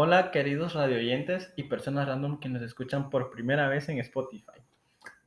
Hola 0.00 0.30
queridos 0.30 0.74
radioyentes 0.74 1.52
y 1.56 1.64
personas 1.64 2.06
random 2.06 2.38
que 2.38 2.48
nos 2.48 2.62
escuchan 2.62 3.10
por 3.10 3.32
primera 3.32 3.66
vez 3.66 3.88
en 3.88 3.98
Spotify. 3.98 4.60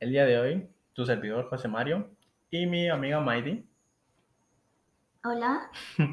El 0.00 0.12
día 0.12 0.24
de 0.24 0.38
hoy, 0.38 0.66
tu 0.94 1.04
servidor 1.04 1.46
José 1.50 1.68
Mario 1.68 2.08
y 2.50 2.64
mi 2.64 2.88
amiga 2.88 3.20
Maidi 3.20 3.68
Hola. 5.24 5.70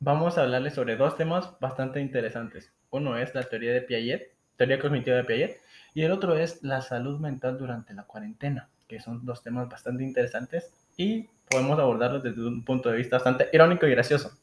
vamos 0.00 0.36
a 0.36 0.42
hablarles 0.42 0.74
sobre 0.74 0.96
dos 0.96 1.16
temas 1.16 1.58
bastante 1.60 1.98
interesantes. 1.98 2.74
Uno 2.90 3.16
es 3.16 3.34
la 3.34 3.44
teoría 3.44 3.72
de 3.72 3.80
Piaget, 3.80 4.34
teoría 4.58 4.78
cognitiva 4.78 5.16
de 5.16 5.24
Piaget, 5.24 5.58
y 5.94 6.02
el 6.02 6.12
otro 6.12 6.36
es 6.36 6.62
la 6.62 6.82
salud 6.82 7.18
mental 7.18 7.56
durante 7.56 7.94
la 7.94 8.02
cuarentena, 8.02 8.68
que 8.86 9.00
son 9.00 9.24
dos 9.24 9.42
temas 9.42 9.66
bastante 9.66 10.04
interesantes 10.04 10.74
y 10.98 11.30
podemos 11.50 11.78
abordarlos 11.78 12.22
desde 12.22 12.46
un 12.46 12.66
punto 12.66 12.90
de 12.90 12.98
vista 12.98 13.16
bastante 13.16 13.48
irónico 13.50 13.86
y 13.86 13.92
gracioso. 13.92 14.38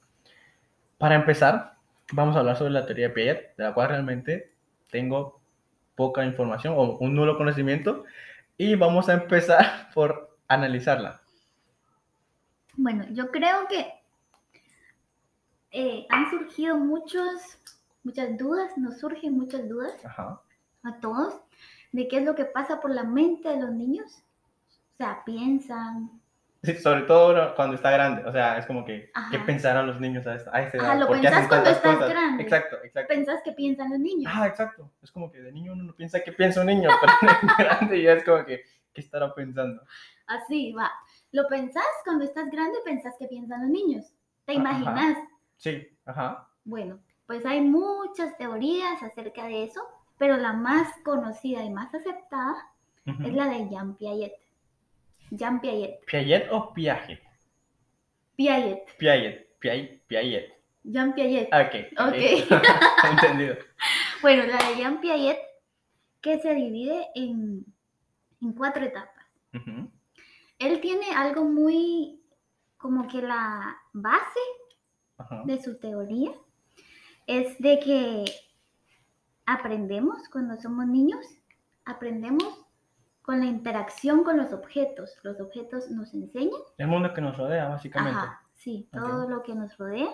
Para 0.97 1.13
empezar, 1.13 1.74
vamos 2.11 2.35
a 2.35 2.39
hablar 2.39 2.57
sobre 2.57 2.71
la 2.71 2.85
teoría 2.85 3.07
de 3.07 3.13
Piaget, 3.13 3.55
de 3.57 3.63
la 3.63 3.73
cual 3.73 3.89
realmente 3.89 4.53
tengo 4.89 5.41
poca 5.95 6.25
información 6.25 6.73
o 6.77 6.97
un 6.97 7.15
nulo 7.15 7.37
conocimiento, 7.37 8.05
y 8.57 8.75
vamos 8.75 9.09
a 9.09 9.13
empezar 9.13 9.89
por 9.93 10.37
analizarla. 10.47 11.21
Bueno, 12.77 13.05
yo 13.11 13.31
creo 13.31 13.67
que 13.69 13.93
eh, 15.71 16.05
han 16.09 16.29
surgido 16.29 16.77
muchos, 16.77 17.57
muchas 18.03 18.37
dudas, 18.37 18.77
nos 18.77 18.99
surgen 18.99 19.37
muchas 19.37 19.67
dudas 19.67 19.93
Ajá. 20.05 20.41
a 20.83 20.99
todos 20.99 21.41
de 21.91 22.07
qué 22.09 22.17
es 22.17 22.25
lo 22.25 22.35
que 22.35 22.45
pasa 22.45 22.81
por 22.81 22.91
la 22.91 23.03
mente 23.03 23.49
de 23.49 23.61
los 23.61 23.71
niños. 23.71 24.23
O 24.93 24.97
sea, 24.97 25.23
piensan. 25.25 26.21
Sí, 26.65 26.75
sobre 26.75 27.01
todo 27.03 27.55
cuando 27.55 27.75
está 27.75 27.91
grande, 27.91 28.23
o 28.25 28.31
sea, 28.31 28.57
es 28.57 28.65
como 28.65 28.83
que, 28.85 29.11
Ajá. 29.13 29.29
¿qué 29.31 29.39
pensarán 29.39 29.87
los 29.87 29.99
niños 29.99 30.25
a 30.27 30.35
esta, 30.35 30.55
a 30.55 30.61
esta 30.61 30.77
edad? 30.77 30.85
Ajá, 30.87 30.95
lo 30.95 31.07
¿Por 31.07 31.17
qué 31.17 31.23
pensás 31.23 31.47
cuando 31.47 31.69
estás 31.69 31.95
cosas? 31.95 32.09
grande. 32.09 32.43
Exacto, 32.43 32.77
exacto. 32.83 33.13
Pensás 33.13 33.41
que 33.43 33.51
piensan 33.51 33.89
los 33.91 33.99
niños. 33.99 34.31
Ah, 34.35 34.47
exacto. 34.47 34.89
Es 35.01 35.11
como 35.11 35.31
que 35.31 35.41
de 35.41 35.51
niño 35.51 35.73
uno 35.73 35.83
no 35.83 35.95
piensa 35.95 36.19
qué 36.21 36.31
piensa 36.31 36.61
un 36.61 36.67
niño, 36.67 36.89
pero 37.01 37.13
de 37.21 37.63
grande 37.63 38.01
ya 38.01 38.13
es 38.13 38.23
como 38.23 38.43
que, 38.45 38.63
¿qué 38.93 39.01
estará 39.01 39.33
pensando? 39.33 39.81
Así 40.27 40.73
va. 40.73 40.91
Lo 41.31 41.47
pensás 41.47 41.83
cuando 42.03 42.23
estás 42.25 42.49
grande, 42.49 42.79
pensás 42.83 43.15
que 43.19 43.27
piensan 43.27 43.61
los 43.61 43.69
niños. 43.69 44.13
¿Te 44.45 44.53
Ajá. 44.53 44.61
imaginas? 44.61 45.17
Sí, 45.57 45.87
ajá. 46.05 46.47
Bueno, 46.63 46.99
pues 47.25 47.45
hay 47.45 47.61
muchas 47.61 48.37
teorías 48.37 49.01
acerca 49.03 49.45
de 49.45 49.65
eso, 49.65 49.81
pero 50.17 50.37
la 50.37 50.53
más 50.53 50.87
conocida 51.03 51.63
y 51.63 51.69
más 51.69 51.93
aceptada 51.93 52.55
es 53.05 53.33
la 53.33 53.47
de 53.47 53.69
Jean 53.69 53.95
Piaget. 53.95 54.33
Jean 55.31 55.59
Piaget. 55.59 56.05
¿Piaget 56.05 56.51
o 56.51 56.73
Piaget? 56.73 57.19
Piaget. 58.35 58.97
Piaget, 58.97 59.59
Piaget, 59.59 60.07
Piaget. 60.07 60.53
Jean 60.83 61.13
Piaget. 61.13 61.47
Ok. 61.53 61.73
Ok. 61.99 62.21
Entendido. 63.11 63.55
Bueno, 64.21 64.43
la 64.43 64.57
de 64.57 64.75
Jean 64.77 64.99
Piaget 64.99 65.39
que 66.21 66.39
se 66.39 66.55
divide 66.55 67.07
en, 67.13 67.65
en 68.41 68.53
cuatro 68.53 68.83
etapas. 68.83 69.25
Él 70.59 70.81
tiene 70.81 71.11
algo 71.15 71.45
muy 71.45 72.19
como 72.77 73.07
que 73.07 73.21
la 73.21 73.77
base 73.93 74.39
de 75.45 75.61
su 75.61 75.77
teoría 75.77 76.31
es 77.27 77.57
de 77.59 77.79
que 77.79 78.25
aprendemos 79.45 80.27
cuando 80.29 80.57
somos 80.57 80.87
niños, 80.87 81.25
aprendemos 81.85 82.64
con 83.25 83.39
la 83.39 83.45
interacción 83.47 84.23
con 84.23 84.37
los 84.37 84.53
objetos. 84.53 85.17
Los 85.23 85.39
objetos 85.41 85.89
nos 85.89 86.13
enseñan. 86.13 86.61
El 86.77 86.87
mundo 86.87 87.13
que 87.13 87.21
nos 87.21 87.35
rodea, 87.37 87.67
básicamente. 87.69 88.19
Ajá, 88.19 88.43
sí, 88.53 88.87
todo 88.91 89.27
lo 89.27 89.41
que 89.41 89.55
nos 89.55 89.75
rodea 89.77 90.09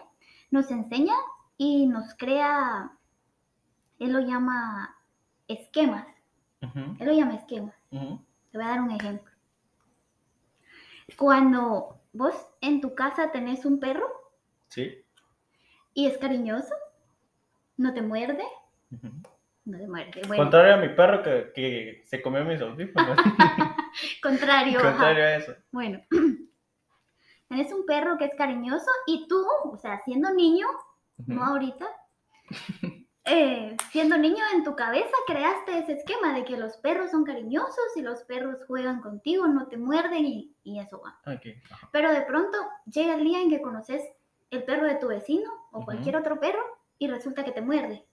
nos 0.50 0.72
enseña 0.72 1.14
y 1.58 1.88
nos 1.88 2.14
crea, 2.16 2.92
él 4.00 4.14
lo 4.14 4.20
llama 4.20 4.96
esquemas, 5.48 6.08
él 6.62 6.98
lo 7.06 7.12
llama 7.14 7.36
esquemas. 7.36 7.76
ujú. 7.92 8.20
Te 8.52 8.58
voy 8.58 8.66
a 8.68 8.70
dar 8.70 8.82
un 8.82 8.92
ejemplo. 8.92 9.32
Cuando 11.18 12.00
vos 12.14 12.34
en 12.62 12.82
tu 12.82 12.96
casa 12.96 13.32
tenés 13.32 13.66
un 13.66 13.80
perro 13.80 14.08
Sí. 14.70 15.04
y 15.94 16.08
es 16.08 16.18
cariñoso, 16.18 16.74
no 17.78 17.94
te 17.94 18.02
muerde, 18.02 18.44
Ujú. 18.92 19.08
No 19.72 19.78
te 19.78 19.88
muerde. 19.88 20.22
Bueno, 20.28 20.44
Contrario 20.44 20.74
a 20.76 20.78
mi 20.78 20.90
perro 20.90 21.24
que, 21.24 21.52
que 21.54 22.04
se 22.06 22.22
comió 22.22 22.44
mis 22.44 22.62
audífonos. 22.62 23.18
contrario. 24.22 24.80
Contrario 24.82 25.24
a 25.24 25.36
eso. 25.36 25.56
Bueno, 25.72 26.02
tenés 27.50 27.72
un 27.74 27.86
perro 27.86 28.18
que 28.18 28.26
es 28.26 28.36
cariñoso 28.36 28.92
y 29.08 29.28
tú, 29.28 29.46
o 29.64 29.78
sea, 29.78 30.00
siendo 30.06 30.34
niño, 30.34 30.68
no 31.28 31.44
ahorita, 31.44 31.86
eh, 33.26 33.78
siendo 33.92 34.18
niño 34.18 34.44
en 34.54 34.64
tu 34.64 34.76
cabeza 34.76 35.12
creaste 35.28 35.78
ese 35.78 35.94
esquema 35.94 36.34
de 36.34 36.44
que 36.44 36.58
los 36.58 36.78
perros 36.78 37.12
son 37.12 37.24
cariñosos 37.24 37.96
y 37.96 38.02
los 38.02 38.24
perros 38.24 38.58
juegan 38.68 39.02
contigo, 39.02 39.48
no 39.48 39.68
te 39.68 39.78
muerden 39.78 40.26
y, 40.26 40.56
y 40.64 40.80
eso 40.80 41.02
va. 41.02 41.20
Pero 41.92 42.12
de 42.12 42.22
pronto 42.22 42.58
llega 42.86 43.16
el 43.16 43.24
día 43.24 43.42
en 43.42 43.50
que 43.50 43.62
conoces 43.62 44.02
el 44.50 44.64
perro 44.64 44.86
de 44.86 44.96
tu 44.96 45.08
vecino 45.08 45.50
o 45.72 45.86
cualquier 45.86 46.18
otro 46.18 46.40
perro 46.40 46.64
y 46.98 47.08
resulta 47.08 47.44
que 47.44 47.52
te 47.52 47.62
muerde. 47.62 48.06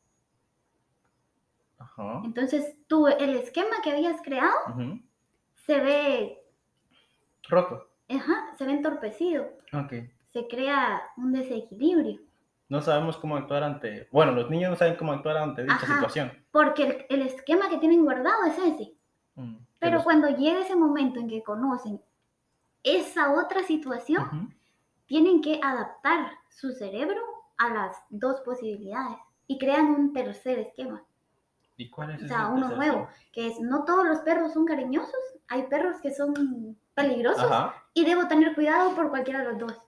Ajá. 1.98 2.22
Entonces 2.25 2.76
tú, 2.86 3.06
el 3.09 3.36
esquema 3.36 3.76
que 3.82 3.91
habías 3.91 4.22
creado 4.22 4.54
se 5.66 5.81
ve, 5.81 6.38
Roto. 7.48 7.88
ajá, 8.09 8.54
se 8.56 8.64
ve 8.64 8.72
entorpecido, 8.72 9.44
Ok. 9.72 9.92
se 10.32 10.47
crea 10.48 11.03
un 11.16 11.32
desequilibrio. 11.32 12.20
No 12.69 12.81
sabemos 12.82 13.16
cómo 13.16 13.36
actuar 13.36 13.62
ante... 13.64 14.09
Bueno, 14.12 14.32
los 14.32 14.50
niños 14.50 14.70
no 14.70 14.76
saben 14.76 14.97
cómo 14.97 15.12
actuar 15.12 15.38
ante 15.38 15.62
dicha 15.62 15.75
Ajá. 15.76 15.94
situación. 15.94 16.32
Porque 16.53 16.82
el, 17.09 17.20
el 17.20 17.26
esquema 17.26 17.69
que 17.70 17.78
tienen 17.78 18.03
guardado 18.04 18.44
es 18.44 18.59
ese. 18.59 18.94
Mm, 19.36 19.56
Pero 19.78 19.94
los- 19.97 20.04
cuando 20.04 20.28
llega 20.28 20.60
ese 20.60 20.76
momento 20.76 21.19
en 21.19 21.28
que 21.28 21.42
conocen 21.42 22.00
esa 22.82 23.32
otra 23.32 23.62
situación, 23.62 24.22
Ujú. 24.22 24.48
tienen 25.06 25.41
que 25.41 25.59
adaptar 25.62 26.30
su 26.50 26.72
cerebro 26.72 27.20
a 27.56 27.70
las 27.70 27.97
dos 28.10 28.41
posibilidades 28.42 29.16
y 29.47 29.59
crean 29.59 29.86
un 29.86 30.12
tercer 30.12 30.59
esquema. 30.59 31.03
¿Y 31.78 31.89
cuál 31.91 32.11
es 32.11 32.22
O 32.25 32.27
sea, 32.27 32.49
uno 32.49 32.69
nuevo, 32.71 33.09
que 33.33 33.47
es 33.47 33.59
no 33.61 33.84
todos 33.84 34.05
los 34.06 34.19
perros 34.19 34.53
son 34.53 34.66
cariñosos, 34.66 35.15
hay 35.49 35.62
perros 35.69 35.97
que 36.03 36.12
son 36.12 36.77
peligrosos 36.93 37.44
Ajá. 37.50 37.75
y 37.94 38.05
debo 38.05 38.27
tener 38.28 38.55
cuidado 38.55 38.94
por 38.94 39.09
cualquiera 39.11 39.41
de 39.41 39.44
los 39.53 39.59
dos. 39.59 39.78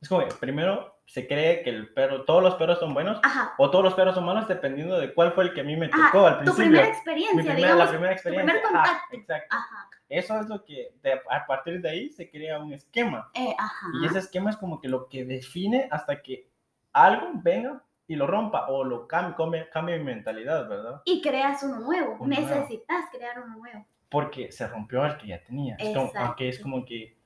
Es 0.00 0.08
como 0.08 0.24
que 0.26 0.34
primero 0.34 0.94
se 1.06 1.26
cree 1.26 1.62
que 1.62 1.70
el 1.70 1.92
perro, 1.92 2.24
todos 2.24 2.42
los 2.42 2.54
perros 2.54 2.78
son 2.78 2.94
buenos 2.94 3.18
Ajá. 3.24 3.54
o 3.58 3.70
todos 3.70 3.84
los 3.84 3.94
perros 3.94 4.14
son 4.14 4.24
malos 4.24 4.46
dependiendo 4.48 4.96
de 4.98 5.12
cuál 5.12 5.32
fue 5.32 5.44
el 5.44 5.52
que 5.52 5.60
a 5.62 5.64
mí 5.64 5.76
me 5.76 5.86
Ajá, 5.86 6.10
tocó 6.12 6.26
al 6.26 6.38
Tu 6.38 6.44
principio. 6.44 6.64
primera 6.64 6.84
Mi 6.86 6.90
experiencia, 6.92 7.34
primera- 7.36 7.56
digamos. 7.56 7.84
la 7.84 7.90
primera 7.90 8.12
experiencia. 8.12 8.52
primer 8.54 8.66
Ajá, 8.66 8.84
contacto. 8.84 9.16
exacto. 9.16 9.56
Ajá. 9.56 9.88
Eso 10.08 10.40
es 10.40 10.48
lo 10.48 10.64
que 10.64 10.94
de- 11.02 11.20
a 11.28 11.46
partir 11.46 11.80
de 11.82 11.90
ahí 11.90 12.10
se 12.10 12.30
crea 12.30 12.60
un 12.60 12.72
esquema. 12.72 13.28
eh, 13.34 13.54
ajá. 13.58 13.88
Y 14.00 14.06
ese 14.06 14.20
esquema 14.20 14.50
es 14.50 14.56
como 14.56 14.80
que 14.80 14.88
lo 14.88 15.08
que 15.08 15.24
define 15.24 15.88
hasta 15.90 16.22
que 16.22 16.48
algo 16.92 17.30
venga 17.34 17.82
y 18.06 18.16
lo 18.16 18.26
rompa 18.26 18.66
o 18.68 18.84
lo 18.84 19.06
cambie, 19.08 19.68
cambie, 19.70 19.98
mi 19.98 20.04
mentalidad, 20.04 20.68
¿verdad? 20.68 21.02
Y 21.04 21.22
creas 21.22 21.62
uno 21.62 21.80
nuevo. 21.80 22.16
Uno 22.20 22.36
nuevo. 22.36 22.54
Necesitas 22.54 23.06
crear 23.10 23.40
uno 23.40 23.56
nuevo. 23.56 23.86
Porque 24.08 24.52
se 24.52 24.66
rompió 24.66 25.04
el 25.04 25.16
que 25.16 25.28
ya 25.28 25.42
tenía. 25.42 25.76
Es 25.78 25.94
como, 25.94 26.12
aunque 26.16 26.48
es 26.48 26.60
como 26.60 26.84
que 26.84 27.16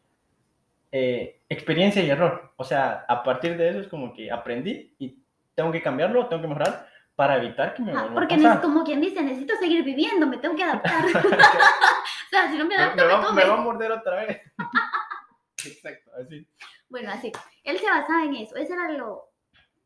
eh, 0.93 1.43
experiencia 1.49 2.03
y 2.03 2.11
error. 2.11 2.53
O 2.57 2.65
sea, 2.65 3.05
a 3.09 3.23
partir 3.23 3.57
de 3.57 3.71
eso 3.71 3.81
es 3.81 3.89
como 3.89 4.15
que 4.15 4.31
aprendí 4.31 4.95
y 4.99 5.19
tengo 5.55 5.73
que 5.73 5.83
cambiarlo, 5.83 6.29
tengo 6.29 6.43
que 6.43 6.49
mejorar 6.49 6.89
para 7.15 7.37
evitar 7.37 7.75
que 7.75 7.83
me 7.83 7.91
Ajá, 7.91 8.03
vuelva 8.03 8.15
porque 8.15 8.35
a 8.35 8.39
pasar. 8.39 8.61
como 8.63 8.85
quien 8.85 9.01
dice, 9.01 9.21
necesito 9.21 9.57
seguir 9.57 9.83
viviendo, 9.83 10.27
me 10.27 10.39
tengo 10.39 10.55
que 10.55 10.63
adaptar. 10.63 11.05
o 11.05 12.29
sea, 12.31 12.49
si 12.49 12.57
no 12.57 12.65
me 12.65 12.77
adapto, 12.77 13.03
me 13.03 13.09
me, 13.09 13.13
va, 13.13 13.33
me 13.33 13.45
va 13.45 13.55
a 13.55 13.61
morder 13.61 13.91
otra 13.91 14.25
vez. 14.25 14.41
Exacto, 15.67 16.13
así. 16.23 16.47
Bueno, 16.89 17.11
así. 17.11 17.33
Él 17.65 17.79
se 17.79 17.91
basaba 17.91 18.25
en 18.25 18.37
eso. 18.37 18.57
Eso 18.57 18.73
era 18.73 18.93
lo, 18.93 19.28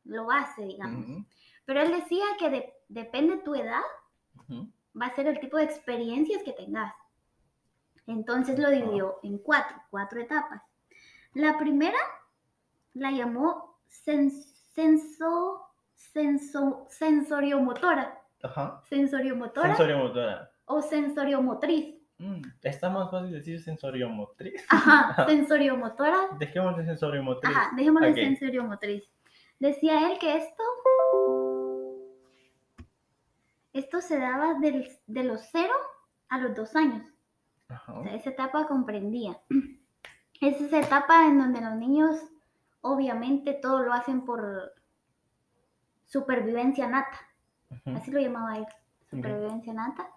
lo 0.05 0.27
base, 0.27 0.63
digamos. 0.65 1.05
Ujú, 1.05 1.25
Pero 1.65 1.81
él 1.81 1.93
decía 1.93 2.25
que 2.39 2.51
de- 2.51 2.73
depende 2.89 3.39
tu 3.39 3.55
edad, 3.55 3.81
ujú. 4.37 4.69
va 5.01 5.07
a 5.07 5.15
ser 5.15 5.27
el 5.27 5.39
tipo 5.41 5.57
de 5.57 5.65
experiencias 5.65 6.43
que 6.43 6.53
tengas. 6.53 6.93
Entonces 8.07 8.59
lo 8.59 8.71
dividió 8.71 9.19
en 9.23 9.39
cuatro, 9.39 9.77
cuatro 9.91 10.21
etapas. 10.21 10.61
La 11.35 11.57
primera 11.59 11.99
la 12.95 13.11
llamó 13.13 13.79
sen- 13.89 14.31
senso, 14.75 15.63
senso, 15.95 16.87
sensoriomotora, 16.91 18.21
Ajá. 18.43 18.83
sensoriomotora 18.89 19.69
Sensoriomotora. 19.69 20.51
o 20.65 20.83
sensoriomotriz. 20.83 21.95
Mm, 22.19 22.43
está 22.63 22.91
más 22.91 23.11
fácil 23.11 23.33
decir 23.33 23.61
sensoriomotriz. 23.63 24.65
Ajá, 24.69 25.25
sensoriomotora. 25.29 26.29
Dejemos 26.39 26.77
de 26.77 26.85
sensoriomotriz. 26.87 27.57
Ajá, 27.57 27.71
dejémoslo 27.77 28.07
en 28.09 28.13
Ok. 28.13 28.19
sensoriomotriz. 28.19 29.05
Decía 29.67 30.11
él 30.11 30.19
que 30.19 30.39
esto, 30.39 30.65
esto 33.73 34.01
se 34.01 34.19
daba 34.19 34.55
del- 34.55 34.89
de 35.07 35.23
los 35.23 35.41
cero 35.53 35.73
a 36.31 36.39
los 36.39 36.57
dos 36.57 36.75
años. 36.75 37.07
Ajá. 37.69 37.93
O 38.01 38.03
sea, 38.03 38.13
esa 38.17 38.31
etapa 38.31 38.67
comprendía. 38.67 39.39
Es 40.41 40.61
esa 40.61 40.81
etapa 40.81 41.29
en 41.29 41.39
donde 41.39 41.61
los 41.61 41.77
niños 41.77 42.17
obviamente 42.81 43.55
todo 43.55 43.85
lo 43.85 43.93
hacen 43.93 44.25
por 44.25 44.73
supervivencia 46.05 46.89
nata, 46.89 47.21
así 47.95 48.11
lo 48.11 48.19
llamaba 48.19 48.59
él, 48.59 48.67
supervivencia 49.09 49.73
nata. 49.73 50.09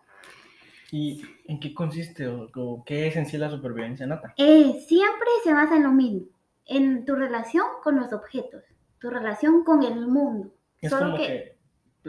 ¿Y 0.92 1.22
en 1.46 1.60
qué 1.60 1.76
consiste 1.76 2.28
o, 2.28 2.50
o 2.56 2.84
qué 2.84 3.06
es 3.06 3.16
en 3.18 3.28
sí 3.28 3.38
la 3.38 3.52
supervivencia 3.52 4.08
nata? 4.08 4.34
Eh, 4.38 4.84
siempre 4.88 5.28
se 5.44 5.54
basa 5.54 5.76
en 5.76 5.84
lo 5.84 5.92
mismo, 5.92 6.26
en 6.66 7.06
tu 7.06 7.14
relación 7.14 7.68
con 7.84 7.98
los 7.98 8.12
objetos, 8.12 8.64
tu 9.00 9.10
relación 9.10 9.64
con 9.64 9.84
el 9.84 10.08
mundo. 10.08 10.54
Es 10.82 10.90
Solo 10.92 11.06
como 11.06 11.18
que, 11.18 11.26
que... 11.28 11.58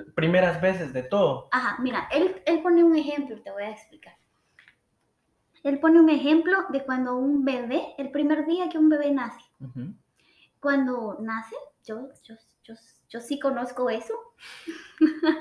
pr- 0.01 0.15
primeras 0.15 0.61
veces 0.61 0.93
de 0.93 1.03
todo. 1.03 1.49
ajá, 1.53 1.77
mira, 1.83 2.09
él, 2.13 2.43
él 2.47 2.63
pone 2.63 2.83
un 2.85 2.97
ejemplo, 2.97 3.41
te 3.43 3.51
voy 3.51 3.63
a 3.65 3.71
explicar. 3.71 4.17
Él 5.63 5.81
pone 5.81 6.01
un 6.01 6.09
ejemplo 6.11 6.57
de 6.69 6.85
cuando 6.85 7.17
un 7.17 7.45
bebé, 7.45 7.95
el 7.99 8.11
primer 8.13 8.47
día 8.47 8.69
que 8.69 8.79
un 8.79 8.89
bebé 8.89 9.11
nace, 9.11 9.41
cuando 10.61 11.17
nace, 11.21 11.57
yo, 11.85 12.09
yo, 12.23 12.35
yo, 12.63 12.75
yo 13.09 13.21
sí 13.21 13.41
conozco 13.41 13.91
eso. 13.91 14.15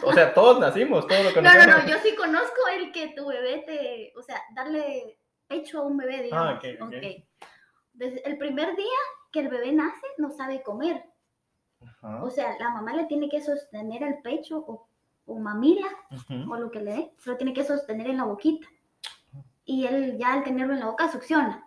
O 0.04 0.14
sea, 0.14 0.34
todos 0.34 0.60
nacimos, 0.60 1.06
todos 1.08 1.26
lo 1.26 1.30
No, 1.42 1.42
no, 1.42 1.50
conocemos. 1.52 1.84
no, 1.86 1.90
yo 1.90 1.98
sí 2.00 2.16
conozco 2.16 2.68
el 2.74 2.92
que 2.92 3.10
tu 3.16 3.28
bebé 3.28 3.64
te, 3.68 4.14
o 4.18 4.24
sea, 4.24 4.42
darle 4.56 5.20
pecho 5.48 5.80
a 5.82 5.86
un 5.86 5.98
bebé, 5.98 6.24
digamos. 6.24 6.54
Ah, 6.54 6.58
ok, 6.58 6.82
ok. 6.82 6.94
El 8.26 8.38
primer 8.38 8.76
día 8.76 8.98
que 9.32 9.42
el 9.42 9.50
bebé 9.50 9.72
nace, 9.74 10.08
no 10.18 10.32
sabe 10.32 10.64
comer. 10.64 11.04
Ajá. 11.86 12.24
O 12.24 12.30
sea, 12.30 12.56
la 12.60 12.70
mamá 12.70 12.94
le 12.94 13.06
tiene 13.06 13.30
que 13.30 13.42
sostener 13.42 14.04
el 14.04 14.20
pecho 14.22 14.58
o, 14.60 14.88
o 15.26 15.40
mamila 15.40 15.88
Ujú. 16.12 16.52
o 16.54 16.58
lo 16.58 16.72
que 16.72 16.82
le 16.82 16.94
dé, 16.94 17.12
se 17.18 17.30
lo 17.30 17.38
tiene 17.38 17.54
que 17.54 17.64
sostener 17.64 18.08
en 18.08 18.18
la 18.18 18.24
boquita. 18.26 18.68
Y 19.66 19.86
él 19.86 20.18
ya 20.18 20.34
al 20.34 20.44
tenerlo 20.44 20.74
en 20.74 20.80
la 20.82 20.86
boca 20.88 21.12
succiona. 21.12 21.62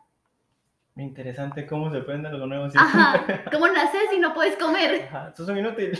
Interesante 0.97 1.67
cómo 1.67 1.91
se 1.91 1.99
aprende 1.99 2.29
algo 2.29 2.47
nuevo. 2.47 2.69
¿sí? 2.71 2.77
Ajá, 2.79 3.25
¿cómo 3.53 3.69
naces 3.69 4.03
si 4.11 4.19
no 4.19 4.35
puedes 4.35 4.57
comer? 4.57 5.03
Ajá, 5.05 5.35
Sos 5.37 5.49
un 5.49 5.59
inútil. 5.59 5.99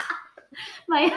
Vaya. 0.88 1.14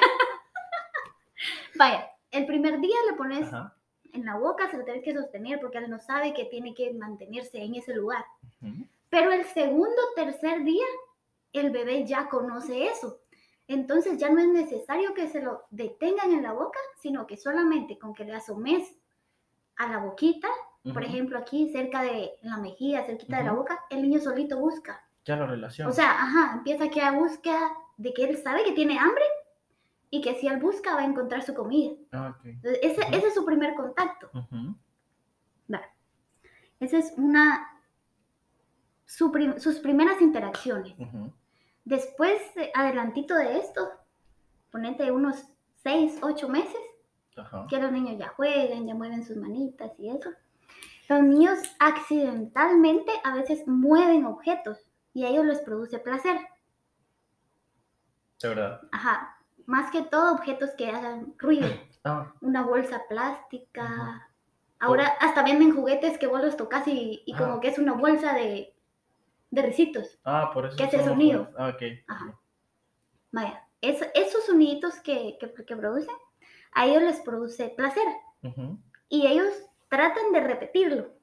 Vaya, 1.76 2.10
el 2.32 2.46
primer 2.46 2.80
día 2.82 2.96
le 3.10 3.16
pones 3.16 3.48
Ajá. 3.48 3.74
en 4.14 4.26
la 4.26 4.36
boca, 4.38 4.70
se 4.70 4.78
lo 4.78 4.84
tienes 4.84 5.04
que 5.04 5.14
sostener 5.14 5.60
porque 5.60 5.78
él 5.78 5.90
no 5.90 6.00
sabe 6.00 6.34
que 6.34 6.46
tiene 6.46 6.74
que 6.74 6.94
mantenerse 6.94 7.62
en 7.64 7.76
ese 7.76 7.94
lugar. 7.94 8.26
Ujú. 8.62 8.86
Pero 9.10 9.32
el 9.32 9.46
segundo, 9.46 10.02
tercer 10.16 10.64
día, 10.64 10.86
el 11.54 11.72
bebé 11.72 12.06
ya 12.06 12.30
conoce 12.30 12.88
eso. 12.88 13.22
Entonces 13.68 14.18
ya 14.18 14.30
no 14.30 14.40
es 14.40 14.48
necesario 14.48 15.14
que 15.14 15.28
se 15.28 15.42
lo 15.42 15.64
detengan 15.70 16.32
en 16.32 16.44
la 16.44 16.54
boca, 16.54 16.80
sino 16.98 17.28
que 17.28 17.38
solamente 17.38 18.00
con 18.00 18.14
que 18.14 18.26
le 18.26 18.34
asomes 18.34 18.96
a 19.78 19.88
la 19.88 20.00
boquita, 20.00 20.48
por 20.94 21.04
ejemplo 21.04 21.38
aquí 21.38 21.72
cerca 21.72 22.02
de 22.02 22.32
la 22.42 22.58
mejilla, 22.58 23.06
cerquita 23.06 23.38
de 23.38 23.44
la 23.44 23.52
boca, 23.54 23.86
el 23.90 24.02
niño 24.02 24.20
solito 24.20 24.58
busca. 24.60 25.06
Ya 25.26 25.36
lo 25.36 25.46
relaciono. 25.46 25.92
O 25.92 25.94
sea, 25.94 26.12
ajá, 26.12 26.54
empieza 26.58 26.86
aquí 26.86 27.00
a 27.00 27.12
búsqueda 27.12 27.72
de 27.98 28.14
que 28.14 28.24
él 28.24 28.38
sabe 28.38 28.64
que 28.64 28.72
tiene 28.72 28.98
hambre 28.98 29.24
y 30.10 30.22
que 30.22 30.34
si 30.36 30.48
él 30.48 30.58
busca 30.58 30.96
va 30.96 31.02
a 31.02 31.06
encontrar 31.06 31.44
su 31.44 31.54
comida. 31.54 31.94
Ah. 32.12 32.36
Entonces, 32.44 32.80
ese, 32.82 33.02
ese 33.16 33.28
es 33.28 33.34
su 33.36 33.46
primer 33.46 33.76
contacto. 33.76 34.30
Ujú. 34.34 34.76
Esa 36.80 36.98
es 36.98 37.14
una... 37.18 37.68
su 39.06 39.32
prim- 39.34 39.60
sus 39.60 39.80
primeras 39.80 40.22
interacciones. 40.22 40.96
Después, 41.90 42.40
eh, 42.56 42.72
adelantito 42.76 43.34
de 43.34 43.58
esto, 43.58 43.90
ponete 44.70 45.12
unos 45.12 45.44
6, 45.78 46.20
8 46.22 46.48
meses, 46.48 46.78
Ajá. 47.36 47.66
que 47.68 47.80
los 47.82 47.92
niños 47.92 48.20
ya 48.20 48.28
juegan, 48.28 48.86
ya 48.86 48.94
mueven 48.94 49.26
sus 49.26 49.38
manitas 49.38 49.92
y 49.98 50.12
eso. 50.12 50.30
Los 51.10 51.24
niños 51.24 51.58
accidentalmente 51.80 53.12
a 53.24 53.34
veces 53.34 53.68
mueven 53.68 54.28
objetos 54.28 54.78
y 55.16 55.26
a 55.26 55.30
ellos 55.30 55.46
les 55.46 55.62
produce 55.62 55.98
placer. 55.98 56.38
De 58.40 58.50
verdad. 58.50 58.82
Ajá, 58.92 59.40
más 59.66 59.90
que 59.90 60.04
todo 60.04 60.34
objetos 60.34 60.70
que 60.78 60.92
hagan 60.92 61.34
ruido. 61.40 61.70
Ah, 62.04 62.32
Una 62.42 62.62
bolsa 62.62 63.02
plástica. 63.10 63.84
Ajá. 63.84 64.30
Ahora 64.80 65.08
hasta 65.20 65.42
venden 65.42 65.76
juguetes 65.76 66.20
que 66.20 66.28
vos 66.28 66.40
los 66.40 66.56
tocas 66.56 66.88
y, 66.88 67.24
y 67.26 67.36
como 67.36 67.60
que 67.60 67.70
es 67.70 67.80
una 67.80 67.94
bolsa 67.94 68.34
de, 68.34 68.76
de 69.52 69.62
risitos. 69.62 70.20
ah, 70.26 70.52
por 70.54 70.66
eso. 70.66 70.78
¿Qué 70.78 70.84
hace 70.84 71.04
sonido? 71.04 71.50
Ah, 71.58 71.70
ok. 71.70 71.82
Ajá. 72.08 72.40
Vaya, 73.32 73.68
es- 73.82 74.08
esos 74.14 74.46
soniditos 74.46 75.00
que, 75.00 75.38
que, 75.40 75.54
que 75.66 75.76
producen, 75.76 76.16
a 76.74 76.86
ellos 76.86 77.04
les 77.04 77.20
produce 77.22 77.70
placer 77.76 78.04
y 79.10 79.26
ellos 79.28 79.54
tratan 79.90 80.32
de 80.32 80.40
repetirlo. 80.42 81.14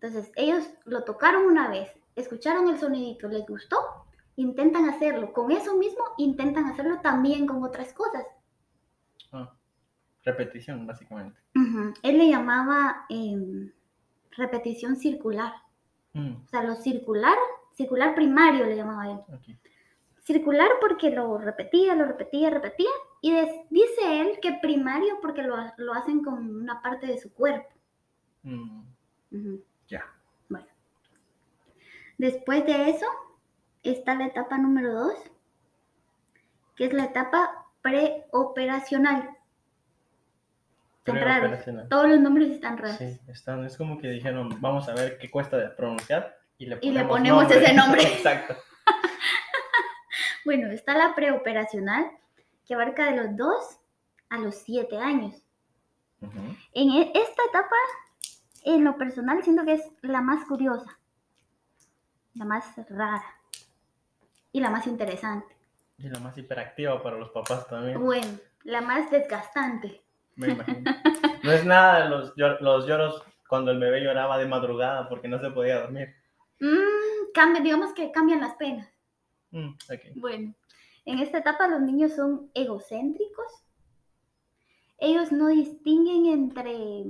Entonces, 0.00 0.30
ellos 0.36 0.64
lo 0.84 1.04
tocaron 1.04 1.46
una 1.46 1.68
vez, 1.68 1.90
escucharon 2.16 2.68
el 2.68 2.78
sonidito, 2.78 3.28
les 3.28 3.46
gustó, 3.46 3.76
intentan 4.36 4.88
hacerlo. 4.88 5.32
Con 5.32 5.50
eso 5.52 5.74
mismo, 5.76 6.04
intentan 6.18 6.66
hacerlo 6.66 7.00
también 7.00 7.46
con 7.46 7.62
otras 7.64 7.92
cosas. 7.94 8.24
Ah, 9.32 9.54
repetición, 10.22 10.86
básicamente. 10.86 11.40
Él 12.02 12.18
le 12.18 12.28
llamaba 12.28 13.06
em, 13.08 13.72
repetición 14.32 14.96
circular. 14.96 15.52
Mm, 16.14 16.36
O 16.44 16.48
sea, 16.48 16.62
lo 16.62 16.74
circular, 16.76 17.36
circular 17.74 18.14
primario 18.14 18.64
le 18.64 18.76
llamaba 18.76 19.10
él. 19.10 19.18
Circular 20.22 20.70
porque 20.80 21.10
lo 21.10 21.36
repetía, 21.36 21.94
lo 21.94 22.06
repetía, 22.06 22.48
repetía. 22.48 22.90
Y 23.20 23.32
dice 23.68 24.20
él 24.20 24.38
que 24.40 24.58
primario 24.62 25.20
porque 25.20 25.42
lo, 25.42 25.56
lo 25.76 25.92
hacen 25.92 26.22
con 26.22 26.56
una 26.56 26.80
parte 26.80 27.06
de 27.06 27.18
su 27.18 27.32
cuerpo. 27.32 27.68
Mm, 28.42 29.56
ya. 29.88 30.04
Bueno. 30.48 30.66
Después 32.16 32.64
de 32.64 32.90
eso 32.90 33.06
está 33.82 34.14
la 34.14 34.26
etapa 34.26 34.56
número 34.56 34.94
dos, 34.94 35.30
que 36.76 36.86
es 36.86 36.92
la 36.92 37.04
etapa 37.04 37.66
preoperacional. 37.82 39.33
Raros. 41.06 41.88
Todos 41.90 42.08
los 42.08 42.20
nombres 42.20 42.50
están 42.50 42.78
raros. 42.78 42.96
Sí, 42.96 43.20
están, 43.28 43.64
es 43.64 43.76
como 43.76 43.98
que 43.98 44.08
dijeron, 44.08 44.60
vamos 44.60 44.88
a 44.88 44.94
ver 44.94 45.18
qué 45.18 45.30
cuesta 45.30 45.56
de 45.56 45.68
pronunciar 45.68 46.36
y 46.56 46.66
le 46.66 46.78
Y 46.80 46.90
le 46.92 47.04
ponemos, 47.04 47.44
ponemos 47.44 47.64
ese 47.64 47.74
nombre. 47.74 48.02
Exacto. 48.14 48.56
Bueno, 50.44 50.70
está 50.70 50.94
la 50.94 51.14
preoperacional, 51.14 52.04
que 52.66 52.74
abarca 52.74 53.10
de 53.10 53.16
los 53.16 53.34
2 53.34 53.80
a 54.28 54.38
los 54.38 54.56
7 54.56 54.98
años. 54.98 55.42
En 56.20 56.90
e- 56.90 57.12
esta 57.14 57.42
etapa, 57.48 57.76
en 58.64 58.84
lo 58.84 58.98
personal, 58.98 59.42
siento 59.42 59.64
que 59.64 59.72
es 59.74 59.82
la 60.02 60.20
más 60.20 60.44
curiosa, 60.46 60.98
la 62.34 62.44
más 62.44 62.64
rara 62.90 63.24
y 64.52 64.60
la 64.60 64.68
más 64.68 64.86
interesante. 64.86 65.56
Y 65.96 66.08
la 66.10 66.18
más 66.20 66.36
hiperactiva 66.36 67.02
para 67.02 67.16
los 67.16 67.30
papás 67.30 67.66
también, 67.66 67.98
Bueno, 68.02 68.38
la 68.64 68.82
más 68.82 69.10
desgastante. 69.10 70.03
Me 70.36 70.52
imagino. 70.52 70.90
No 71.42 71.52
es 71.52 71.64
nada 71.64 72.04
de 72.04 72.08
los, 72.08 72.32
los 72.60 72.86
lloros 72.86 73.22
cuando 73.48 73.70
el 73.70 73.78
bebé 73.78 74.00
lloraba 74.00 74.38
de 74.38 74.46
madrugada 74.46 75.08
porque 75.08 75.28
no 75.28 75.38
se 75.38 75.50
podía 75.50 75.80
dormir. 75.80 76.08
Mm, 76.60 77.32
cambia, 77.34 77.62
digamos 77.62 77.92
que 77.92 78.10
cambian 78.10 78.40
las 78.40 78.54
penas. 78.54 78.88
Mm. 79.50 79.74
Bueno, 80.16 80.54
en 81.04 81.18
esta 81.18 81.38
etapa 81.38 81.68
los 81.68 81.80
niños 81.80 82.12
son 82.12 82.50
egocéntricos. 82.54 83.46
Ellos 84.98 85.32
no 85.32 85.48
distinguen 85.48 86.26
entre, 86.26 87.04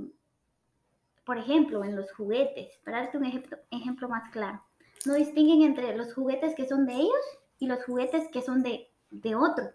por 1.25 1.39
ejemplo, 1.39 1.85
en 1.85 1.95
los 1.95 2.11
juguetes, 2.13 2.79
para 2.85 3.03
darte 3.03 3.19
un 3.19 3.25
ejemplo, 3.25 3.59
ejemplo 3.71 4.09
más 4.09 4.31
claro, 4.31 4.63
no 5.07 5.15
distinguen 5.15 5.63
entre 5.63 5.97
los 5.97 6.13
juguetes 6.13 6.55
que 6.55 6.67
son 6.67 6.87
de 6.87 6.95
ellos 6.95 7.25
y 7.59 7.67
los 7.67 7.85
juguetes 7.85 8.29
que 8.33 8.43
son 8.43 8.63
de, 8.63 8.91
de 9.11 9.35
otro, 9.35 9.71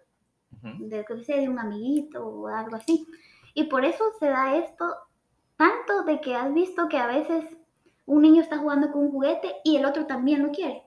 de 0.62 1.50
un 1.50 1.60
amiguito 1.60 2.26
o 2.26 2.48
algo 2.48 2.76
así. 2.76 3.08
Y 3.54 3.66
por 3.66 3.86
eso 3.86 4.04
se 4.20 4.28
da 4.28 4.56
esto 4.56 4.86
tanto 5.58 6.04
de 6.04 6.22
que 6.22 6.36
has 6.36 6.54
visto 6.54 6.88
que 6.88 6.98
a 6.98 7.08
veces 7.08 7.44
un 8.06 8.22
niño 8.22 8.42
está 8.42 8.58
jugando 8.58 8.92
con 8.92 9.04
un 9.06 9.12
juguete 9.12 9.56
y 9.64 9.76
el 9.76 9.86
otro 9.86 10.06
también 10.06 10.44
lo 10.44 10.52
quiere. 10.52 10.84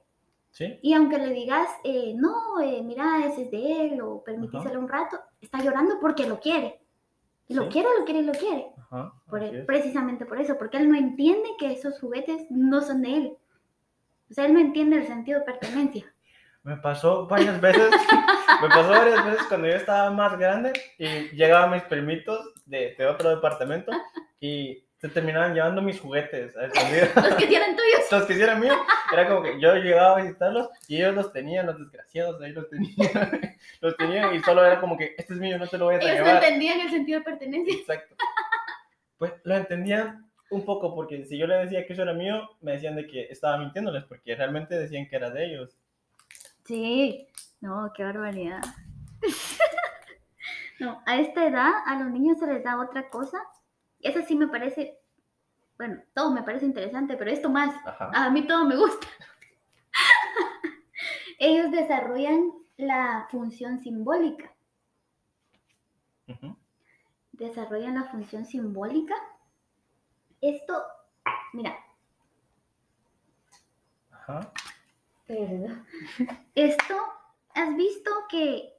¿Sí? 0.50 0.78
Y 0.82 0.92
aunque 0.94 1.18
le 1.18 1.30
digas, 1.32 1.68
eh, 1.84 2.12
no, 2.14 2.60
eh, 2.60 2.82
mira, 2.82 3.24
ese 3.26 3.42
es 3.44 3.50
de 3.50 3.86
él, 3.86 4.00
o 4.02 4.22
permitíselo 4.22 4.78
un 4.80 4.88
rato, 4.88 5.18
está 5.40 5.62
llorando 5.62 5.98
porque 6.00 6.26
lo 6.26 6.40
quiere. 6.40 6.80
Y 7.48 7.54
lo 7.54 7.64
Sí. 7.64 7.68
quiere, 7.70 7.88
lo 7.98 8.04
quiere 8.04 8.20
y 8.20 8.24
lo 8.24 8.32
quiere. 8.32 8.66
Ajá. 8.76 9.12
Por- 9.30 9.42
es. 9.42 9.64
precisamente 9.66 10.26
por 10.26 10.38
eso, 10.40 10.58
porque 10.58 10.76
él 10.76 10.90
no 10.90 10.96
entiende 10.98 11.48
que 11.58 11.72
esos 11.72 11.98
juguetes 12.00 12.46
no 12.50 12.82
son 12.82 13.00
de 13.02 13.16
él. 13.16 13.36
O 14.30 14.34
sea, 14.34 14.44
él 14.46 14.52
no 14.54 14.60
entiende 14.60 14.96
el 14.96 15.06
sentido 15.06 15.38
de 15.40 15.44
pertenencia. 15.46 16.11
Me 16.64 16.76
pasó 16.76 17.26
varias 17.26 17.60
veces, 17.60 17.90
me 18.62 18.68
pasó 18.68 18.90
varias 18.90 19.24
veces 19.24 19.42
cuando 19.48 19.68
yo 19.68 19.74
estaba 19.74 20.10
más 20.10 20.38
grande 20.38 20.72
y 20.98 21.28
llegaban 21.34 21.72
mis 21.72 21.82
primitos 21.82 22.52
de, 22.66 22.94
de 22.96 23.06
otro 23.06 23.30
departamento 23.30 23.90
y 24.38 24.84
se 25.02 25.08
terminaban 25.08 25.52
llevando 25.52 25.82
mis 25.82 25.98
juguetes 26.00 26.56
a. 26.56 26.66
Los 27.20 27.34
que 27.34 27.46
tienen 27.48 27.74
tuyos. 27.74 28.12
Los 28.12 28.24
que 28.24 28.40
eran 28.40 28.60
míos, 28.60 28.76
era 29.12 29.28
como 29.28 29.42
que 29.42 29.58
yo 29.60 29.74
llegaba 29.74 30.16
a 30.18 30.22
visitarlos 30.22 30.68
y 30.86 30.98
ellos 30.98 31.16
los 31.16 31.32
tenían, 31.32 31.66
los 31.66 31.76
desgraciados, 31.76 32.40
ahí 32.40 32.52
los 32.52 32.70
tenían, 32.70 33.56
los 33.80 33.96
tenían 33.96 34.32
y 34.32 34.40
solo 34.44 34.64
era 34.64 34.80
como 34.80 34.96
que 34.96 35.16
este 35.18 35.34
es 35.34 35.40
mío, 35.40 35.58
no 35.58 35.66
te 35.66 35.76
lo 35.78 35.86
voy 35.86 35.96
a 35.96 35.98
Ellos 35.98 36.10
no 36.20 36.24
llevar. 36.24 36.44
entendían 36.44 36.80
el 36.80 36.90
sentido 36.90 37.18
de 37.18 37.24
pertenencia. 37.24 37.74
Exacto. 37.74 38.14
Pues 39.18 39.32
lo 39.42 39.56
entendían 39.56 40.30
un 40.50 40.64
poco 40.64 40.94
porque 40.94 41.24
si 41.24 41.36
yo 41.36 41.48
le 41.48 41.56
decía 41.56 41.84
que 41.84 41.94
eso 41.94 42.02
era 42.02 42.12
mío, 42.12 42.48
me 42.60 42.72
decían 42.72 42.94
de 42.94 43.08
que 43.08 43.22
estaba 43.24 43.58
mintiéndoles 43.58 44.04
porque 44.04 44.36
realmente 44.36 44.78
decían 44.78 45.08
que 45.08 45.16
era 45.16 45.30
de 45.30 45.46
ellos. 45.46 45.76
Sí, 46.72 47.28
No, 47.60 47.92
qué 47.94 48.02
barbaridad. 48.02 48.62
no, 50.80 51.02
a 51.04 51.16
esta 51.20 51.46
edad 51.46 51.70
a 51.84 51.98
los 51.98 52.10
niños 52.10 52.38
se 52.38 52.46
les 52.46 52.64
da 52.64 52.80
otra 52.80 53.10
cosa. 53.10 53.38
Esa 54.00 54.22
sí 54.22 54.34
me 54.34 54.48
parece, 54.48 54.98
bueno, 55.76 56.02
todo 56.14 56.30
me 56.32 56.42
parece 56.42 56.64
interesante, 56.64 57.18
pero 57.18 57.30
esto 57.30 57.50
más, 57.50 57.76
Ajá. 57.84 58.10
a 58.14 58.30
mí 58.30 58.46
todo 58.46 58.64
me 58.64 58.76
gusta. 58.78 59.06
Ellos 61.38 61.70
desarrollan 61.70 62.50
la 62.78 63.28
función 63.30 63.78
simbólica. 63.80 64.50
Desarrollan 67.32 67.96
la 67.96 68.04
función 68.04 68.46
simbólica. 68.46 69.14
Esto, 70.40 70.82
mira, 71.52 71.76
Ajá. 74.10 74.50
Perdón. 75.32 75.86
Esto, 76.54 76.94
¿has 77.54 77.74
visto 77.74 78.10
que 78.28 78.74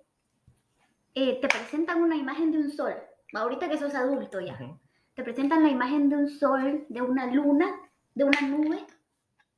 eh, 1.15 1.41
te 1.41 1.47
presentan 1.47 2.03
una 2.03 2.15
imagen 2.15 2.51
de 2.51 2.59
un 2.59 2.71
sol? 2.71 2.93
Ahorita 3.33 3.67
que 3.67 3.79
sos 3.79 3.95
adulto 3.95 4.39
ya. 4.39 4.55
Te 5.15 5.23
presentan 5.23 5.63
la 5.63 5.69
imagen 5.69 6.09
de 6.09 6.15
un 6.15 6.29
sol, 6.29 6.85
de 6.89 7.01
una 7.01 7.25
luna, 7.25 7.73
de 8.13 8.25
una 8.25 8.41
nube, 8.41 8.85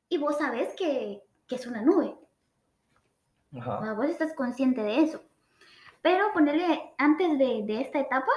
y 0.08 0.18
vos 0.18 0.38
sabés 0.38 0.74
que, 0.76 1.22
que 1.48 1.56
es 1.56 1.68
una 1.68 1.82
nube. 1.82 2.16
Vos 3.52 4.06
estás 4.06 4.34
consciente 4.34 4.82
de 4.82 5.02
eso. 5.02 5.22
Pero 6.02 6.32
ponerle, 6.32 6.94
antes 6.98 7.38
de, 7.38 7.64
de 7.66 7.82
esta 7.82 8.00
etapa, 8.00 8.32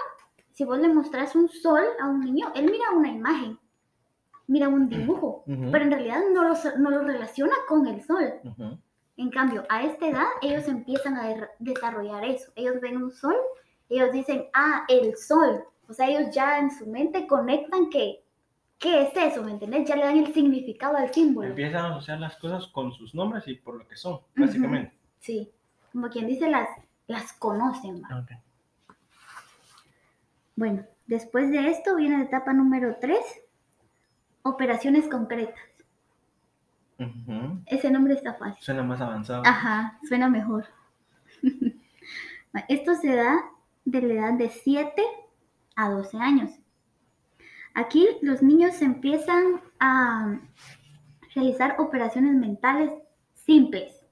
si 0.51 0.65
vos 0.65 0.81
le 0.81 0.89
mostrás 0.89 1.37
un 1.37 1.49
sol 1.49 1.85
a 2.01 2.09
un 2.09 2.21
niño, 2.21 2.51
él 2.57 2.69
mira 2.69 2.91
una 2.91 3.09
imagen, 3.09 3.61
mira 4.49 4.69
un 4.69 4.89
dibujo, 4.89 5.45
Ujú. 5.47 5.71
pero 5.71 5.85
en 5.85 5.93
realidad 5.93 6.21
no 6.33 6.43
lo, 6.43 6.55
no 6.79 6.91
lo 6.91 7.03
relaciona 7.03 7.55
con 7.69 7.87
el 7.87 8.03
sol. 8.03 8.35
Ujú. 8.43 8.79
En 9.19 9.31
cambio, 9.31 9.65
a 9.69 9.83
esta 9.83 10.09
edad 10.09 10.27
ellos 10.43 10.67
empiezan 10.67 11.17
a 11.17 11.49
desarrollar 11.59 12.25
eso. 12.25 12.51
Ellos 12.57 12.81
ven 12.81 12.97
un 12.97 13.13
sol, 13.13 13.37
ellos 13.89 14.11
dicen, 14.13 14.47
ah, 14.55 14.85
el 14.89 15.17
sol. 15.17 15.65
O 15.89 15.93
sea, 15.93 16.09
ellos 16.09 16.35
ya 16.35 16.59
en 16.59 16.71
su 16.71 16.87
mente 16.87 17.27
conectan 17.27 17.91
que, 17.91 18.23
¿qué 18.79 19.03
es 19.03 19.17
eso? 19.17 19.43
¿Me 19.43 19.53
entendés? 19.53 19.89
Ya 19.89 19.97
le 19.97 20.05
dan 20.05 20.19
el 20.19 20.33
significado 20.33 20.97
al 20.97 21.13
símbolo. 21.13 21.49
Empiezan 21.49 21.85
a 21.85 21.91
asociar 21.91 22.21
las 22.21 22.37
cosas 22.37 22.67
con 22.69 22.93
sus 22.93 23.15
nombres 23.15 23.47
y 23.49 23.55
por 23.55 23.77
lo 23.77 23.87
que 23.87 23.97
son, 23.97 24.21
básicamente. 24.37 24.97
Sí, 25.19 25.51
como 25.93 26.09
quien 26.09 26.27
dice, 26.27 26.49
las, 26.49 26.69
las 27.07 27.33
conocen. 27.35 28.03
Bueno, 30.57 30.85
después 31.07 31.51
de 31.51 31.71
esto 31.71 31.97
viene 31.97 32.19
la 32.19 32.25
etapa 32.25 32.53
número 32.53 32.97
3, 33.01 33.19
operaciones 34.49 35.09
concretas. 35.09 35.63
Ese 37.67 37.91
nombre 37.91 38.15
está 38.15 38.35
fácil. 38.35 38.63
Suena 38.63 38.83
más 38.83 39.01
avanzado. 39.01 39.43
Ajá, 39.47 39.99
suena 40.09 40.29
mejor. 40.29 40.67
Esto 42.69 42.95
se 42.97 43.15
da 43.15 43.39
de 43.85 44.03
la 44.03 44.15
edad 44.15 44.33
de 44.35 44.49
7 44.49 45.03
a 45.77 45.91
12 45.91 46.19
años. 46.19 46.51
Aquí 47.75 48.09
los 48.23 48.43
niños 48.43 48.83
empiezan 48.83 49.61
a 49.79 50.41
realizar 51.35 51.77
operaciones 51.79 52.35
mentales 52.35 52.91
simples. 53.35 54.05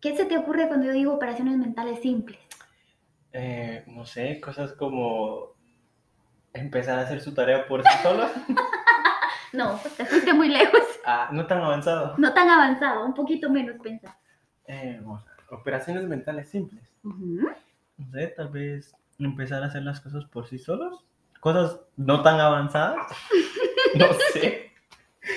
¿Qué 0.00 0.16
se 0.16 0.24
te 0.24 0.38
ocurre 0.38 0.68
cuando 0.68 0.86
yo 0.86 0.92
digo 0.92 1.14
operaciones 1.14 1.58
mentales 1.58 2.00
simples? 2.00 2.38
Eh, 3.32 3.84
no 3.88 4.04
sé, 4.04 4.40
cosas 4.40 4.72
como 4.74 5.54
empezar 6.54 6.98
a 6.98 7.02
hacer 7.02 7.20
su 7.20 7.34
tarea 7.34 7.66
por 7.66 7.82
sí 7.82 7.98
solos. 8.02 8.30
No, 9.52 9.78
pues 9.82 9.94
te 9.98 10.06
fuiste 10.06 10.32
muy 10.32 10.48
lejos. 10.48 10.80
Ah, 11.04 11.28
no 11.30 11.46
tan 11.46 11.58
avanzado. 11.58 12.14
No 12.16 12.32
tan 12.32 12.48
avanzado, 12.48 13.04
un 13.04 13.12
poquito 13.12 13.50
menos 13.50 13.78
pensar. 13.82 14.16
Eh, 14.66 14.98
ver, 14.98 15.18
operaciones 15.50 16.04
mentales 16.04 16.48
simples. 16.48 16.82
No 17.02 17.54
sé, 18.12 18.28
tal 18.28 18.48
vez 18.48 18.94
empezar 19.18 19.62
a 19.62 19.66
hacer 19.66 19.82
las 19.82 20.00
cosas 20.00 20.24
por 20.24 20.46
sí 20.48 20.58
solos. 20.58 21.04
Cosas 21.40 21.80
no 21.96 22.22
tan 22.22 22.40
avanzadas. 22.40 22.96
No 23.94 24.06
sé. 24.32 24.72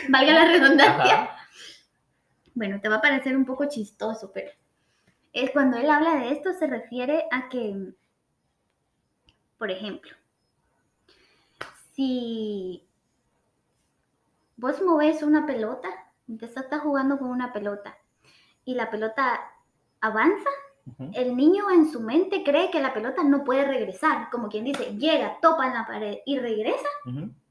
Valga 0.08 0.34
la 0.34 0.46
redundancia. 0.46 1.24
Ajá. 1.24 1.36
Bueno, 2.54 2.80
te 2.80 2.88
va 2.88 2.96
a 2.96 3.02
parecer 3.02 3.36
un 3.36 3.44
poco 3.44 3.66
chistoso, 3.66 4.32
pero 4.34 4.50
es 5.34 5.52
cuando 5.52 5.76
él 5.76 5.90
habla 5.90 6.16
de 6.16 6.32
esto 6.32 6.54
se 6.54 6.68
refiere 6.68 7.26
a 7.32 7.50
que, 7.50 7.76
por 9.58 9.72
ejemplo, 9.72 10.10
si 11.96 12.84
vos 14.58 14.82
moves 14.82 15.24
una 15.24 15.46
pelota, 15.46 15.90
te 16.38 16.46
estás 16.46 16.82
jugando 16.82 17.18
con 17.18 17.30
una 17.30 17.54
pelota 17.54 17.98
y 18.66 18.76
la 18.76 18.90
pelota 18.90 19.40
avanza, 20.02 20.50
el 21.14 21.36
niño 21.36 21.72
en 21.72 21.90
su 21.90 22.00
mente 22.00 22.44
cree 22.44 22.70
que 22.70 22.82
la 22.82 22.94
pelota 22.94 23.24
no 23.24 23.44
puede 23.44 23.66
regresar, 23.66 24.30
como 24.30 24.50
quien 24.50 24.66
dice, 24.66 24.96
llega, 24.98 25.40
topa 25.42 25.68
en 25.68 25.74
la 25.74 25.88
pared 25.88 26.18
y 26.26 26.38
regresa, 26.38 26.88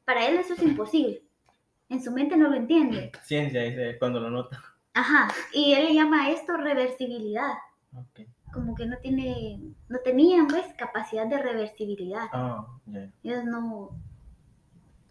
para 0.05 0.27
él 0.29 0.37
eso 0.37 0.55
es 0.55 0.63
imposible. 0.63 1.23
En 1.89 2.03
su 2.03 2.13
mente 2.13 2.37
no 2.37 2.49
lo 2.49 2.57
entiende. 2.57 3.13
Ciencia, 3.23 3.63
dice 3.63 3.99
cuando 3.99 4.21
lo 4.21 4.31
nota. 4.31 4.63
Ajá, 4.95 5.29
y 5.53 5.73
él 5.73 5.87
le 5.87 5.95
llama 5.95 6.25
a 6.25 6.31
esto 6.31 6.57
reversibilidad, 6.57 7.55
como 8.53 8.75
que 8.75 8.87
no 8.87 8.99
tiene, 8.99 9.61
no 9.89 9.99
tenían 10.01 10.47
pues 10.47 10.67
capacidad 10.79 11.27
de 11.27 11.39
reversibilidad. 11.39 12.29
Ah, 12.33 12.67
ya. 12.87 13.11
Ellos 13.23 13.45
no, 13.45 13.99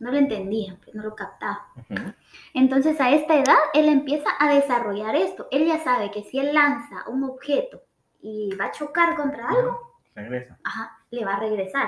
no 0.04 0.12
lo 0.12 0.18
entendían, 0.18 0.78
pues, 0.84 0.94
no 0.96 1.02
lo 1.04 1.16
captaban. 1.16 1.60
Ujú. 1.78 2.14
Entonces 2.54 3.00
a 3.00 3.12
esta 3.12 3.36
edad 3.36 3.58
él 3.74 3.88
empieza 3.88 4.30
a 4.40 4.54
desarrollar 4.54 5.16
esto. 5.16 5.48
Él 5.52 5.66
ya 5.66 5.80
sabe 5.84 6.12
que 6.12 6.24
si 6.24 6.40
él 6.40 6.54
lanza 6.54 7.08
un 7.10 7.24
objeto 7.24 7.82
y 8.22 8.54
va 8.60 8.66
a 8.66 8.72
chocar 8.72 9.16
contra 9.16 9.48
algo, 9.50 9.80
Regresa. 10.16 10.60
ajá, 10.64 11.00
le 11.10 11.24
va 11.26 11.36
a 11.36 11.40
regresar. 11.40 11.88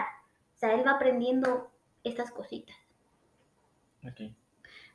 O 0.56 0.58
sea, 0.58 0.74
él 0.74 0.86
va 0.88 0.92
aprendiendo 0.92 1.72
estas 2.04 2.32
cositas. 2.32 2.76
Ok. 4.08 4.32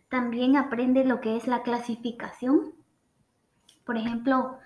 También 0.08 0.56
aprende 0.56 1.04
lo 1.04 1.20
que 1.20 1.36
es 1.36 1.46
la 1.46 1.62
clasificación. 1.62 2.74
Por 3.84 3.96
ejemplo, 3.96 4.58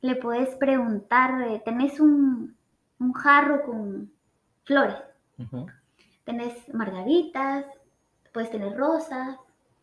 le 0.00 0.16
puedes 0.16 0.54
preguntar, 0.56 1.40
eh, 1.42 1.62
tenés 1.64 1.98
un, 2.00 2.56
un 2.98 3.12
jarro 3.12 3.62
con 3.64 4.12
flores, 4.64 4.96
tenés 6.24 6.72
margaritas, 6.74 7.64
puedes 8.32 8.50
tener 8.50 8.76
rosas. 8.76 9.36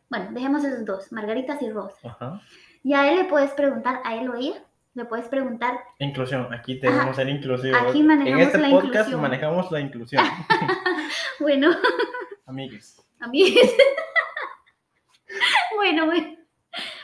Bueno, 0.10 0.29
dejemos 0.32 0.63
esos 0.63 0.86
dos, 0.86 1.12
margaritas 1.12 1.62
y 1.62 1.70
rosas. 1.70 2.03
Ajá. 2.03 2.41
Y 2.84 2.94
a 2.94 3.10
él 3.12 3.18
le 3.18 3.24
puedes 3.25 3.51
preguntar, 3.51 4.01
a 4.03 4.15
él 4.15 4.29
o 4.29 4.36
ella, 4.36 4.63
le 4.96 5.06
puedes 5.06 5.27
preguntar, 5.27 5.79
Inclusión. 6.00 6.51
Aquí 6.53 6.79
tenemos 6.79 7.03
Ajá. 7.03 7.13
ser 7.13 7.29
inclusivos. 7.29 7.79
Aquí 7.82 8.03
manejamos 8.03 8.41
en 8.41 8.48
este 8.48 8.58
la 8.58 8.70
podcast 8.70 8.94
inclusión. 8.94 9.22
manejamos 9.22 9.72
la 9.72 9.79
inclusión. 9.79 10.24
bueno, 11.39 11.70
Amigues. 12.46 13.01
a 13.20 13.27
mí. 13.27 13.56
bueno, 15.75 16.06
bueno. 16.08 16.36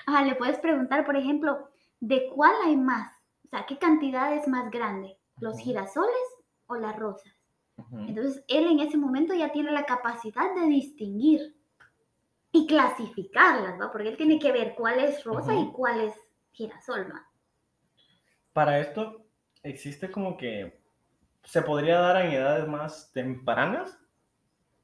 Ajá, 0.07 0.23
le 0.23 0.35
puedes 0.35 0.57
preguntar, 0.59 1.05
por 1.05 1.15
ejemplo, 1.15 1.69
¿de 1.99 2.29
cuál 2.29 2.53
hay 2.65 2.75
más? 2.75 3.11
O 3.45 3.47
sea, 3.47 3.65
¿qué 3.65 3.77
cantidad 3.77 4.33
es 4.33 4.47
más 4.47 4.69
grande? 4.71 5.17
¿Los 5.39 5.59
girasoles 5.59 6.15
o 6.67 6.75
las 6.75 6.95
rosas? 6.97 7.31
Entonces, 7.91 8.43
él 8.47 8.67
en 8.67 8.79
ese 8.79 8.97
momento 8.97 9.33
ya 9.33 9.51
tiene 9.51 9.71
la 9.71 9.85
capacidad 9.85 10.55
de 10.55 10.67
distinguir 10.67 11.55
y 12.51 12.67
clasificarlas, 12.67 13.79
¿va? 13.79 13.91
Porque 13.91 14.09
él 14.09 14.17
tiene 14.17 14.39
que 14.39 14.51
ver 14.51 14.75
cuál 14.75 14.99
es 14.99 15.23
rosa 15.23 15.53
y 15.53 15.71
cuál 15.71 16.01
es 16.01 16.13
girasol, 16.51 17.11
¿va? 17.11 17.27
Para 18.53 18.79
esto, 18.79 19.25
existe 19.61 20.09
como 20.09 20.37
que 20.37 20.81
se 21.43 21.61
podría 21.61 21.99
dar 21.99 22.25
en 22.25 22.31
edades 22.31 22.67
más 22.67 23.11
tempranas. 23.11 23.99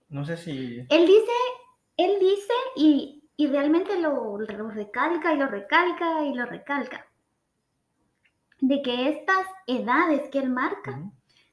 No 0.10 0.26
sé 0.26 0.36
si. 0.36 0.86
Él 0.90 1.08
dice, 1.08 1.32
él 1.96 2.20
dice 2.20 2.54
y, 2.76 3.24
y 3.38 3.48
realmente 3.48 3.98
lo, 4.00 4.38
lo 4.38 4.70
recalca 4.70 5.34
y 5.34 5.38
lo 5.38 5.48
recalca 5.48 6.26
y 6.26 6.34
lo 6.34 6.46
recalca, 6.46 7.08
de 8.60 8.82
que 8.82 9.10
estas 9.10 9.48
edades 9.68 10.30
que 10.30 10.40
él 10.40 10.50
marca 10.50 11.02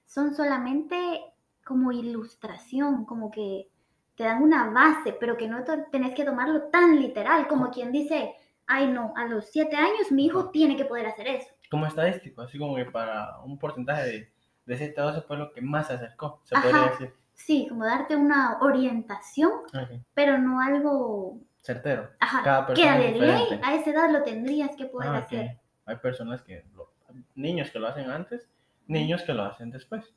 son 0.05 0.35
solamente 0.35 1.28
como 1.69 1.93
ilustración, 1.93 3.05
como 3.05 3.31
que 3.31 3.69
te 4.17 4.25
dan 4.25 4.43
una 4.43 4.71
base, 4.71 5.13
pero 5.21 5.37
que 5.37 5.47
no 5.47 5.63
tenés 5.93 6.15
que 6.15 6.25
tomarlo 6.25 6.63
tan 6.65 6.99
literal, 6.99 7.47
como 7.47 7.71
quien 7.71 7.93
dice, 7.93 8.35
ay 8.67 8.89
no, 8.89 9.13
a 9.17 9.27
los 9.27 9.47
siete 9.51 9.77
años 9.77 10.11
mi 10.11 10.25
hijo 10.27 10.49
tiene 10.51 10.77
que 10.77 10.87
poder 10.87 11.07
hacer 11.07 11.29
eso. 11.29 11.49
Como 11.71 11.87
estadístico, 11.87 12.41
así 12.43 12.59
como 12.59 12.75
que 12.75 12.87
para 12.87 13.39
un 13.45 13.59
porcentaje 13.59 14.03
de, 14.07 14.33
de 14.67 14.77
7 14.79 15.01
a 15.01 15.05
12 15.05 15.21
fue 15.23 15.37
lo 15.37 15.53
que 15.53 15.61
más 15.61 15.87
se 15.89 15.93
acercó, 15.93 16.41
se 16.45 16.57
Ajá. 16.57 16.67
podría 16.69 16.91
decir. 16.91 17.15
Sí, 17.35 17.67
como 17.69 17.85
darte 17.85 18.17
una 18.17 18.59
orientación, 18.61 19.53
Ok. 19.67 20.01
pero 20.15 20.39
no 20.39 20.61
algo, 20.61 21.39
Certero. 21.61 22.09
ajá, 22.19 22.43
Cada 22.43 22.67
que 22.67 22.73
persona 22.73 22.97
de 22.97 23.09
es 23.11 23.21
ley 23.21 23.61
a 23.63 23.75
esa 23.75 23.91
edad 23.91 24.11
lo 24.11 24.23
tendrías 24.25 24.75
que 24.75 24.87
poder 24.87 25.09
Ah, 25.11 25.19
ok. 25.19 25.25
hacer. 25.25 25.59
Hay 25.85 25.97
personas 25.97 26.43
que. 26.43 26.65
lo- 26.75 26.89
niños 27.37 27.71
que 27.71 27.79
lo 27.79 27.87
hacen 27.89 28.11
antes, 28.11 28.49
niños 28.87 29.23
que 29.23 29.33
lo 29.35 29.45
hacen 29.45 29.71
después. 29.71 30.13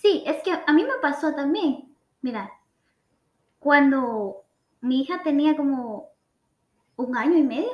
Sí, 0.00 0.22
es 0.26 0.42
que 0.42 0.52
a 0.66 0.72
mí 0.72 0.84
me 0.84 0.98
pasó 1.02 1.34
también. 1.34 1.94
Mira, 2.22 2.50
cuando 3.58 4.44
mi 4.80 5.02
hija 5.02 5.22
tenía 5.22 5.56
como 5.56 6.08
un 6.96 7.16
año 7.16 7.36
y 7.36 7.42
medio. 7.42 7.70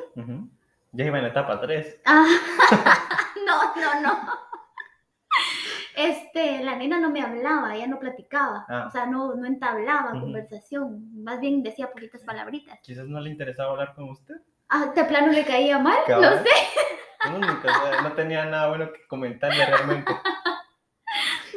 Ya 0.92 1.04
iba 1.04 1.18
en 1.18 1.24
la 1.24 1.30
etapa 1.30 1.60
3. 1.60 2.00
Ah, 2.06 2.24
no, 3.46 3.74
no, 3.82 4.00
no. 4.00 4.44
Este, 5.96 6.62
la 6.64 6.74
nena 6.76 6.98
no 6.98 7.10
me 7.10 7.22
hablaba, 7.22 7.74
ella 7.76 7.86
no 7.86 8.00
platicaba, 8.00 8.64
Ah. 8.68 8.86
o 8.88 8.90
sea, 8.90 9.06
no, 9.06 9.34
no 9.36 9.46
entablaba 9.46 10.10
conversación, 10.18 11.22
más 11.22 11.38
bien 11.40 11.62
decía 11.62 11.90
poquitas 11.92 12.22
palabritas. 12.22 12.80
Quizás 12.82 13.06
no 13.06 13.20
le 13.20 13.30
interesaba 13.30 13.70
hablar 13.72 13.94
con 13.94 14.10
usted. 14.10 14.34
Ah, 14.68 14.86
de 14.94 15.04
plano 15.04 15.30
le 15.30 15.44
caía 15.44 15.78
mal, 15.78 15.98
no 16.00 16.20
Cabal. 16.20 16.42
sé. 16.44 17.30
No, 17.30 17.38
nunca, 17.38 18.02
no 18.02 18.12
tenía 18.12 18.44
nada 18.44 18.68
bueno 18.68 18.92
que 18.92 19.06
comentarle 19.06 19.64
realmente. 19.66 20.12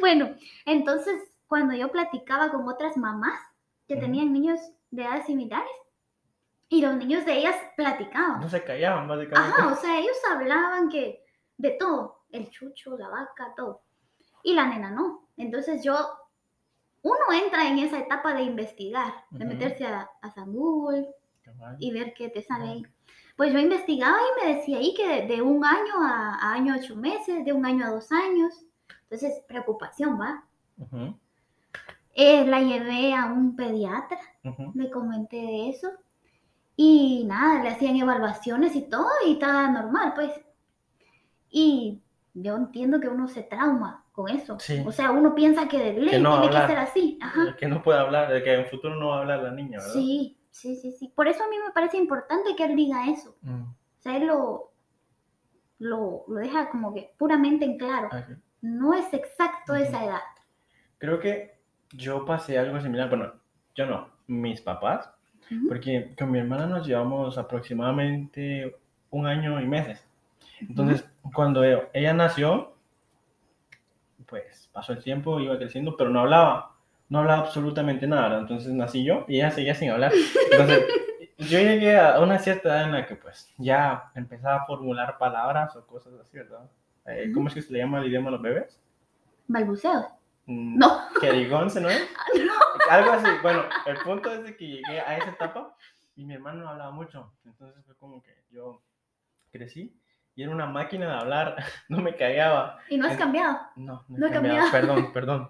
Bueno, 0.08 0.34
entonces 0.64 1.20
cuando 1.48 1.74
yo 1.74 1.92
platicaba 1.92 2.50
con 2.50 2.66
otras 2.66 2.96
mamás 2.96 3.38
que 3.86 3.94
tenían 3.94 4.32
niños 4.32 4.58
de 4.90 5.02
edades 5.02 5.26
similares 5.26 5.68
y 6.70 6.80
los 6.80 6.96
niños 6.96 7.26
de 7.26 7.36
ellas 7.36 7.54
platicaban. 7.76 8.40
No 8.40 8.48
se 8.48 8.64
callaban, 8.64 9.06
básicamente. 9.06 9.54
Ajá, 9.60 9.70
o 9.70 9.76
sea, 9.76 9.98
ellos 9.98 10.16
hablaban 10.32 10.88
que 10.88 11.22
de 11.58 11.72
todo, 11.72 12.22
el 12.30 12.48
chucho, 12.48 12.96
la 12.96 13.10
vaca, 13.10 13.52
todo. 13.54 13.82
Y 14.42 14.54
la 14.54 14.66
nena 14.68 14.90
no. 14.90 15.28
Entonces 15.36 15.84
yo, 15.84 15.94
uno 17.02 17.18
entra 17.44 17.68
en 17.68 17.78
esa 17.78 17.98
etapa 17.98 18.32
de 18.32 18.44
investigar, 18.44 19.12
de 19.28 19.44
meterse 19.44 19.84
a, 19.84 20.08
a 20.22 20.30
San 20.30 20.54
Google 20.54 21.06
y 21.80 21.92
ver 21.92 22.14
qué 22.14 22.30
te 22.30 22.40
sale 22.40 22.66
ahí. 22.66 22.82
Pues 23.36 23.52
yo 23.52 23.58
investigaba 23.58 24.16
y 24.16 24.46
me 24.46 24.54
decía 24.54 24.78
ahí 24.78 24.94
que 24.94 25.06
de, 25.06 25.26
de 25.34 25.42
un 25.42 25.66
año 25.66 26.00
a, 26.00 26.34
a 26.36 26.54
año 26.54 26.76
ocho 26.80 26.96
meses, 26.96 27.44
de 27.44 27.52
un 27.52 27.66
año 27.66 27.84
a 27.84 27.90
dos 27.90 28.10
años. 28.10 28.64
Entonces, 29.10 29.42
preocupación, 29.48 30.20
¿va? 30.20 30.44
Eh, 32.14 32.44
la 32.46 32.60
llevé 32.60 33.14
a 33.14 33.26
un 33.26 33.56
pediatra, 33.56 34.18
ujú. 34.44 34.72
le 34.74 34.90
comenté 34.90 35.36
de 35.36 35.70
eso. 35.70 35.90
Y 36.76 37.24
nada, 37.26 37.62
le 37.62 37.70
hacían 37.70 37.96
evaluaciones 37.96 38.76
y 38.76 38.82
todo 38.82 39.08
y 39.26 39.32
estaba 39.32 39.68
normal, 39.70 40.12
pues. 40.14 40.30
Y 41.50 42.02
yo 42.34 42.56
entiendo 42.56 43.00
que 43.00 43.08
uno 43.08 43.28
se 43.28 43.42
trauma 43.42 44.04
con 44.12 44.28
eso. 44.28 44.58
Sí. 44.60 44.82
O 44.86 44.92
sea, 44.92 45.10
uno 45.10 45.34
piensa 45.34 45.68
que 45.68 45.78
de 45.78 45.92
ley 45.94 46.20
no 46.20 46.40
tiene 46.42 46.60
que 46.60 46.66
ser 46.66 46.78
así. 46.78 47.18
Ajá. 47.22 47.56
Que 47.58 47.66
no 47.66 47.82
puede 47.82 47.98
hablar, 47.98 48.32
de 48.32 48.42
que 48.42 48.52
en 48.54 48.66
futuro 48.66 48.94
no 48.96 49.08
va 49.08 49.16
a 49.16 49.20
hablar 49.20 49.42
la 49.42 49.52
niña, 49.52 49.78
¿verdad? 49.78 49.94
Sí, 49.94 50.38
sí, 50.50 50.76
sí, 50.76 50.92
sí. 50.92 51.08
Por 51.08 51.28
eso 51.28 51.42
a 51.42 51.48
mí 51.48 51.56
me 51.64 51.72
parece 51.72 51.96
importante 51.96 52.54
que 52.54 52.64
él 52.64 52.76
diga 52.76 53.08
eso. 53.10 53.36
Mm, 53.42 53.62
O 53.62 54.00
sea, 54.00 54.16
él 54.16 54.26
lo, 54.26 54.72
lo, 55.78 56.24
lo 56.28 56.36
deja 56.36 56.68
como 56.70 56.92
que 56.92 57.14
puramente 57.16 57.64
en 57.64 57.78
claro. 57.78 58.08
ok. 58.08 58.38
No 58.60 58.94
es 58.94 59.12
exacto 59.14 59.74
esa 59.74 60.04
edad. 60.04 60.20
Creo 60.98 61.20
que 61.20 61.58
yo 61.92 62.24
pasé 62.24 62.58
algo 62.58 62.80
similar. 62.80 63.08
Bueno, 63.08 63.32
yo 63.74 63.86
no, 63.86 64.08
mis 64.26 64.60
papás. 64.60 65.10
Porque 65.66 66.14
con 66.18 66.30
mi 66.30 66.38
hermana 66.40 66.66
nos 66.66 66.86
llevamos 66.86 67.38
aproximadamente 67.38 68.76
un 69.10 69.26
año 69.26 69.58
y 69.60 69.66
meses. 69.66 70.04
Entonces, 70.60 71.08
cuando 71.32 71.64
e- 71.64 71.88
ella 71.94 72.12
nació, 72.12 72.74
pues 74.26 74.68
pasó 74.72 74.92
el 74.92 75.02
tiempo, 75.02 75.40
iba 75.40 75.56
creciendo, 75.56 75.96
pero 75.96 76.10
no 76.10 76.20
hablaba. 76.20 76.74
No 77.08 77.20
hablaba 77.20 77.40
absolutamente 77.40 78.06
nada. 78.06 78.38
Entonces 78.38 78.72
nací 78.72 79.04
yo 79.04 79.24
y 79.28 79.36
ella 79.36 79.50
seguía 79.50 79.74
sin 79.74 79.90
hablar. 79.90 80.12
Entonces, 80.50 80.84
yo 81.38 81.58
llegué 81.60 81.98
a 81.98 82.20
una 82.20 82.38
cierta 82.38 82.68
edad 82.68 82.84
en 82.84 82.92
la 82.92 83.06
que 83.06 83.16
pues 83.16 83.54
ya 83.56 84.10
empezaba 84.14 84.56
a 84.56 84.66
formular 84.66 85.16
palabras 85.16 85.74
o 85.76 85.86
cosas 85.86 86.12
así, 86.20 86.36
¿verdad? 86.36 86.68
Eh. 87.08 87.30
¿Cómo 87.32 87.48
es 87.48 87.54
que 87.54 87.62
se 87.62 87.72
le 87.72 87.78
llama 87.80 87.98
el 88.00 88.06
idioma 88.08 88.28
a 88.28 88.32
los 88.32 88.42
bebés? 88.42 88.80
Balbuceos. 89.46 90.06
Mm, 90.46 90.78
No. 90.78 91.00
Querigón, 91.20 91.68
¿no 91.80 91.88
es? 91.88 92.08
No. 92.46 92.52
Algo 92.90 93.12
así. 93.12 93.28
Bueno, 93.42 93.64
el 93.86 93.96
punto 93.98 94.32
es 94.32 94.42
de 94.44 94.56
que 94.56 94.66
llegué 94.66 95.00
a 95.00 95.16
esa 95.16 95.30
etapa 95.30 95.74
y 96.16 96.24
mi 96.24 96.34
hermano 96.34 96.62
no 96.64 96.68
hablaba 96.70 96.90
mucho. 96.90 97.32
Entonces 97.44 97.84
fue 97.84 97.96
como 97.96 98.22
que 98.22 98.34
yo 98.50 98.82
crecí 99.50 99.94
y 100.34 100.42
era 100.42 100.52
una 100.52 100.66
máquina 100.66 101.06
de 101.06 101.14
hablar. 101.20 101.56
No 101.88 101.98
me 102.00 102.14
callaba. 102.14 102.78
Y 102.88 102.96
no 102.98 103.06
has 103.08 103.16
cambiado. 103.16 103.58
No, 103.76 104.04
no 104.08 104.16
he 104.16 104.20
No 104.20 104.26
he 104.26 104.30
cambiado. 104.30 104.70
cambiado. 104.70 104.72
Perdón, 104.72 105.12
perdón. 105.12 105.48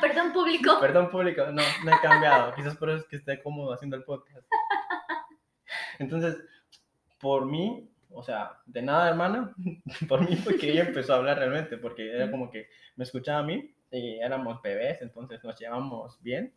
Perdón, 0.00 0.32
público. 0.32 0.78
Perdón, 0.80 1.10
público. 1.10 1.46
No, 1.46 1.62
no 1.84 1.92
he 1.96 2.00
cambiado. 2.00 2.54
Quizás 2.54 2.76
por 2.76 2.90
eso 2.90 2.98
es 2.98 3.08
que 3.08 3.16
esté 3.16 3.42
cómodo 3.42 3.72
haciendo 3.72 3.96
el 3.96 4.04
podcast. 4.04 4.46
Entonces, 5.98 6.36
por 7.20 7.46
mí, 7.46 7.90
o 8.10 8.22
sea, 8.22 8.52
de 8.66 8.82
nada, 8.82 9.08
hermana, 9.10 9.54
por 10.08 10.28
mí 10.28 10.36
fue 10.36 10.56
que 10.56 10.70
ella 10.70 10.84
empezó 10.84 11.14
a 11.14 11.16
hablar 11.16 11.38
realmente, 11.38 11.76
porque 11.76 12.10
era 12.10 12.30
como 12.30 12.50
que 12.50 12.68
me 12.96 13.04
escuchaba 13.04 13.40
a 13.40 13.42
mí 13.42 13.74
y 13.90 14.18
éramos 14.18 14.60
bebés, 14.62 15.00
entonces 15.02 15.42
nos 15.42 15.58
llevamos 15.58 16.20
bien. 16.22 16.52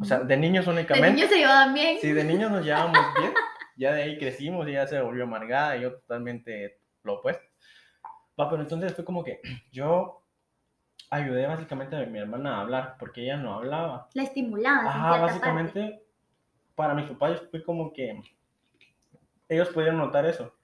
O 0.00 0.04
sea, 0.04 0.20
de 0.20 0.36
niños 0.36 0.64
de 0.64 0.72
únicamente. 0.72 1.10
niños 1.10 1.28
se 1.28 1.38
llevaban 1.38 1.74
bien. 1.74 1.98
Sí, 2.00 2.12
de 2.12 2.24
niños 2.24 2.50
nos 2.50 2.64
llevábamos 2.64 3.00
bien. 3.18 3.32
Ya 3.76 3.92
de 3.92 4.02
ahí 4.02 4.18
crecimos 4.18 4.68
y 4.68 4.72
ya 4.74 4.86
se 4.86 5.00
volvió 5.00 5.24
amargada 5.24 5.76
y 5.76 5.80
yo 5.82 5.94
totalmente 5.94 6.78
lo 7.02 7.14
opuesto. 7.14 7.42
Va, 8.38 8.48
pero 8.48 8.62
entonces 8.62 8.94
fue 8.94 9.04
como 9.04 9.24
que 9.24 9.40
yo 9.72 10.22
ayudé 11.10 11.48
básicamente 11.48 11.96
a 11.96 12.06
mi 12.06 12.20
hermana 12.20 12.58
a 12.58 12.60
hablar 12.60 12.94
porque 13.00 13.22
ella 13.22 13.36
no 13.36 13.54
hablaba. 13.54 14.08
La 14.14 14.22
estimulabas. 14.22 14.82
en 14.82 14.86
Ajá, 14.86 15.20
básicamente 15.20 16.04
para 16.76 16.94
mis 16.94 17.06
papás 17.10 17.42
fue 17.50 17.64
como 17.64 17.92
que 17.92 18.20
ellos 19.48 19.68
pudieron 19.70 19.98
notar 19.98 20.26
eso. 20.26 20.54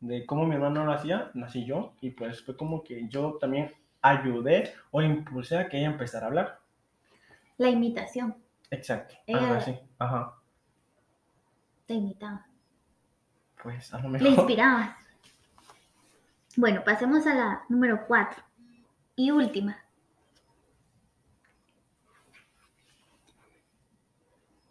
De 0.00 0.24
cómo 0.26 0.46
mi 0.46 0.54
hermano 0.54 0.84
lo 0.84 0.92
hacía, 0.92 1.30
nací 1.34 1.64
yo 1.64 1.92
y 2.00 2.10
pues 2.10 2.42
fue 2.44 2.56
como 2.56 2.84
que 2.84 3.08
yo 3.08 3.36
también 3.40 3.72
ayudé 4.00 4.72
o 4.92 5.02
impulsé 5.02 5.58
a 5.58 5.68
que 5.68 5.78
ella 5.78 5.88
empezara 5.88 6.26
a 6.26 6.28
hablar. 6.28 6.60
La 7.56 7.68
imitación. 7.68 8.36
Exacto. 8.70 9.16
Ella- 9.26 9.40
Algo 9.40 9.54
así. 9.54 9.78
Ajá. 9.98 10.34
Te 11.86 11.94
imitaba. 11.94 12.46
Pues 13.62 13.92
a 13.92 13.98
lo 13.98 14.10
Le 14.10 14.18
mejor. 14.20 14.28
inspirabas. 14.30 14.90
Bueno, 16.56 16.84
pasemos 16.84 17.26
a 17.26 17.34
la 17.34 17.64
número 17.68 18.06
4 18.06 18.42
y 19.16 19.30
última. 19.32 19.76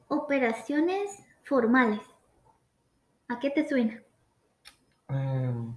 Operaciones 0.07 1.23
formales. 1.43 1.99
¿A 3.27 3.39
qué 3.39 3.49
te 3.49 3.67
suena? 3.67 4.01
Em, 5.09 5.73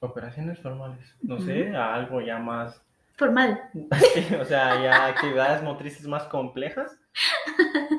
operaciones 0.00 0.58
formales. 0.58 1.16
No 1.22 1.40
sé, 1.40 1.74
a 1.76 1.94
algo 1.94 2.20
ya 2.20 2.38
más. 2.38 2.82
Formal. 3.16 3.60
sí, 4.14 4.34
o 4.34 4.44
sea, 4.44 4.82
ya 4.82 5.06
actividades 5.06 5.62
motrices 5.62 6.06
más 6.06 6.24
complejas. 6.24 6.98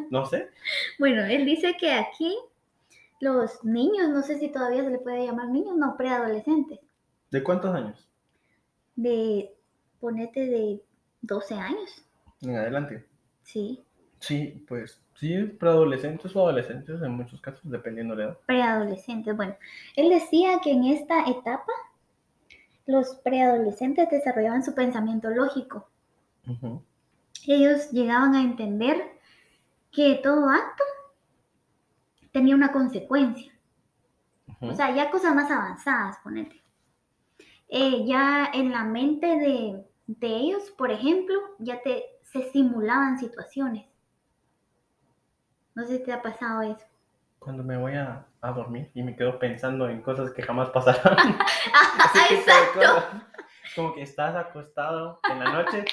No 0.10 0.26
sé. 0.26 0.50
Bueno, 0.98 1.24
él 1.24 1.46
dice 1.46 1.76
que 1.80 1.92
aquí 1.94 2.36
los 3.20 3.64
niños, 3.64 4.10
no 4.10 4.24
sé 4.24 4.40
si 4.40 4.50
todavía 4.52 4.84
se 4.84 4.90
le 4.90 4.98
puede 4.98 5.26
llamar 5.26 5.50
niños, 5.50 5.78
no, 5.78 5.96
preadolescentes, 5.96 6.80
¿De 7.30 7.44
cuántos 7.44 7.74
años? 7.76 8.08
de, 8.96 9.54
ponete 10.00 10.48
de 10.48 10.82
12 11.22 11.54
años, 11.56 12.04
En 12.42 12.56
adelante. 12.56 13.06
sí, 13.44 13.84
Sí, 14.20 14.66
pues 14.68 15.00
sí, 15.22 15.38
preadolescentes 15.60 16.36
o 16.36 16.42
adolescentes 16.42 17.00
en 17.00 17.12
muchos 17.12 17.40
casos, 17.40 17.62
dependiendo 17.64 18.16
de 18.16 18.24
la 18.24 18.30
edad. 18.32 18.40
preadolescentes. 18.48 19.38
Bueno, 19.38 19.56
él 19.96 20.10
decía 20.10 20.60
que 20.64 20.72
en 20.72 20.86
esta 20.86 21.30
etapa 21.30 21.72
los 22.88 23.16
preadolescentes 23.18 24.10
desarrollaban 24.10 24.64
su 24.64 24.74
pensamiento 24.74 25.30
lógico. 25.30 25.88
Ellos 27.46 27.92
llegaban 27.92 28.34
a 28.34 28.42
entender 28.42 28.98
que 29.92 30.20
todo 30.24 30.50
acto 30.50 30.84
tenía 32.32 32.56
una 32.56 32.72
consecuencia. 32.72 33.54
O 34.60 34.74
sea, 34.74 34.96
ya 34.96 35.12
cosas 35.12 35.36
más 35.36 35.52
avanzadas, 35.52 36.18
ponete. 36.24 36.60
Eh, 37.70 38.06
ya 38.06 38.50
en 38.54 38.72
la 38.72 38.84
mente 38.84 39.28
de, 39.28 39.86
de 40.08 40.28
ellos, 40.28 40.72
por 40.72 40.92
ejemplo, 40.92 41.36
ya 41.60 41.80
te 41.84 42.04
se 42.24 42.50
simulaban 42.52 43.20
situaciones. 43.20 43.91
No 45.82 45.88
sé 45.88 45.98
si 45.98 46.04
te 46.04 46.14
ha 46.14 46.22
pasado 46.22 46.62
eso. 46.62 46.86
Cuando 47.40 47.64
me 47.64 47.76
voy 47.76 47.96
a, 47.96 48.24
a 48.42 48.52
dormir 48.52 48.92
y 48.94 49.02
me 49.02 49.16
quedo 49.16 49.40
pensando 49.40 49.90
en 49.90 50.04
cosas 50.04 50.32
que 50.32 50.44
jamás 50.44 50.70
pasarán. 50.70 51.18
Ah, 51.74 52.28
exacto. 52.30 52.82
como 53.76 53.94
que 53.96 54.04
estás 54.04 54.36
acostado 54.36 55.20
en 55.28 55.40
la 55.40 55.52
noche 55.52 55.86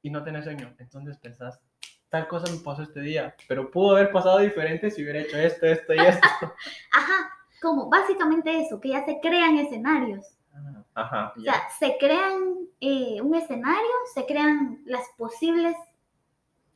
y 0.00 0.08
no 0.08 0.24
tenés 0.24 0.44
sueño. 0.44 0.74
Entonces 0.78 1.18
pensás, 1.18 1.60
tal 2.08 2.28
cosa 2.28 2.50
me 2.50 2.60
pasó 2.60 2.82
este 2.82 3.00
día, 3.00 3.34
pero 3.46 3.70
pudo 3.70 3.94
haber 3.96 4.10
pasado 4.10 4.38
diferente 4.38 4.90
si 4.90 5.02
hubiera 5.02 5.20
hecho 5.20 5.36
esto, 5.36 5.66
esto 5.66 5.92
y 5.92 5.98
esto. 5.98 6.26
Ajá, 6.92 7.30
como 7.60 7.90
básicamente 7.90 8.58
eso, 8.58 8.80
que 8.80 8.88
ya 8.90 9.04
se 9.04 9.20
crean 9.20 9.58
escenarios. 9.58 10.24
Ah, 10.54 10.82
Ajá, 10.94 11.32
O 11.36 11.40
ya. 11.40 11.52
sea, 11.52 11.68
se 11.78 11.98
crean 11.98 12.54
eh, 12.80 13.20
un 13.20 13.34
escenario, 13.34 13.90
se 14.14 14.24
crean 14.24 14.80
las 14.86 15.06
posibles, 15.18 15.76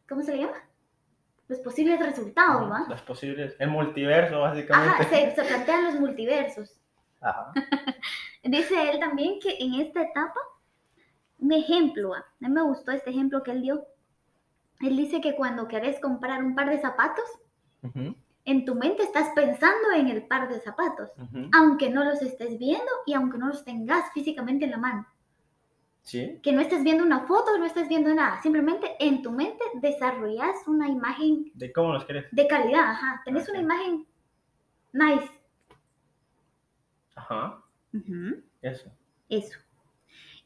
¿cómo 0.07 0.22
se 0.22 0.37
le 0.37 0.42
llama? 0.42 0.59
Los 1.48 1.59
posibles 1.61 1.98
resultados, 2.00 2.62
Ujú, 2.62 2.70
¿va? 2.70 2.87
Las 2.88 3.02
posibles, 3.02 3.54
el 3.59 3.68
multiverso 3.68 4.42
Ajá, 4.44 4.54
básicamente. 4.54 5.04
se, 5.09 5.35
se 5.35 5.44
plantean 5.44 5.85
los 5.85 5.94
multiversos. 6.00 6.80
Ajá. 7.20 7.52
Dice 8.42 8.90
él 8.90 8.98
también 9.00 9.38
que 9.40 9.57
en 9.59 9.74
esta 9.74 10.02
etapa, 10.02 10.40
un 11.38 11.52
ejemplo, 11.52 12.14
a 12.14 12.24
mí 12.40 12.48
me 12.48 12.62
gustó 12.62 12.92
este 12.92 13.11
ejemplo 13.11 13.42
que 13.42 13.50
él 13.50 13.62
dio. 13.62 13.87
Él 14.80 14.96
dice 14.96 15.20
que 15.20 15.35
cuando 15.37 15.68
querés 15.68 16.00
comprar 16.00 16.42
un 16.42 16.54
par 16.54 16.68
de 16.70 16.80
zapatos, 16.80 17.24
Ujú. 17.83 18.14
en 18.46 18.64
tu 18.64 18.74
mente 18.74 19.02
estás 19.02 19.28
pensando 19.35 19.92
en 19.94 20.09
el 20.09 20.26
par 20.26 20.48
de 20.48 20.61
zapatos, 20.61 21.11
Ujú. 21.18 21.50
aunque 21.54 21.90
no 21.90 22.04
los 22.04 22.20
estés 22.22 22.59
viendo 22.59 22.90
y 23.07 23.12
aunque 23.14 23.38
no 23.38 23.48
los 23.48 23.64
tengas 23.64 24.11
físicamente 24.12 24.64
en 24.64 24.70
la 24.72 24.78
mano. 24.78 25.07
Sí. 26.04 26.38
Que 26.42 26.52
no 26.52 26.60
estés 26.60 26.84
viendo 26.84 27.02
una 27.02 27.26
foto, 27.26 27.56
no 27.58 27.64
estés 27.64 27.88
viendo 27.88 28.12
nada. 28.14 28.40
Simplemente 28.42 28.94
en 29.00 29.22
tu 29.22 29.32
mente 29.32 29.64
desarrollas 29.74 30.56
una 30.68 30.88
imagen 30.88 31.50
¿De 31.54 31.72
cómo 31.72 31.92
los 31.94 32.04
querés? 32.04 32.26
de 32.30 32.46
calidad. 32.46 32.90
Ajá. 32.90 33.22
Tenés 33.24 33.48
una 33.48 33.60
imagen 33.60 34.06
nice. 34.92 35.30
Ajá. 37.16 37.62
Eso. 38.60 38.90
Eso. 39.30 39.58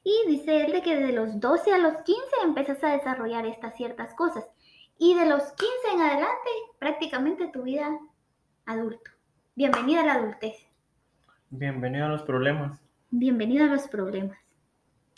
Y 0.05 0.29
dice 0.29 0.65
él 0.65 0.73
de 0.73 0.83
que 0.83 0.97
de 0.97 1.13
los 1.13 1.41
12 1.41 1.73
a 1.73 1.79
los 1.79 1.95
15 2.03 2.23
empiezas 2.45 2.83
a 2.85 2.93
desarrollar 2.93 3.45
estas 3.47 3.77
ciertas 3.77 4.15
cosas. 4.15 4.45
Y 4.97 5.15
de 5.15 5.27
los 5.27 5.43
15 5.43 5.67
en 5.95 6.01
adelante, 6.01 6.51
prácticamente 6.79 7.49
tu 7.49 7.63
vida 7.63 7.99
adulto. 8.65 9.11
Bienvenida 9.57 10.03
a 10.03 10.07
la 10.07 10.15
adultez. 10.15 10.57
Bienvenido 11.51 12.07
a 12.07 12.09
los 12.11 12.23
problemas. 12.23 12.81
Bienvenida 13.11 13.65
a 13.65 13.69
los 13.69 13.89
problemas. 13.89 14.39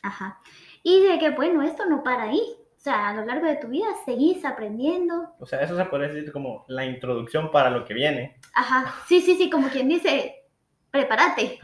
Ajá. 0.03 0.41
Y 0.83 1.03
de 1.03 1.19
que, 1.19 1.31
bueno, 1.31 1.63
esto 1.63 1.87
no 1.87 2.03
para 2.03 2.25
ahí. 2.25 2.41
O 2.77 2.83
sea, 2.83 3.11
a 3.11 3.15
lo 3.15 3.27
largo 3.27 3.47
de 3.47 3.57
tu 3.57 3.69
vida 3.69 3.89
seguís 4.07 4.43
aprendiendo. 4.45 5.35
O 5.39 5.45
sea, 5.45 5.61
eso 5.61 5.77
se 5.77 5.85
podría 5.85 6.09
decir 6.09 6.33
como 6.33 6.65
la 6.69 6.87
introducción 6.87 7.51
para 7.51 7.69
lo 7.69 7.85
que 7.85 7.93
viene. 7.93 8.39
Ajá. 8.55 8.95
Sí, 9.07 9.21
sí, 9.21 9.37
sí, 9.37 9.51
como 9.51 9.69
quien 9.69 9.89
dice, 9.89 10.47
prepárate. 10.91 11.61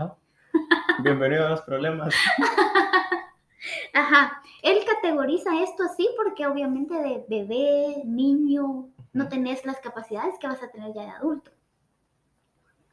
Bienvenido 1.02 1.46
a 1.46 1.50
los 1.50 1.62
problemas. 1.62 2.14
Ajá. 3.94 4.42
Él 4.62 4.78
categoriza 4.84 5.62
esto 5.62 5.84
así 5.84 6.06
porque 6.16 6.46
obviamente 6.46 6.94
de 6.94 7.24
bebé, 7.28 8.02
niño, 8.04 8.90
no 9.12 9.28
tenés 9.28 9.64
las 9.64 9.80
capacidades 9.80 10.34
que 10.38 10.48
vas 10.48 10.62
a 10.62 10.70
tener 10.70 10.92
ya 10.92 11.02
de 11.02 11.10
adulto. 11.10 11.50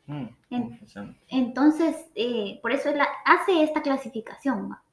Mm, 0.06 0.27
En-. 0.49 0.79
Entonces, 1.27 2.10
eh, 2.15 2.60
por 2.62 2.71
eso 2.71 2.89
él 2.89 3.01
hace 3.25 3.63
esta 3.63 3.82
clasificación. 3.82 4.71
¿va? 4.71 4.84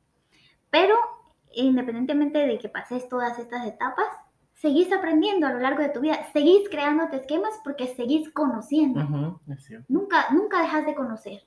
Pero 0.70 0.94
independientemente 1.52 2.38
de 2.46 2.58
que 2.58 2.68
pases 2.68 3.08
todas 3.08 3.38
estas 3.38 3.66
etapas, 3.66 4.06
seguís 4.54 4.92
aprendiendo 4.92 5.46
a 5.46 5.52
lo 5.52 5.58
largo 5.58 5.82
de 5.82 5.88
tu 5.88 6.00
vida, 6.00 6.26
seguís 6.32 6.68
creándote 6.68 7.16
esquemas 7.16 7.58
porque 7.64 7.88
seguís 7.88 8.30
conociendo. 8.32 9.40
Es 9.48 9.64
cierto. 9.64 9.86
Nunca, 9.88 10.26
nunca 10.30 10.62
dejas 10.62 10.86
de 10.86 10.94
conocer. 10.94 11.42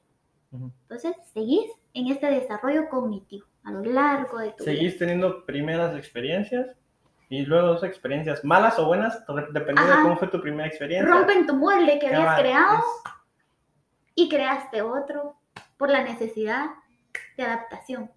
Ujú. 0.52 0.72
Entonces, 0.84 1.16
seguís 1.34 1.70
en 1.94 2.08
este 2.08 2.28
desarrollo 2.28 2.90
cognitivo 2.90 3.46
a 3.64 3.72
lo 3.72 3.82
largo 3.84 4.40
de 4.40 4.52
tu 4.52 4.64
vida. 4.66 4.76
Seguís 4.76 4.98
teniendo 4.98 5.46
primeras 5.46 5.96
experiencias 5.96 6.76
y 7.30 7.46
luego 7.46 7.68
dos 7.70 7.84
experiencias 7.84 8.44
malas 8.44 8.78
o 8.78 8.86
buenas, 8.86 9.24
dependiendo 9.54 9.82
Ajá. 9.84 9.98
de 9.98 10.04
cómo 10.04 10.18
fue 10.18 10.28
tu 10.28 10.42
primera 10.42 10.68
experiencia. 10.68 11.12
Rompen 11.12 11.48
tu 11.48 11.56
molde 11.56 11.98
que 12.00 12.08
habías 12.08 12.40
creado 12.40 12.78
es- 12.80 13.12
y 14.16 14.28
creaste 14.30 14.82
otro 14.82 15.36
por 15.78 15.90
la 15.90 16.04
necesidad 16.04 16.68
de 17.38 17.44
adaptación, 17.44 18.12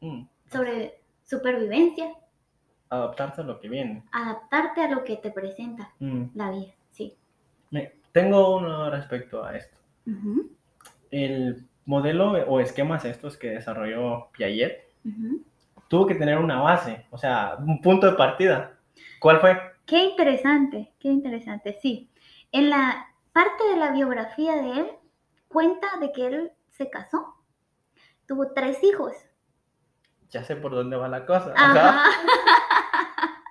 mm, 0.00 0.22
sobre 0.50 1.00
supervivencia, 1.24 2.12
adaptarse 2.90 3.40
a 3.40 3.44
lo 3.44 3.58
que 3.60 3.68
viene. 3.68 4.04
adaptarte 4.12 4.82
a 4.82 4.90
lo 4.90 5.02
que 5.04 5.16
te 5.16 5.30
presenta 5.30 5.92
Mm. 5.98 6.24
la 6.34 6.50
vida. 6.50 6.72
Sí. 6.90 7.16
Me- 7.70 7.92
tengo 8.12 8.56
uno 8.56 8.90
respecto 8.90 9.44
a 9.44 9.56
esto. 9.56 9.76
El 11.10 11.66
modelo 11.86 12.32
o 12.46 12.60
esquemas 12.60 13.04
estos 13.04 13.36
que 13.36 13.50
desarrolló 13.50 14.28
Piaget 14.32 14.84
tuvo 15.88 16.06
que 16.06 16.14
tener 16.14 16.38
una 16.38 16.60
base, 16.60 17.06
o 17.10 17.18
sea, 17.18 17.56
un 17.58 17.80
punto 17.80 18.06
de 18.10 18.16
partida. 18.16 18.78
¿Cuál 19.20 19.40
fue? 19.40 19.58
Qué 19.86 20.02
interesante, 20.04 20.92
qué 20.98 21.08
interesante, 21.08 21.74
sí. 21.80 22.10
En 22.52 22.70
la 22.70 23.06
parte 23.32 23.64
de 23.68 23.76
la 23.76 23.90
biografía 23.92 24.56
de 24.56 24.70
él, 24.80 24.86
cuenta 25.48 25.86
de 26.00 26.12
que 26.12 26.26
él 26.26 26.52
se 26.70 26.88
casó, 26.90 27.34
tuvo 28.26 28.52
tres 28.52 28.82
hijos. 28.82 29.12
Ya 30.34 30.42
sé 30.42 30.56
por 30.56 30.72
dónde 30.72 30.96
va 30.96 31.06
la 31.06 31.24
cosa. 31.26 31.54
Ajá. 31.56 31.90
Ajá. 31.90 32.10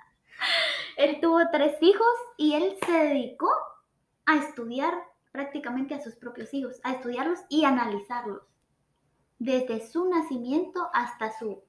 él 0.98 1.19
tuvo 1.22 1.39
tres 1.50 1.78
hijos 1.82 2.13
y 2.36 2.56
él 2.56 2.76
se 2.86 2.91
dedicó 2.91 3.50
a 4.26 4.36
estudiar 4.36 4.93
prácticamente 5.32 5.96
a 5.96 6.02
sus 6.02 6.15
propios 6.15 6.54
hijos, 6.54 6.82
a 6.84 6.91
estudiarlos 6.91 7.39
y 7.48 7.63
analizarlos. 7.63 8.41
Desde 9.39 9.80
su 9.88 10.10
nacimiento 10.10 10.89
hasta 10.93 11.32
su, 11.39 11.63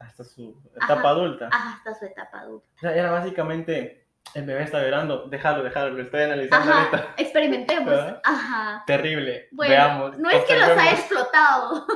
Hasta 0.00 0.24
su 0.24 0.60
etapa 0.74 0.92
Ajá. 1.00 1.08
adulta. 1.10 1.48
hasta 1.52 1.94
su 1.94 2.04
etapa 2.04 2.40
adulta. 2.40 2.66
O 2.76 2.80
sea, 2.80 2.96
era 2.96 3.12
básicamente, 3.12 4.08
el 4.34 4.44
bebé 4.44 4.64
está 4.64 4.82
llorando, 4.82 5.28
déjalo, 5.28 5.62
déjalo, 5.62 5.90
lo 5.90 6.02
estoy 6.02 6.22
analizando 6.22 6.68
Ajá, 6.72 6.80
ahorita. 6.80 7.14
experimentemos. 7.16 7.86
¿Verdad? 7.90 8.20
Ajá. 8.24 8.82
Terrible. 8.88 9.48
Bueno, 9.52 9.72
Veamos. 9.72 10.18
no 10.18 10.30
es 10.30 10.44
que 10.46 10.58
los 10.58 10.68
ha 10.68 10.90
explotado. 10.90 11.86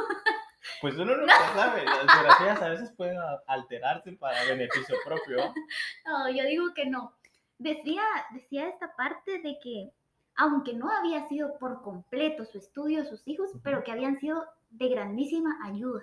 Pues 0.81 0.97
uno 0.97 1.17
nunca 1.17 1.55
sabe, 1.55 1.85
las 1.85 2.05
biografías 2.05 2.63
a 2.63 2.69
veces 2.69 2.93
pueden 2.93 3.19
alterarse 3.47 4.13
para 4.13 4.45
beneficio 4.45 4.97
propio. 5.05 5.37
No, 6.07 6.31
yo 6.31 6.45
digo 6.45 6.75
que 6.75 6.87
no. 6.87 7.13
Decía, 7.59 8.03
decía 8.33 8.69
esta 8.69 8.95
parte 8.95 9.41
de 9.41 9.59
que, 9.63 9.91
aunque 10.37 10.75
no 10.75 10.91
había 10.91 11.27
sido 11.29 11.59
por 11.59 11.83
completo 11.83 12.45
su 12.45 12.59
estudio 12.59 13.05
sus 13.05 13.27
hijos, 13.27 13.51
pero 13.63 13.83
que 13.83 13.93
habían 13.93 14.19
sido 14.19 14.45
de 14.71 14.89
grandísima 14.89 15.59
ayuda. 15.65 16.03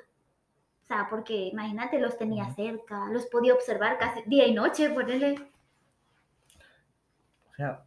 O 0.83 0.85
sea, 0.85 1.07
porque 1.09 1.33
imagínate, 1.33 1.99
los 1.99 2.17
tenía 2.17 2.53
cerca, 2.55 3.07
los 3.11 3.25
podía 3.27 3.53
observar 3.53 3.97
casi 3.97 4.21
día 4.25 4.45
y 4.45 4.53
noche, 4.53 4.89
ponerle. 4.89 5.35
O 7.49 7.53
sea, 7.55 7.83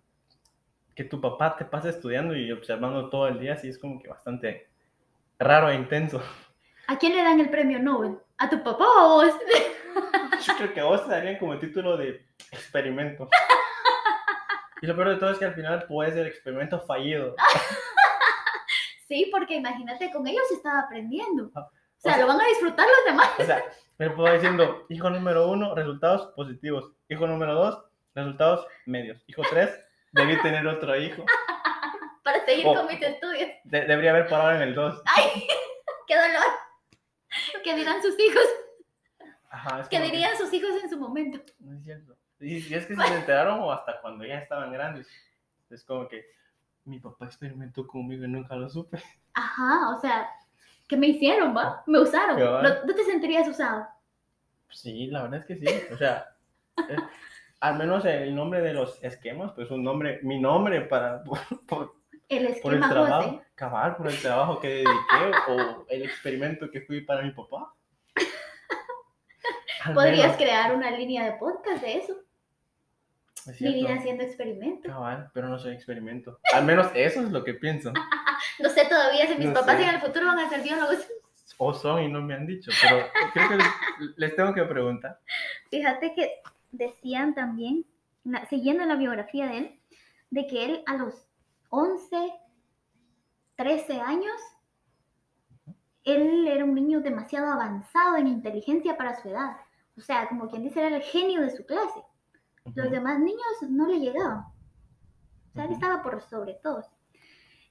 que 0.94 1.04
tu 1.04 1.20
papá 1.20 1.56
te 1.56 1.66
pase 1.66 1.90
estudiando 1.90 2.34
y 2.34 2.50
observando 2.50 3.10
todo 3.10 3.28
el 3.28 3.38
día, 3.38 3.56
sí 3.56 3.68
es 3.68 3.78
como 3.78 4.00
que 4.00 4.08
bastante 4.08 4.68
raro 5.38 5.68
e 5.68 5.74
intenso. 5.74 6.22
¿A 6.88 6.98
quién 6.98 7.14
le 7.14 7.22
dan 7.22 7.40
el 7.40 7.50
premio 7.50 7.78
Nobel? 7.78 8.18
¿A 8.38 8.48
tu 8.48 8.62
papá 8.62 8.84
o 8.84 8.98
a 8.98 9.24
vos? 9.24 9.34
Yo 10.46 10.56
creo 10.56 10.74
que 10.74 10.80
a 10.80 10.84
vos 10.84 11.04
te 11.04 11.10
darían 11.10 11.38
como 11.38 11.58
título 11.58 11.96
de 11.96 12.26
experimento. 12.50 13.28
Y 14.82 14.86
lo 14.86 14.94
peor 14.94 15.08
de 15.08 15.16
todo 15.16 15.30
es 15.30 15.38
que 15.38 15.46
al 15.46 15.54
final 15.54 15.84
puede 15.88 16.12
ser 16.12 16.26
experimento 16.26 16.78
fallido. 16.80 17.34
Sí, 19.08 19.28
porque 19.30 19.54
imagínate, 19.54 20.10
con 20.10 20.26
ellos 20.26 20.50
estaba 20.50 20.80
aprendiendo. 20.80 21.50
O 21.54 21.60
o 21.60 21.70
sea, 21.96 22.18
lo 22.18 22.26
van 22.26 22.40
a 22.40 22.44
disfrutar 22.46 22.86
los 22.88 23.04
demás. 23.06 23.30
O 23.38 23.44
sea, 23.44 23.62
me 23.98 24.10
puedo 24.10 24.34
diciendo, 24.34 24.84
hijo 24.88 25.08
número 25.10 25.48
uno, 25.48 25.76
resultados 25.76 26.32
positivos. 26.34 26.90
Hijo 27.08 27.24
número 27.28 27.54
dos, 27.54 27.84
resultados 28.16 28.66
medios. 28.84 29.22
Hijo 29.28 29.42
tres, 29.48 29.70
debí 30.10 30.36
tener 30.42 30.66
otro 30.66 30.96
hijo. 30.96 31.24
Para 32.24 32.44
seguir 32.44 32.64
con 32.64 32.86
mis 32.88 33.00
estudios. 33.00 33.48
De- 33.62 33.84
debería 33.84 34.10
haber 34.10 34.26
parado 34.26 34.56
en 34.56 34.62
el 34.62 34.74
dos. 34.74 35.00
¡Ay! 35.06 35.46
¡Qué 36.08 36.16
dolor! 36.16 36.42
¿Qué 37.66 37.74
dirán 37.74 38.00
sus 38.00 38.14
hijos? 38.20 38.44
Ajá, 39.50 39.80
es 39.80 39.88
¿Qué 39.88 39.96
como 39.96 40.08
que- 40.08 40.16
dirían 40.16 40.36
sus 40.38 40.52
hijos 40.52 40.70
en 40.80 40.88
su 40.88 40.96
momento? 41.00 41.40
No 41.58 41.76
es 41.76 41.82
cierto. 41.82 42.16
Y, 42.38 42.58
y 42.58 42.74
es 42.74 42.86
que 42.86 42.94
se 42.94 43.14
enteraron 43.14 43.58
o 43.58 43.72
hasta 43.72 44.00
cuando 44.00 44.24
ya 44.24 44.38
estaban 44.38 44.70
grandes. 44.72 45.08
Es 45.68 45.82
como 45.82 46.06
que 46.06 46.24
mi 46.84 47.00
papá 47.00 47.24
experimentó 47.26 47.84
conmigo 47.84 48.24
y 48.24 48.28
nunca 48.28 48.54
lo 48.54 48.68
supe. 48.70 49.02
Ajá, 49.34 49.90
o 49.96 50.00
sea, 50.00 50.28
¿qué 50.86 50.96
me 50.96 51.08
hicieron, 51.08 51.56
va? 51.56 51.82
Me 51.88 51.98
usaron. 51.98 52.38
¿No, 52.38 52.62
no 52.62 52.94
te 52.94 53.02
sentirías 53.04 53.48
usado? 53.48 53.84
Sí, 54.70 55.08
la 55.08 55.22
verdad 55.22 55.40
es 55.40 55.46
que 55.46 55.56
sí. 55.56 55.66
O 55.92 55.96
sea, 55.96 56.36
eh, 56.88 56.96
al 57.58 57.78
menos 57.78 58.04
el 58.04 58.32
nombre 58.32 58.60
de 58.60 58.74
los 58.74 59.02
esquemas, 59.02 59.50
pues 59.54 59.72
un 59.72 59.82
nombre, 59.82 60.20
mi 60.22 60.38
nombre 60.38 60.82
para 60.82 61.24
por, 61.24 61.40
por- 61.66 61.96
El 62.28 62.38
por 62.60 62.72
el 62.74 62.78
esquema 62.80 62.88
trabajo, 62.90 63.30
José. 63.30 63.42
cabal, 63.54 63.96
por 63.96 64.08
el 64.08 64.20
trabajo 64.20 64.60
que 64.60 64.68
dediqué 64.68 65.32
o 65.48 65.86
el 65.88 66.02
experimento 66.02 66.70
que 66.70 66.80
fui 66.80 67.00
para 67.02 67.22
mi 67.22 67.30
papá. 67.30 67.72
Al 69.84 69.94
Podrías 69.94 70.22
menos, 70.22 70.36
crear 70.36 70.74
una 70.74 70.90
línea 70.90 71.24
de 71.24 71.32
podcast 71.38 71.82
de 71.82 71.98
eso. 71.98 72.16
es 73.46 73.60
Mi 73.60 73.74
vida 73.74 73.94
haciendo 73.94 74.24
experimentos. 74.24 74.90
Cabal, 74.90 75.30
pero 75.32 75.48
no 75.48 75.58
soy 75.58 75.74
experimento. 75.74 76.40
Al 76.52 76.64
menos 76.64 76.88
eso 76.94 77.20
es 77.20 77.30
lo 77.30 77.44
que 77.44 77.54
pienso. 77.54 77.92
No 78.58 78.70
sé 78.70 78.86
todavía 78.86 79.26
si 79.26 79.34
mis 79.34 79.48
No 79.48 79.52
papás 79.54 79.76
sé. 79.76 79.82
en 79.82 79.94
el 79.94 80.00
futuro 80.00 80.26
van 80.26 80.38
a 80.38 80.48
ser 80.48 80.62
biólogos. 80.62 81.06
O 81.58 81.74
son 81.74 82.02
y 82.02 82.08
no 82.08 82.22
me 82.22 82.32
han 82.34 82.46
dicho, 82.46 82.70
pero 82.82 83.06
creo 83.34 83.48
que 83.50 83.58
les, 84.16 84.34
tengo 84.34 84.54
que 84.54 84.62
preguntar. 84.64 85.20
Fíjate 85.70 86.14
que 86.14 86.40
decían 86.72 87.34
también, 87.34 87.84
siguiendo 88.48 88.84
la 88.86 88.96
biografía 88.96 89.46
de 89.46 89.58
él, 89.58 89.80
de 90.30 90.46
que 90.46 90.64
él 90.64 90.82
a 90.86 90.94
los 90.96 91.25
11, 91.70 92.32
13 93.56 94.00
años, 94.00 94.40
él 96.04 96.46
era 96.46 96.64
un 96.64 96.74
niño 96.74 97.00
demasiado 97.00 97.48
avanzado 97.48 98.16
en 98.16 98.28
inteligencia 98.28 98.96
para 98.96 99.20
su 99.20 99.28
edad. 99.28 99.56
O 99.96 100.00
sea, 100.00 100.28
como 100.28 100.48
quien 100.48 100.62
dice, 100.62 100.84
era 100.84 100.96
el 100.96 101.02
genio 101.02 101.42
de 101.42 101.50
su 101.50 101.64
clase. 101.64 102.02
Los 102.74 102.90
demás 102.90 103.18
niños 103.18 103.40
no 103.68 103.86
le 103.86 104.00
llegaban. 104.00 104.38
O 104.38 105.52
sea, 105.54 105.64
él 105.64 105.72
estaba 105.72 106.02
por 106.02 106.20
sobre 106.22 106.54
todos. 106.62 106.86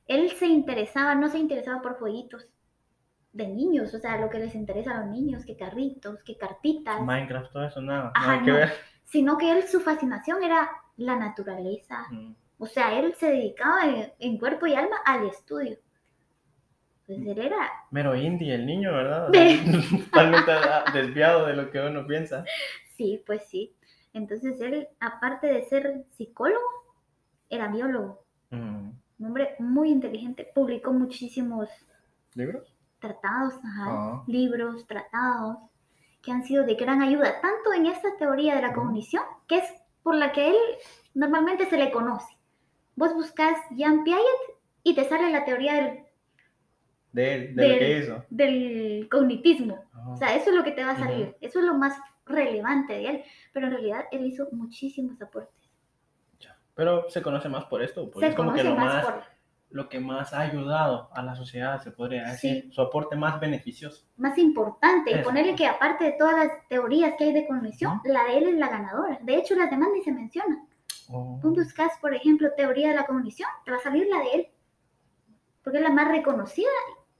Él 0.07 0.31
se 0.31 0.47
interesaba, 0.47 1.15
no 1.15 1.29
se 1.29 1.37
interesaba 1.37 1.81
por 1.81 1.97
jueguitos 1.99 2.47
de 3.33 3.47
niños, 3.47 3.93
o 3.93 3.99
sea, 3.99 4.17
lo 4.17 4.29
que 4.29 4.39
les 4.39 4.55
interesa 4.55 4.95
a 4.95 5.01
los 5.01 5.09
niños, 5.09 5.45
que 5.45 5.57
carritos, 5.57 6.23
que 6.23 6.37
cartitas, 6.37 7.01
Minecraft, 7.01 7.51
todo 7.51 7.65
eso, 7.65 7.81
nada, 7.81 8.11
Ajá, 8.15 8.37
nada 8.37 8.45
que 8.45 8.51
no. 8.51 8.57
ver. 8.57 8.73
sino 9.03 9.37
que 9.37 9.51
él, 9.51 9.63
su 9.63 9.81
fascinación 9.81 10.41
era 10.41 10.69
la 10.95 11.17
naturaleza. 11.17 12.07
O 12.57 12.65
sea, 12.65 12.97
él 12.99 13.13
se 13.15 13.27
dedicaba 13.31 13.85
en, 13.85 14.13
en 14.19 14.37
cuerpo 14.37 14.65
y 14.67 14.73
alma 14.75 14.97
al 15.05 15.27
estudio. 15.27 15.77
Pues 17.05 17.19
él 17.19 17.37
era, 17.37 17.69
Mero 17.91 18.15
indie, 18.15 18.55
el 18.55 18.65
niño, 18.65 18.91
¿verdad? 18.91 19.27
O 19.27 19.31
Ve. 19.31 19.57
sea, 19.57 19.99
Totalmente 20.05 20.51
desviado 20.93 21.45
de 21.45 21.53
lo 21.55 21.69
que 21.69 21.79
uno 21.79 22.07
piensa. 22.07 22.43
sí, 22.97 23.23
pues 23.25 23.43
sí. 23.47 23.75
Entonces 24.13 24.59
él, 24.61 24.87
aparte 24.99 25.47
de 25.47 25.65
ser 25.65 26.05
psicólogo, 26.11 26.65
era 27.49 27.67
biólogo. 27.67 28.23
Mm, 28.49 28.89
Un 29.19 29.25
hombre 29.25 29.55
muy 29.59 29.89
inteligente. 29.91 30.49
Publicó 30.55 30.93
muchísimos 30.93 31.69
¿Libros? 32.33 32.73
tratados, 32.99 33.53
ajá, 33.63 33.85
Ah. 33.87 34.23
libros, 34.27 34.87
tratados, 34.87 35.57
que 36.23 36.31
han 36.31 36.43
sido 36.43 36.65
de 36.65 36.75
gran 36.75 37.01
ayuda, 37.03 37.39
tanto 37.41 37.73
en 37.73 37.85
esta 37.87 38.15
teoría 38.17 38.55
de 38.55 38.61
la 38.61 38.73
cognición, 38.73 39.23
que 39.47 39.57
es 39.57 39.69
por 40.01 40.15
la 40.15 40.31
que 40.31 40.49
él 40.49 40.55
normalmente 41.13 41.69
se 41.69 41.77
le 41.77 41.91
conoce. 41.91 42.34
Vos 42.95 43.13
buscas 43.13 43.53
Jean 43.71 44.03
Piaget 44.03 44.23
y 44.83 44.95
te 44.95 45.03
sale 45.07 45.29
la 45.29 45.43
teoría 45.45 45.73
del, 45.75 45.99
De 47.11 47.47
de 47.53 47.67
lo 47.69 47.77
que 47.79 47.85
Del- 47.85 48.03
hizo. 48.03 48.25
del 48.29 49.07
cognitismo. 49.09 49.83
Ah. 49.93 50.09
O 50.13 50.17
sea, 50.17 50.35
eso 50.35 50.49
es 50.49 50.55
lo 50.55 50.63
que 50.63 50.71
te 50.71 50.83
va 50.83 50.91
a 50.91 50.97
salir, 50.99 51.35
eso 51.41 51.59
es 51.59 51.65
lo 51.65 51.73
más 51.75 51.97
relevante 52.25 52.93
de 52.93 53.05
él, 53.07 53.23
pero 53.53 53.67
en 53.67 53.73
realidad 53.73 54.05
él 54.11 54.25
hizo 54.25 54.47
muchísimos 54.51 55.21
aportes. 55.21 55.69
Ya. 56.39 56.57
Pero 56.73 57.09
se 57.09 57.21
conoce 57.21 57.49
más 57.49 57.65
por 57.65 57.81
esto, 57.83 58.09
porque 58.11 58.19
se 58.27 58.29
es 58.31 58.35
como 58.35 58.53
que 58.53 58.61
conoce 58.63 58.69
lo 58.69 58.75
más 58.85 58.93
más, 58.95 59.05
por 59.05 59.23
lo 59.71 59.89
que 59.89 59.99
más 59.99 60.33
ha 60.33 60.39
ayudado 60.41 61.09
a 61.13 61.21
la 61.21 61.35
sociedad, 61.35 61.81
se 61.81 61.91
podría 61.91 62.27
decir, 62.29 62.63
Sí. 62.63 62.71
su 62.71 62.81
aporte 62.81 63.15
más 63.15 63.39
beneficioso. 63.39 64.05
más 64.17 64.37
importante 64.37 65.11
y 65.11 65.15
Eso. 65.15 65.23
ponerle 65.23 65.55
que 65.55 65.67
aparte 65.67 66.05
de 66.05 66.11
todas 66.13 66.35
las 66.47 66.67
teorías 66.69 67.13
que 67.17 67.25
hay 67.25 67.33
de 67.33 67.45
cognición, 67.47 67.99
la 68.05 68.23
de 68.25 68.37
él 68.37 68.47
es 68.49 68.55
la 68.55 68.69
ganadora. 68.69 69.19
De 69.21 69.35
hecho, 69.35 69.55
las 69.55 69.69
demás 69.69 69.89
ni 69.93 70.01
se 70.01 70.11
mencionan. 70.13 70.65
Oh. 71.11 71.39
Tú 71.41 71.53
buscas, 71.53 71.91
por 72.01 72.13
ejemplo, 72.13 72.49
teoría 72.55 72.89
de 72.89 72.95
la 72.95 73.05
cognición, 73.05 73.49
te 73.63 73.71
va 73.71 73.77
a 73.77 73.81
salir 73.81 74.07
la 74.09 74.19
de 74.19 74.31
él, 74.33 74.47
porque 75.63 75.77
es 75.79 75.83
la 75.83 75.91
más 75.91 76.07
reconocida 76.07 76.69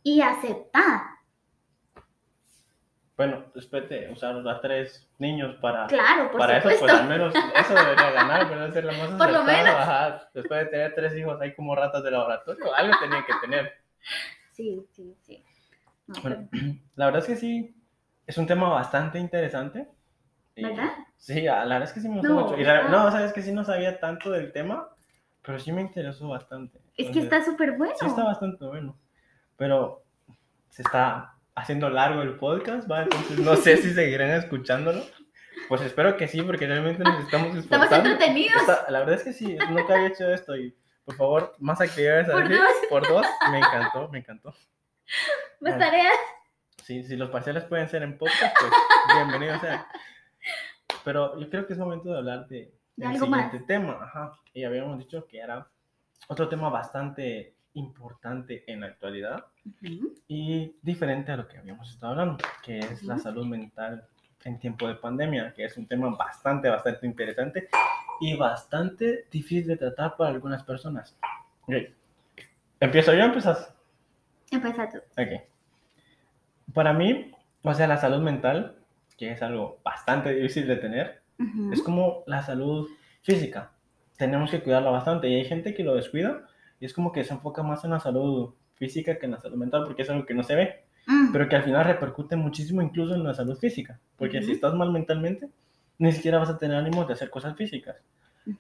y 0.03 0.21
aceptada. 0.21 1.11
Bueno, 3.17 3.45
después 3.55 3.87
de 3.87 4.11
usar 4.11 4.35
a 4.45 4.61
tres 4.61 5.09
niños 5.19 5.55
para, 5.61 5.87
Claro, 5.87 6.29
por 6.31 6.39
para 6.41 6.57
eso, 6.57 6.67
pues 6.67 6.91
al 6.91 7.07
menos 7.07 7.33
eso 7.33 7.73
debería 7.73 8.11
ganar, 8.11 8.49
¿verdad? 8.49 8.73
Ser 8.73 8.83
la 8.83 8.91
más 8.91 9.09
Por 9.17 9.31
lo 9.31 9.43
menos. 9.43 9.73
ajá. 9.73 10.29
Después 10.33 10.59
de 10.59 10.65
tener 10.65 10.95
tres 10.95 11.15
hijos 11.15 11.39
ahí 11.39 11.55
como 11.55 11.73
ratas 11.75 12.03
de 12.03 12.11
laboratorio, 12.11 12.73
algo 12.75 12.93
tenían 12.99 13.25
que 13.25 13.33
tener. 13.41 13.73
Sí, 14.51 14.85
sí, 14.93 15.13
sí. 15.23 15.43
No, 16.07 16.21
Bueno, 16.21 16.47
pero- 16.49 16.63
la 16.95 17.05
verdad 17.07 17.21
es 17.23 17.27
que 17.27 17.35
sí, 17.35 17.75
es 18.25 18.37
un 18.37 18.47
tema 18.47 18.69
bastante 18.69 19.19
interesante. 19.19 19.85
¿Verdad? 20.55 20.91
Sí, 21.17 21.41
la 21.41 21.63
verdad 21.63 21.83
es 21.83 21.93
que 21.93 21.99
sí 22.01 22.07
me 22.09 22.17
gustó 22.17 22.33
No, 22.33 22.41
mucho. 22.41 22.57
Y 22.59 22.63
la- 22.63 22.83
no, 22.89 23.11
sabes 23.11 23.33
que 23.33 23.41
sí 23.41 23.51
no 23.51 23.63
sabía 23.65 23.99
tanto 23.99 24.31
del 24.31 24.51
tema, 24.51 24.89
pero 25.41 25.59
sí 25.59 25.71
me 25.71 25.81
interesó 25.81 26.27
bastante. 26.29 26.77
es 26.77 26.83
que 27.09 27.19
Entonces, 27.19 27.23
está 27.23 27.43
súper 27.43 27.73
bueno. 27.77 27.93
Sí 27.99 28.05
está 28.05 28.23
bastante 28.23 28.63
bueno, 28.65 28.97
pero 29.57 30.03
se 30.69 30.81
está 30.81 31.33
haciendo 31.55 31.89
largo 31.89 32.21
el 32.21 32.35
podcast, 32.37 32.89
¿va? 32.89 33.03
Entonces 33.03 33.39
no 33.39 33.55
sé 33.55 33.77
si 33.77 33.93
seguirán 33.93 34.31
escuchándolo. 34.31 35.01
Pues 35.69 35.81
espero 35.81 36.17
que 36.17 36.27
sí, 36.27 36.41
porque 36.41 36.67
realmente 36.67 37.01
nos 37.03 37.23
estamos 37.23 37.47
Estamos 37.55 37.85
esforzando. 37.85 38.09
entretenidos. 38.11 38.61
Está- 38.61 38.85
la 38.91 38.99
verdad 38.99 39.15
es 39.15 39.23
que 39.23 39.33
sí, 39.33 39.57
nunca 39.71 39.95
había 39.95 40.07
hecho 40.09 40.29
esto 40.31 40.55
y 40.55 40.75
por 41.05 41.15
favor, 41.15 41.53
más 41.59 41.79
actividades 41.81 42.27
Por 42.29 42.43
así, 42.43 42.53
dos. 42.53 42.61
por 42.89 43.07
dos. 43.07 43.25
Me 43.51 43.59
encantó, 43.59 44.09
me 44.09 44.19
encantó. 44.19 44.53
Más 45.61 45.77
tareas. 45.77 46.13
Sí, 46.83 47.03
si 47.03 47.15
los 47.15 47.29
parciales 47.29 47.63
pueden 47.65 47.87
ser 47.87 48.03
en 48.03 48.17
podcast, 48.17 48.55
pues 48.59 48.71
bienvenido 49.15 49.59
sea. 49.59 49.87
Pero 51.05 51.39
yo 51.39 51.49
creo 51.49 51.65
que 51.67 51.73
es 51.73 51.79
momento 51.79 52.09
de 52.11 52.17
hablar 52.17 52.47
de, 52.49 52.73
De 52.97 53.07
del 53.07 53.17
siguiente 53.19 53.57
más. 53.59 53.65
tema. 53.67 53.99
Ajá. 54.01 54.33
Y 54.53 54.63
habíamos 54.65 54.97
dicho 54.99 55.25
que 55.27 55.37
era 55.39 55.67
otro 56.27 56.49
tema 56.49 56.69
bastante 56.69 57.53
importante 57.73 58.63
en 58.71 58.81
la 58.81 58.87
actualidad 58.87 59.45
Ujú. 59.83 60.13
y 60.27 60.75
diferente 60.81 61.31
a 61.31 61.37
lo 61.37 61.47
que 61.47 61.57
habíamos 61.57 61.89
estado 61.89 62.13
hablando, 62.13 62.37
que 62.63 62.79
es 62.79 63.03
la 63.03 63.15
Ujú. 63.15 63.23
salud 63.23 63.45
mental 63.45 64.07
en 64.45 64.59
tiempo 64.59 64.87
de 64.87 64.95
pandemia, 64.95 65.53
que 65.53 65.65
es 65.65 65.77
un 65.77 65.85
tema 65.87 66.09
bastante, 66.15 66.69
bastante 66.69 67.05
interesante 67.05 67.67
y 68.21 68.35
bastante 68.35 69.25
difícil 69.31 69.67
de 69.67 69.77
tratar 69.77 70.15
para 70.15 70.29
algunas 70.31 70.63
personas. 70.63 71.17
Ok. 71.63 71.73
¿Empiezo 72.79 73.13
yo 73.13 73.21
o 73.23 73.25
empiezas? 73.25 73.73
Empieza 74.51 74.89
tú. 74.89 74.97
Ok. 75.21 75.41
Para 76.73 76.93
mí, 76.93 77.31
o 77.63 77.73
sea, 77.73 77.87
la 77.87 77.97
salud 77.97 78.21
mental, 78.21 78.77
que 79.17 79.31
es 79.31 79.41
algo 79.41 79.79
bastante 79.83 80.33
difícil 80.33 80.67
de 80.67 80.75
tener, 80.77 81.21
Ujú. 81.39 81.71
es 81.73 81.81
como 81.81 82.23
la 82.27 82.41
salud 82.43 82.87
física. 83.21 83.71
Tenemos 84.17 84.51
que 84.51 84.61
cuidarla 84.61 84.89
bastante 84.91 85.27
y 85.29 85.35
hay 85.35 85.45
gente 85.45 85.73
que 85.73 85.83
lo 85.83 85.95
descuida 85.95 86.45
y 86.79 86.85
es 86.85 86.93
como 86.93 87.11
que 87.11 87.23
se 87.23 87.33
enfoca 87.33 87.63
más 87.63 87.83
en 87.85 87.91
la 87.91 87.99
salud 87.99 88.53
física 88.75 89.17
que 89.17 89.25
en 89.25 89.31
la 89.33 89.39
salud 89.39 89.57
mental 89.57 89.83
porque 89.85 90.01
es 90.03 90.09
algo 90.09 90.25
que 90.25 90.33
no 90.33 90.43
se 90.43 90.55
ve, 90.55 90.85
Mm. 91.07 91.31
pero 91.31 91.47
que 91.47 91.55
al 91.55 91.63
final 91.63 91.85
repercute 91.85 92.35
muchísimo 92.35 92.81
incluso 92.81 93.13
en 93.13 93.23
la 93.23 93.33
salud 93.35 93.55
física, 93.59 93.99
porque 94.17 94.39
si 94.39 94.45
Ujú. 94.47 94.53
estás 94.55 94.73
mal 94.73 94.91
mentalmente, 94.91 95.49
ni 95.99 96.11
siquiera 96.11 96.39
vas 96.39 96.49
a 96.49 96.57
tener 96.57 96.75
ánimo 96.77 97.05
de 97.05 97.13
hacer 97.13 97.29
cosas 97.29 97.55
físicas. 97.55 97.97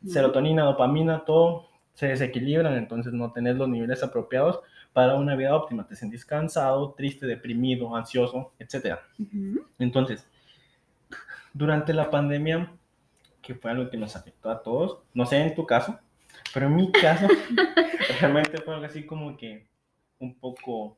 Serotonina, 0.05 0.63
dopamina, 0.63 1.25
todo 1.25 1.67
se 1.93 2.07
desequilibran, 2.07 2.75
entonces 2.75 3.13
no 3.13 3.31
tenés 3.31 3.55
los 3.55 3.67
niveles 3.69 4.03
apropiados 4.03 4.59
para 4.93 5.15
una 5.15 5.35
vida 5.35 5.55
óptima. 5.55 5.87
Te 5.87 5.95
sentís 5.95 6.25
cansado, 6.25 6.93
triste, 6.93 7.25
deprimido, 7.25 7.95
ansioso, 7.95 8.53
etc. 8.59 8.99
Ujú. 9.19 9.65
Entonces, 9.79 10.27
durante 11.55 11.93
la 11.93 12.11
pandemia, 12.11 12.69
que 13.41 13.55
fue 13.55 13.71
algo 13.71 13.89
que 13.89 13.95
nos 13.95 14.17
afectó 14.17 14.49
a 14.49 14.61
todos, 14.61 14.99
no 15.13 15.25
sé 15.25 15.37
en 15.37 15.55
tu 15.55 15.65
caso, 15.65 15.97
pero 16.53 16.67
en 16.67 16.75
mi 16.75 16.91
caso, 16.91 17.27
realmente 18.19 18.61
fue 18.61 18.73
algo 18.73 18.85
así 18.85 19.05
como 19.05 19.37
que 19.37 19.65
un 20.19 20.37
poco 20.37 20.97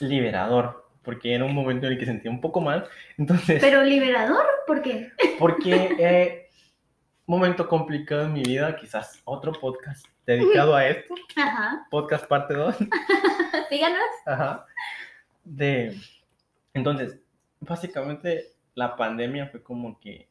liberador, 0.00 0.86
porque 1.02 1.34
era 1.34 1.46
un 1.46 1.54
momento 1.54 1.86
en 1.86 1.94
el 1.94 1.98
que 1.98 2.04
sentía 2.04 2.30
un 2.30 2.42
poco 2.42 2.60
mal. 2.60 2.86
Entonces, 3.16 3.58
Pero 3.62 3.82
liberador, 3.82 4.44
¿por 4.66 4.82
qué? 4.82 5.10
porque 5.38 5.96
eh, 5.98 6.50
momento 7.26 7.66
complicado 7.66 8.26
en 8.26 8.34
mi 8.34 8.42
vida, 8.42 8.76
quizás 8.76 9.22
otro 9.24 9.52
podcast 9.52 10.04
dedicado 10.26 10.76
a 10.76 10.86
esto, 10.86 11.14
Ajá. 11.36 11.86
podcast 11.90 12.26
parte 12.26 12.52
2. 12.52 12.76
Síganos. 13.70 13.98
Ajá. 14.26 14.66
De, 15.42 15.96
entonces, 16.74 17.18
básicamente 17.60 18.53
la 18.74 18.96
pandemia 18.96 19.48
fue 19.48 19.62
como 19.62 19.98
que 20.00 20.28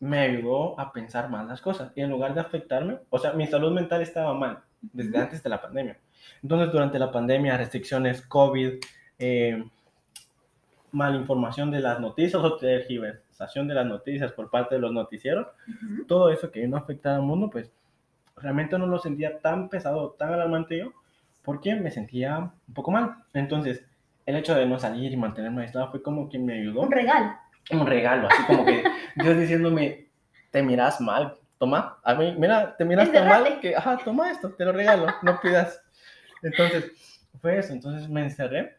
me 0.00 0.20
ayudó 0.20 0.78
a 0.78 0.92
pensar 0.92 1.30
más 1.30 1.46
las 1.46 1.60
cosas 1.60 1.92
y 1.94 2.02
en 2.02 2.10
lugar 2.10 2.34
de 2.34 2.40
afectarme, 2.40 2.98
o 3.10 3.18
sea, 3.18 3.32
mi 3.32 3.46
salud 3.46 3.72
mental 3.72 4.02
estaba 4.02 4.34
mal 4.34 4.60
desde 4.80 5.18
antes 5.18 5.42
de 5.42 5.50
la 5.50 5.60
pandemia. 5.60 5.98
Entonces, 6.42 6.72
durante 6.72 6.98
la 6.98 7.10
pandemia, 7.10 7.56
restricciones, 7.56 8.22
COVID, 8.22 8.74
eh, 9.18 9.64
malinformación 10.92 11.70
de 11.70 11.80
las 11.80 12.00
noticias 12.00 12.42
o 12.42 12.56
tergiversación 12.56 13.68
de 13.68 13.74
las 13.74 13.86
noticias 13.86 14.32
por 14.32 14.50
parte 14.50 14.76
de 14.76 14.80
los 14.80 14.92
noticieros, 14.92 15.46
todo 16.06 16.30
eso 16.30 16.50
que 16.50 16.60
vino 16.60 16.76
a 16.76 16.80
afectar 16.80 17.14
al 17.14 17.22
mundo, 17.22 17.50
pues 17.50 17.70
realmente 18.36 18.78
no 18.78 18.86
lo 18.86 18.98
sentía 18.98 19.38
tan 19.40 19.68
pesado, 19.68 20.10
tan 20.18 20.32
alarmante 20.32 20.78
yo, 20.78 20.92
porque 21.42 21.74
me 21.74 21.90
sentía 21.90 22.38
un 22.38 22.74
poco 22.74 22.90
mal. 22.90 23.16
Entonces, 23.32 23.84
el 24.24 24.36
hecho 24.36 24.54
de 24.54 24.66
no 24.66 24.78
salir 24.78 25.12
y 25.12 25.16
mantenerme 25.16 25.62
aislado 25.62 25.90
fue 25.90 26.02
como 26.02 26.28
que 26.28 26.38
me 26.38 26.54
ayudó. 26.54 26.82
Un 26.82 26.90
regalo. 26.90 27.32
Un 27.70 27.86
regalo, 27.86 28.28
así 28.28 28.42
como 28.44 28.64
que 28.64 28.84
Dios 29.16 29.38
diciéndome, 29.38 30.08
te 30.50 30.62
miras 30.62 31.00
mal, 31.00 31.36
toma, 31.58 31.98
a 32.02 32.14
mí, 32.14 32.34
mira, 32.38 32.76
te 32.76 32.84
miras 32.84 33.10
tan 33.12 33.28
mal 33.28 33.60
que, 33.60 33.74
ajá, 33.74 33.98
toma 34.04 34.30
esto, 34.30 34.50
te 34.50 34.64
lo 34.64 34.72
regalo, 34.72 35.06
no 35.22 35.40
pidas. 35.40 35.82
Entonces, 36.42 36.92
fue 37.40 37.58
eso, 37.58 37.72
entonces 37.72 38.08
me 38.08 38.22
encerré 38.22 38.76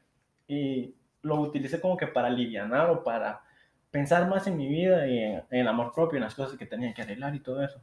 y 0.48 0.96
lo 1.22 1.42
utilicé 1.42 1.82
como 1.82 1.98
que 1.98 2.08
para 2.08 2.28
alivianar 2.28 2.90
o 2.90 3.04
para 3.04 3.42
pensar 3.92 4.28
más 4.30 4.48
en 4.48 4.58
mi 4.58 4.68
vida 4.68 5.08
y 5.08 5.18
en, 5.20 5.44
en 5.50 5.60
el 5.60 5.68
amor 5.68 5.94
propio, 5.94 6.18
en 6.18 6.24
las 6.24 6.36
cosas 6.36 6.58
que 6.58 6.66
tenía 6.66 6.94
que 6.94 7.02
arreglar 7.02 7.36
y 7.36 7.40
todo 7.40 7.64
eso. 7.64 7.82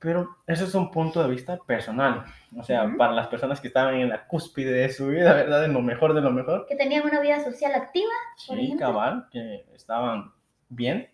Pero 0.00 0.36
eso 0.46 0.64
es 0.64 0.74
un 0.76 0.90
punto 0.92 1.22
de 1.22 1.28
vista 1.30 1.56
personal. 1.66 2.24
O 2.56 2.62
sea, 2.62 2.84
Ujú. 2.84 2.96
para 2.96 3.12
las 3.12 3.26
personas 3.26 3.60
que 3.60 3.66
estaban 3.68 3.96
en 3.96 4.08
la 4.08 4.26
cúspide 4.26 4.70
de 4.70 4.88
su 4.90 5.08
vida, 5.08 5.34
¿verdad? 5.34 5.64
En 5.64 5.72
lo 5.72 5.82
mejor 5.82 6.14
de 6.14 6.20
lo 6.20 6.30
mejor. 6.30 6.66
Que 6.68 6.76
tenían 6.76 7.04
una 7.04 7.20
vida 7.20 7.42
social 7.42 7.72
activa. 7.74 8.12
Por 8.46 8.56
Sí, 8.56 8.64
ejemplo. 8.64 8.86
cabal, 8.86 9.26
que 9.32 9.64
estaban 9.74 10.30
bien. 10.68 11.08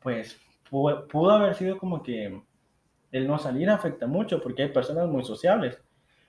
Pues 0.00 0.40
pudo, 0.70 1.06
pudo 1.08 1.32
haber 1.32 1.54
sido 1.56 1.78
como 1.78 2.02
que 2.02 2.40
el 3.10 3.26
no 3.26 3.38
salir 3.38 3.68
afecta 3.70 4.06
mucho 4.06 4.40
porque 4.40 4.62
hay 4.62 4.68
personas 4.68 5.08
muy 5.08 5.24
sociables. 5.24 5.78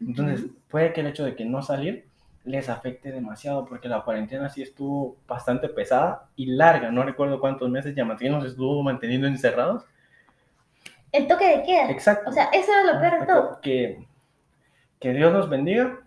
Entonces, 0.01 0.43
Ujú. 0.45 0.55
puede 0.69 0.93
que 0.93 1.01
el 1.01 1.07
hecho 1.07 1.23
de 1.23 1.35
que 1.35 1.45
no 1.45 1.61
salir 1.61 2.07
les 2.43 2.67
afecte 2.69 3.11
demasiado 3.11 3.65
porque 3.65 3.87
la 3.87 4.01
cuarentena 4.01 4.49
sí 4.49 4.61
estuvo 4.63 5.15
bastante 5.27 5.69
pesada 5.69 6.27
y 6.35 6.47
larga. 6.47 6.91
No 6.91 7.03
recuerdo 7.03 7.39
cuántos 7.39 7.69
meses 7.69 7.95
Yamatín 7.95 8.31
nos 8.33 8.43
estuvo 8.45 8.81
manteniendo 8.83 9.27
encerrados. 9.27 9.85
El 11.13 11.27
toque 11.27 11.47
de 11.47 11.63
queda. 11.63 11.89
Exacto. 11.91 12.29
O 12.29 12.33
sea, 12.33 12.45
eso 12.45 12.71
era 12.71 12.91
lo 12.91 12.99
peor 12.99 13.19
de 13.19 13.25
todo. 13.25 13.61
Que, 13.61 14.07
que 14.99 15.13
Dios 15.13 15.31
nos 15.31 15.47
bendiga, 15.47 15.99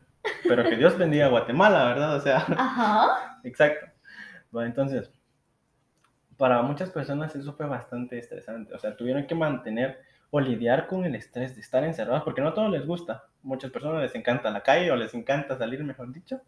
pero 0.47 0.65
que 0.65 0.77
Dios 0.77 0.99
bendiga 0.99 1.27
a 1.27 1.31
Guatemala, 1.31 1.85
¿verdad? 1.85 2.17
O 2.17 2.21
sea, 2.21 2.45
Ajá. 2.59 3.41
exacto. 3.45 3.87
Bueno, 4.51 4.69
entonces, 4.69 5.11
para 6.37 6.61
muchas 6.63 6.91
personas 6.91 7.35
eso 7.37 7.53
fue 7.55 7.67
bastante 7.67 8.19
estresante. 8.19 8.75
O 8.75 8.79
sea, 8.79 8.97
tuvieron 8.97 9.27
que 9.27 9.35
mantener 9.35 10.01
o 10.31 10.41
lidiar 10.41 10.89
con 10.89 11.05
el 11.05 11.15
estrés 11.15 11.55
de 11.55 11.61
estar 11.61 11.85
encerrados, 11.85 12.25
porque 12.25 12.41
no 12.41 12.49
a 12.49 12.55
todos 12.55 12.71
les 12.71 12.85
gusta. 12.85 13.25
Muchas 13.43 13.71
personas 13.71 14.03
les 14.03 14.15
encanta 14.17 14.51
la 14.51 14.63
calle 14.63 14.91
o 14.91 14.97
les 14.97 15.15
encanta 15.15 15.57
salir, 15.57 15.85
mejor 15.85 16.13
dicho. 16.13 16.41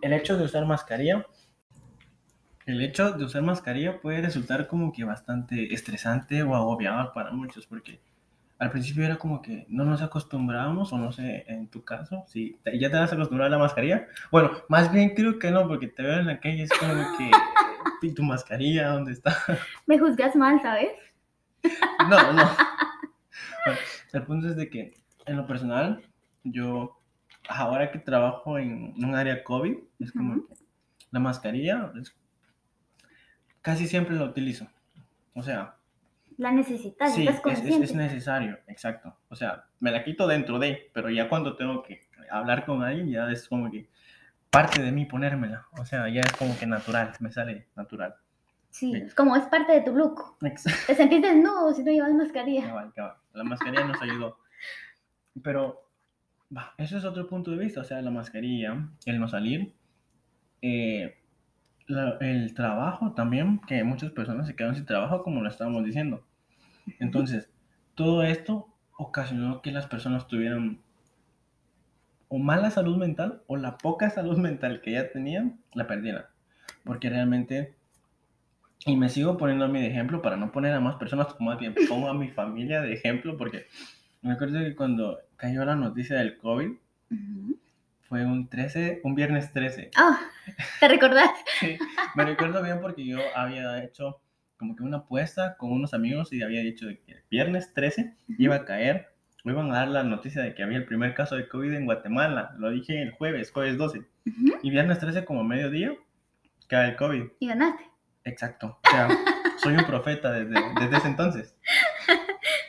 El 0.00 0.12
hecho 0.14 0.38
de 0.38 0.44
usar 0.44 0.64
mascarilla, 0.64 1.26
el 2.70 2.82
hecho 2.82 3.12
de 3.12 3.24
usar 3.24 3.42
mascarilla 3.42 4.00
puede 4.00 4.22
resultar 4.22 4.66
como 4.68 4.92
que 4.92 5.04
bastante 5.04 5.72
estresante 5.74 6.42
o 6.42 6.54
agobiador 6.54 7.12
para 7.12 7.30
muchos, 7.32 7.66
porque 7.66 8.00
al 8.58 8.70
principio 8.70 9.04
era 9.04 9.16
como 9.16 9.40
que 9.40 9.64
no 9.68 9.84
nos 9.84 10.02
acostumbrábamos, 10.02 10.92
o 10.92 10.98
no 10.98 11.12
sé, 11.12 11.44
en 11.48 11.68
tu 11.68 11.82
caso, 11.82 12.24
si 12.26 12.58
te- 12.62 12.78
ya 12.78 12.90
te 12.90 12.98
vas 12.98 13.10
a 13.10 13.14
acostumbrar 13.14 13.46
a 13.48 13.50
la 13.50 13.58
mascarilla. 13.58 14.06
Bueno, 14.30 14.50
más 14.68 14.92
bien 14.92 15.14
creo 15.14 15.38
que 15.38 15.50
no, 15.50 15.66
porque 15.66 15.88
te 15.88 16.02
veo 16.02 16.18
en 16.18 16.26
la 16.26 16.40
calle, 16.40 16.64
es 16.64 16.70
como 16.78 16.92
que, 17.16 17.30
¿y 18.02 18.12
tu 18.14 18.22
mascarilla 18.22 18.88
dónde 18.90 19.12
está? 19.12 19.34
Me 19.86 19.98
juzgas 19.98 20.36
mal, 20.36 20.60
¿sabes? 20.60 20.90
No, 22.08 22.32
no. 22.32 22.42
Bueno, 23.64 23.80
el 24.12 24.22
punto 24.24 24.48
es 24.48 24.56
de 24.56 24.68
que, 24.70 24.94
en 25.26 25.36
lo 25.36 25.46
personal, 25.46 26.02
yo, 26.44 26.98
ahora 27.48 27.90
que 27.90 27.98
trabajo 27.98 28.58
en 28.58 28.94
un 29.02 29.14
área 29.14 29.42
COVID, 29.44 29.76
es 30.00 30.12
como 30.12 30.46
que 30.46 30.54
la 31.10 31.20
mascarilla 31.20 31.92
es- 32.00 32.14
casi 33.62 33.86
siempre 33.86 34.16
la 34.16 34.24
utilizo. 34.24 34.66
O 35.34 35.42
sea, 35.42 35.76
La 36.36 36.50
necesitas, 36.52 37.14
sí, 37.14 37.26
estás 37.26 37.58
es, 37.58 37.66
es- 37.66 37.80
es 37.90 37.94
necesario, 37.94 38.58
exacto. 38.66 39.16
O 39.28 39.36
sea, 39.36 39.64
me 39.80 39.90
la 39.90 40.02
quito 40.04 40.26
dentro 40.26 40.58
de, 40.58 40.90
pero 40.94 41.10
ya 41.10 41.28
cuando 41.28 41.56
tengo 41.56 41.82
que 41.82 42.00
hablar 42.30 42.64
con 42.64 42.82
alguien, 42.82 43.10
ya 43.10 43.30
es 43.30 43.48
como 43.48 43.70
que 43.70 43.88
parte 44.50 44.82
de 44.82 44.90
mí 44.92 45.04
ponérmela. 45.06 45.66
O 45.78 45.84
sea, 45.84 46.08
ya 46.08 46.22
es 46.22 46.32
como 46.32 46.58
que 46.58 46.66
natural, 46.66 47.12
me 47.20 47.30
sale 47.30 47.68
natural. 47.76 48.14
Sí, 48.70 48.92
Sí. 48.92 49.14
como 49.16 49.36
es 49.36 49.42
parte 49.46 49.72
de 49.72 49.80
tu 49.82 49.94
look. 49.94 50.36
Ex- 50.42 50.64
Te 50.86 50.94
sentís 50.94 51.20
desnudo 51.22 51.72
si 51.74 51.82
no 51.84 51.90
llevas 51.92 52.12
mascarilla. 52.14 52.66
Cabal, 52.66 52.92
cabal. 52.94 53.16
La 53.34 53.44
mascarilla 53.44 53.84
nos 53.84 54.00
ayudó. 54.02 54.38
Pero, 55.42 55.88
va, 56.56 56.74
eso 56.78 56.96
es 56.98 57.04
otro 57.04 57.28
punto 57.28 57.50
de 57.50 57.58
vista. 57.58 57.80
O 57.80 57.84
sea, 57.84 58.00
la 58.02 58.10
mascarilla, 58.10 58.88
el 59.06 59.20
no 59.20 59.28
salir, 59.28 59.74
eh, 60.62 61.19
el 62.20 62.54
trabajo 62.54 63.12
también, 63.12 63.60
que 63.66 63.84
muchas 63.84 64.10
personas 64.12 64.46
se 64.46 64.56
quedan 64.56 64.74
sin 64.74 64.86
trabajo, 64.86 65.22
como 65.22 65.42
lo 65.42 65.48
estábamos 65.48 65.84
diciendo. 65.84 66.24
Entonces, 66.98 67.50
todo 67.94 68.22
esto 68.22 68.68
ocasionó 68.96 69.62
que 69.62 69.72
las 69.72 69.86
personas 69.86 70.26
tuvieran 70.26 70.80
o 72.28 72.38
mala 72.38 72.70
salud 72.70 72.96
mental 72.96 73.42
o 73.48 73.56
la 73.56 73.76
poca 73.76 74.08
salud 74.08 74.38
mental 74.38 74.80
que 74.82 74.92
ya 74.92 75.10
tenían, 75.10 75.60
la 75.74 75.86
perdieran. 75.86 76.24
Porque 76.84 77.10
realmente, 77.10 77.74
y 78.86 78.96
me 78.96 79.08
sigo 79.08 79.36
poniendo 79.36 79.64
a 79.64 79.68
mí 79.68 79.80
de 79.80 79.88
ejemplo 79.88 80.22
para 80.22 80.36
no 80.36 80.52
poner 80.52 80.72
a 80.72 80.80
más 80.80 80.96
personas, 80.96 81.34
como 81.34 81.50
más 81.50 81.58
bien 81.58 81.74
pongo 81.88 82.08
a 82.08 82.14
mi 82.14 82.28
familia 82.28 82.80
de 82.82 82.92
ejemplo, 82.92 83.36
porque 83.36 83.66
me 84.22 84.32
acuerdo 84.32 84.60
que 84.60 84.76
cuando 84.76 85.18
cayó 85.36 85.64
la 85.64 85.76
noticia 85.76 86.18
del 86.18 86.38
COVID. 86.38 86.70
Fue 88.10 88.26
un 88.26 88.48
13, 88.48 89.02
un 89.04 89.14
viernes 89.14 89.52
13. 89.52 89.92
Ah, 89.96 90.18
¿te 90.80 90.88
recordás? 90.88 91.30
Sí, 91.60 91.78
me 92.16 92.24
recuerdo 92.24 92.60
bien 92.60 92.80
porque 92.80 93.06
yo 93.06 93.18
había 93.36 93.84
hecho 93.84 94.20
como 94.56 94.74
que 94.74 94.82
una 94.82 94.98
apuesta 94.98 95.56
con 95.56 95.70
unos 95.70 95.94
amigos 95.94 96.32
y 96.32 96.42
había 96.42 96.60
dicho 96.60 96.88
que 96.88 97.12
el 97.12 97.22
viernes 97.30 97.72
13 97.72 98.16
iba 98.36 98.56
a 98.56 98.64
caer, 98.64 99.14
me 99.44 99.52
iban 99.52 99.70
a 99.70 99.78
dar 99.78 99.88
la 99.88 100.02
noticia 100.02 100.42
de 100.42 100.56
que 100.56 100.64
había 100.64 100.78
el 100.78 100.86
primer 100.86 101.14
caso 101.14 101.36
de 101.36 101.48
COVID 101.48 101.72
en 101.72 101.84
Guatemala. 101.84 102.52
Lo 102.58 102.70
dije 102.70 103.00
el 103.00 103.12
jueves, 103.12 103.52
jueves 103.52 103.78
12. 103.78 103.98
Ujú. 104.00 104.58
Y 104.60 104.70
viernes 104.70 104.98
13 104.98 105.24
como 105.24 105.44
mediodía 105.44 105.94
cae 106.66 106.90
el 106.90 106.96
COVID. 106.96 107.22
Y 107.38 107.46
ganaste. 107.46 107.84
Exacto. 108.24 108.80
O 108.86 108.90
sea, 108.90 109.08
soy 109.58 109.74
un 109.74 109.84
profeta 109.84 110.32
desde, 110.32 110.60
desde 110.80 110.96
ese 110.96 111.06
entonces. 111.06 111.56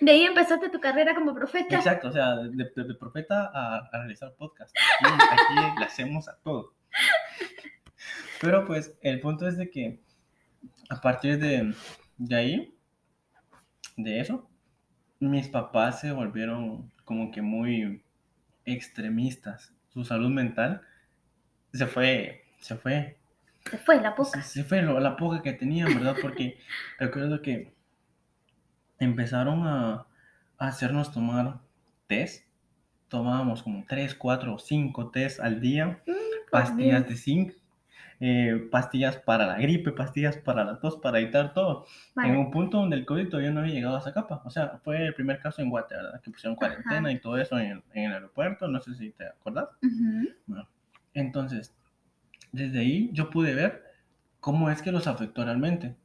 De 0.01 0.11
ahí 0.11 0.23
empezaste 0.23 0.69
tu 0.69 0.79
carrera 0.81 1.13
como 1.15 1.33
profeta. 1.33 1.75
Exacto, 1.75 2.09
o 2.09 2.11
sea, 2.11 2.35
de, 2.37 2.49
de- 2.75 2.83
de 2.83 2.95
profeta 2.95 3.49
a, 3.53 3.77
a 3.91 3.97
realizar 3.99 4.33
podcast. 4.35 4.75
Aquí, 4.99 5.13
aquí 5.31 5.75
le 5.79 5.85
hacemos 5.85 6.27
a 6.27 6.37
todo. 6.43 6.73
Pero 8.41 8.65
pues 8.65 8.97
el 9.01 9.19
punto 9.21 9.47
es 9.47 9.57
de 9.57 9.69
que 9.69 9.99
a 10.89 10.99
partir 10.99 11.37
de, 11.39 11.73
de 12.17 12.35
ahí, 12.35 12.75
de 13.97 14.19
eso, 14.19 14.49
mis 15.19 15.47
papás 15.47 15.99
se 16.01 16.11
volvieron 16.11 16.91
como 17.05 17.31
que 17.31 17.41
muy 17.43 18.03
extremistas. 18.65 19.71
Su 19.93 20.03
salud 20.03 20.29
mental 20.29 20.81
se 21.73 21.85
fue, 21.85 22.43
se 22.59 22.75
fue, 22.75 23.17
Se 23.69 23.77
fue 23.77 24.01
la 24.01 24.15
poca. 24.15 24.41
se, 24.41 24.61
se 24.61 24.63
fue 24.63 24.81
lo- 24.81 24.99
la 24.99 25.15
poca 25.15 25.43
que 25.43 25.53
tenían, 25.53 25.93
¿verdad? 25.93 26.15
Porque 26.21 26.57
recuerdo 26.99 27.41
que 27.43 27.73
empezaron 29.01 29.67
a, 29.67 30.05
a 30.57 30.67
hacernos 30.67 31.11
tomar 31.11 31.59
test. 32.07 32.45
Tomábamos 33.07 33.63
como 33.63 33.83
3, 33.87 34.15
4, 34.15 34.57
5 34.57 35.09
test 35.11 35.39
al 35.41 35.59
día, 35.59 36.01
pastillas 36.49 37.09
de 37.09 37.17
zinc, 37.17 37.53
eh, 38.21 38.69
pastillas 38.71 39.17
para 39.17 39.45
la 39.47 39.57
gripe, 39.57 39.91
pastillas 39.91 40.37
para 40.37 40.63
la 40.63 40.79
tos, 40.79 40.95
para 40.97 41.19
evitar 41.19 41.53
todo. 41.53 41.85
En 42.15 42.23
Vale. 42.23 42.37
un 42.37 42.51
punto 42.51 42.77
donde 42.77 42.95
el 42.95 43.05
COVID 43.05 43.27
todavía 43.27 43.51
no 43.51 43.59
había 43.59 43.73
llegado 43.73 43.97
a 43.97 43.99
esa 43.99 44.13
capa. 44.13 44.41
O 44.45 44.49
sea, 44.49 44.79
fue 44.83 45.07
el 45.07 45.13
primer 45.13 45.39
caso 45.39 45.61
en 45.61 45.69
Guate, 45.69 45.95
¿verdad? 45.95 46.21
Que 46.21 46.31
pusieron 46.31 46.55
cuarentena 46.55 47.11
y 47.11 47.19
todo 47.19 47.37
eso 47.37 47.59
en 47.59 47.71
el, 47.71 47.83
en 47.93 48.03
el 48.05 48.13
aeropuerto. 48.13 48.67
No 48.67 48.79
sé 48.79 48.93
si 48.93 49.09
te 49.09 49.25
acordás. 49.25 49.69
Ujú. 49.81 50.63
Entonces, 51.13 51.75
desde 52.51 52.79
ahí 52.79 53.09
yo 53.11 53.29
pude 53.29 53.53
ver 53.55 53.83
cómo 54.39 54.69
es 54.69 54.81
que 54.81 54.91
los 54.91 55.07
afectó 55.07 55.43
realmente. 55.43 55.95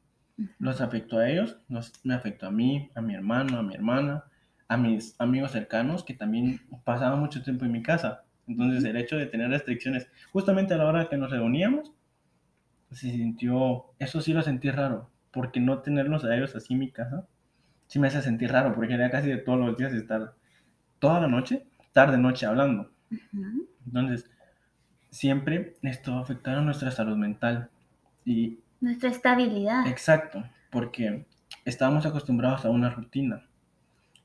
Los 0.59 0.81
afectó 0.81 1.18
a 1.18 1.29
ellos, 1.29 1.59
nos, 1.68 1.92
me 2.05 2.14
afectó 2.14 2.46
a 2.46 2.51
mí, 2.51 2.90
a 2.94 3.01
mi 3.01 3.14
hermano, 3.14 3.59
a 3.59 3.62
mi 3.62 3.75
hermana, 3.75 4.25
a 4.68 4.77
mis 4.77 5.14
amigos 5.18 5.53
cercanos 5.53 6.05
que 6.05 6.14
también 6.14 6.61
pasaban 6.85 7.20
mucho 7.20 7.42
tiempo 7.42 7.64
en 7.64 7.72
mi 7.72 7.83
casa. 7.83 8.25
Entonces, 8.46 8.85
el 8.85 8.96
hecho 8.96 9.16
de 9.16 9.27
tener 9.27 9.51
restricciones, 9.51 10.09
justamente 10.33 10.75
a 10.75 10.77
la 10.77 10.87
hora 10.87 11.09
que 11.09 11.16
nos 11.16 11.31
reuníamos, 11.31 11.92
se 12.90 13.11
sintió, 13.11 13.87
eso 13.99 14.20
sí 14.20 14.33
lo 14.33 14.42
sentí 14.42 14.70
raro, 14.70 15.11
porque 15.33 15.61
no 15.61 15.81
tenerlos 15.81 16.25
a 16.25 16.37
ellos 16.37 16.55
así 16.55 16.75
en 16.75 16.81
mi 16.81 16.90
casa, 16.90 17.27
sí 17.87 17.99
me 17.99 18.09
hace 18.09 18.22
sentir 18.22 18.53
raro, 18.53 18.75
porque 18.75 18.94
era 18.94 19.11
casi 19.11 19.29
de 19.29 19.38
todos 19.38 19.59
los 19.59 19.77
días 19.77 19.92
estar 19.92 20.35
toda 20.99 21.20
la 21.20 21.29
noche, 21.29 21.66
tarde, 21.92 22.18
noche 22.18 22.46
hablando. 22.46 22.90
Entonces, 23.87 24.31
siempre 25.11 25.77
esto 25.83 26.12
va 26.12 26.18
a 26.18 26.22
afectar 26.22 26.57
a 26.57 26.62
nuestra 26.62 26.90
salud 26.90 27.16
mental. 27.16 27.70
Y 28.25 28.59
Nuestra 28.80 29.08
estabilidad. 29.10 29.86
exacto, 29.86 30.44
porque 30.70 31.26
estábamos 31.64 32.04
acostumbrados 32.06 32.64
a 32.64 32.70
una 32.70 32.90
rutina 32.90 33.46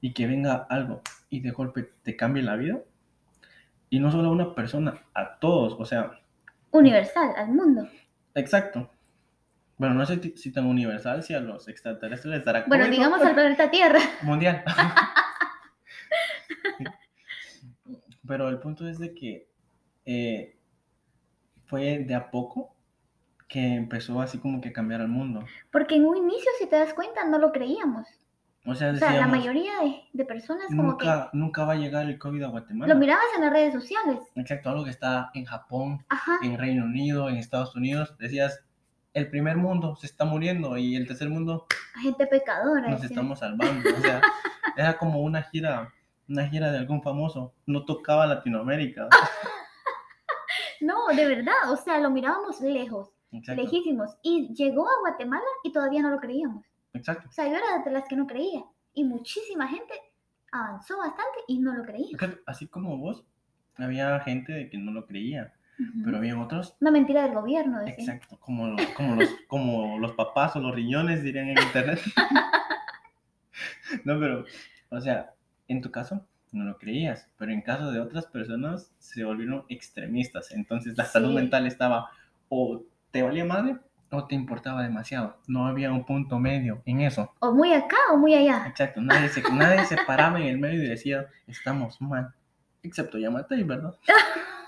y 0.01 0.13
que 0.13 0.27
venga 0.27 0.67
algo 0.69 1.01
y 1.29 1.39
de 1.41 1.51
golpe 1.51 1.89
te 2.03 2.15
cambie 2.15 2.43
la 2.43 2.55
vida. 2.55 2.79
Y 3.89 3.99
no 3.99 4.11
solo 4.11 4.29
a 4.29 4.31
una 4.31 4.55
persona, 4.55 5.01
a 5.13 5.37
todos. 5.39 5.75
O 5.79 5.85
sea, 5.85 6.19
Universal, 6.71 7.33
al 7.37 7.49
mundo. 7.49 7.87
exacto. 8.35 8.89
Bueno, 9.77 9.95
no 9.95 10.05
sé 10.05 10.21
si- 10.37 10.51
tan 10.51 10.65
universal, 10.65 11.23
si 11.23 11.33
a 11.33 11.39
los 11.39 11.67
extraterrestres 11.67 12.31
les 12.35 12.45
dará 12.45 12.65
Bueno, 12.67 12.87
digamos 12.87 13.19
al 13.21 13.33
planeta 13.33 13.69
Tierra. 13.71 13.99
mundial. 14.21 14.63
Pero 18.27 18.47
el 18.49 18.59
punto 18.59 18.87
es 18.87 18.99
de 18.99 19.13
que 19.13 19.49
eh, 20.05 20.57
fue 21.65 21.99
de 21.99 22.15
a 22.15 22.29
poco 22.31 22.75
que 23.51 23.75
empezó 23.75 24.21
así 24.21 24.37
como 24.39 24.61
que 24.61 24.69
a 24.69 24.73
cambiar 24.73 25.01
el 25.01 25.09
mundo. 25.09 25.43
Porque 25.71 25.95
en 25.95 26.05
un 26.05 26.15
inicio, 26.15 26.49
si 26.57 26.67
te 26.67 26.77
das 26.77 26.93
cuenta, 26.93 27.25
no 27.25 27.37
lo 27.37 27.51
creíamos. 27.51 28.07
O 28.65 28.73
sea, 28.75 28.91
O 28.91 28.95
sea, 28.95 29.07
la 29.09 29.13
decíamos, 29.17 29.37
mayoría 29.37 29.71
de, 29.81 30.03
de 30.13 30.23
personas 30.25 30.67
como 30.67 30.83
nunca, 30.83 31.29
nunca 31.33 31.65
va 31.65 31.73
a 31.73 31.75
llegar 31.75 32.05
el 32.05 32.17
COVID 32.17 32.43
a 32.43 32.45
que 32.45 32.51
Guatemala. 32.51 32.93
lo 32.93 32.99
mirabas 32.99 33.25
en 33.35 33.41
las 33.41 33.51
redes 33.51 33.73
sociales. 33.73 34.19
Exacto, 34.35 34.69
algo 34.69 34.85
que 34.85 34.91
está 34.91 35.31
en 35.33 35.43
Japón, 35.45 36.05
Ajá. 36.07 36.37
en 36.43 36.57
Reino 36.57 36.85
Unido, 36.85 37.27
en 37.27 37.35
Estados 37.37 37.75
Unidos. 37.75 38.15
Decías, 38.19 38.63
el 39.13 39.29
primer 39.29 39.57
mundo 39.57 39.95
se 39.97 40.05
está 40.05 40.23
muriendo 40.23 40.77
y 40.77 40.95
el 40.95 41.05
tercer 41.07 41.29
mundo 41.29 41.65
Gente 42.01 42.25
pecadora. 42.27 42.87
nos 42.87 43.03
estamos 43.03 43.39
salvando. 43.39 43.89
O 43.97 43.99
sea, 43.99 44.21
era 44.77 44.97
como 44.97 45.19
una 45.21 45.41
gira, 45.41 45.91
una 46.29 46.47
gira 46.47 46.71
de 46.71 46.78
algún 46.78 47.01
famoso. 47.03 47.53
No 47.65 47.84
tocaba 47.84 48.26
Latinoamérica. 48.28 49.09
No, 50.82 50.95
de 51.15 51.28
verdad. 51.28 51.69
O 51.71 51.76
sea, 51.78 51.99
lo 51.99 52.09
mirábamos 52.09 52.59
lejos, 52.61 53.11
Exacto, 53.32 53.61
lejísimos. 53.63 54.17
Y 54.23 54.53
llegó 54.53 54.88
a 54.88 54.99
Guatemala 55.01 55.43
y 55.63 55.71
todavía 55.71 56.01
no 56.01 56.09
lo 56.09 56.19
creíamos. 56.19 56.65
exacto. 56.93 57.27
O 57.29 57.32
sea, 57.32 57.45
yo 57.47 57.53
era 57.55 57.84
de 57.84 57.91
las 57.91 58.07
que 58.07 58.15
no 58.15 58.27
creía. 58.27 58.63
Y 58.93 59.03
muchísima 59.05 59.67
gente 59.67 59.93
avanzó 60.51 60.97
bastante 60.97 61.39
y 61.47 61.59
no 61.59 61.73
lo 61.73 61.84
creía. 61.84 62.17
Así 62.45 62.67
como 62.67 62.97
vos, 62.97 63.23
había 63.77 64.19
gente 64.21 64.51
de 64.51 64.69
que 64.69 64.77
no 64.77 64.91
lo 64.91 65.05
creía, 65.07 65.53
pero 66.03 66.17
había 66.17 66.38
otros, 66.39 66.75
Una 66.82 66.91
mentira 66.91 67.23
del 67.23 67.34
gobierno, 67.34 67.79
decía. 67.79 67.95
exacto, 68.15 68.38
como 68.39 68.67
los, 68.67 68.86
como 68.88 69.15
los, 69.15 69.29
como 69.47 69.97
los 69.97 70.11
papás 70.11 70.55
o 70.57 70.59
los 70.59 70.75
riñones 70.75 71.23
dirían 71.23 71.47
en 71.49 71.57
internet. 71.63 71.99
No, 74.05 74.19
pero, 74.19 74.45
o 74.89 75.01
sea, 75.01 75.34
en 75.67 75.82
tu 75.82 75.91
caso 75.91 76.25
no 76.51 76.63
lo 76.65 76.77
creías, 76.77 77.29
pero 77.38 77.51
en 77.51 77.61
caso 77.61 77.91
de 77.91 77.99
otras 77.99 78.25
personas 78.25 78.91
se 78.99 79.23
volvieron 79.23 79.65
extremistas. 79.69 80.51
Entonces 80.51 80.97
la 80.97 81.05
salud 81.05 81.29
Sí. 81.29 81.36
mental 81.36 81.67
estaba 81.67 82.09
o 82.49 82.84
te 83.12 83.22
valía 83.22 83.45
madre 83.45 83.78
o 84.09 84.26
te 84.26 84.36
importaba 84.36 84.84
demasiado. 84.84 85.38
No 85.47 85.66
había 85.66 85.91
un 85.91 86.05
punto 86.05 86.39
medio 86.39 86.82
en 86.86 87.01
eso. 87.01 87.34
O 87.39 87.53
muy 87.53 87.74
acá 87.74 87.97
o 88.12 88.18
muy 88.18 88.36
allá. 88.36 88.66
Exacto, 88.68 89.01
nadie 89.01 89.30
se, 89.30 89.41
nadie 89.53 89.86
se 89.86 89.97
paraba 90.05 90.39
en 90.39 90.47
el 90.47 90.59
medio 90.59 90.84
y 90.84 90.88
decía, 90.88 91.28
estamos 91.47 92.01
mal. 92.01 92.34
Excepto 92.84 93.18
Yamatei, 93.18 93.64
¿verdad? 93.64 93.95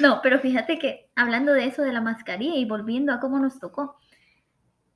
No, 0.00 0.20
pero 0.22 0.38
fíjate 0.38 0.78
que 0.78 1.10
hablando 1.16 1.52
de 1.52 1.64
eso 1.64 1.82
de 1.82 1.92
la 1.92 2.00
mascarilla 2.00 2.56
y 2.56 2.64
volviendo 2.64 3.12
a 3.12 3.18
cómo 3.18 3.40
nos 3.40 3.58
tocó, 3.58 3.96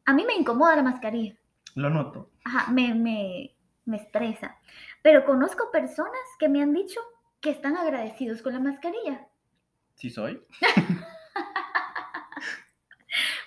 a 0.04 0.12
mí 0.12 0.24
me 0.24 0.34
incomoda 0.34 0.76
la 0.76 0.82
mascarilla. 0.84 1.34
Lo 1.74 1.90
noto. 1.90 2.30
Ajá, 2.44 2.70
me, 2.70 2.94
me, 2.94 3.56
me 3.84 3.96
estresa. 3.96 4.58
Pero 5.02 5.24
conozco 5.24 5.72
personas 5.72 6.20
que 6.38 6.48
me 6.48 6.62
han 6.62 6.72
dicho 6.72 7.00
que 7.40 7.50
están 7.50 7.76
agradecidos 7.76 8.42
con 8.42 8.52
la 8.52 8.60
mascarilla. 8.60 9.26
¿Sí 10.02 10.10
soy? 10.10 10.42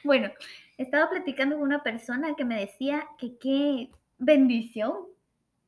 Bueno, 0.05 0.29
estaba 0.77 1.09
platicando 1.09 1.55
con 1.55 1.63
una 1.65 1.81
persona 1.83 2.35
que 2.35 2.45
me 2.45 2.57
decía 2.59 3.05
que 3.17 3.37
qué 3.39 3.89
bendición 4.19 4.93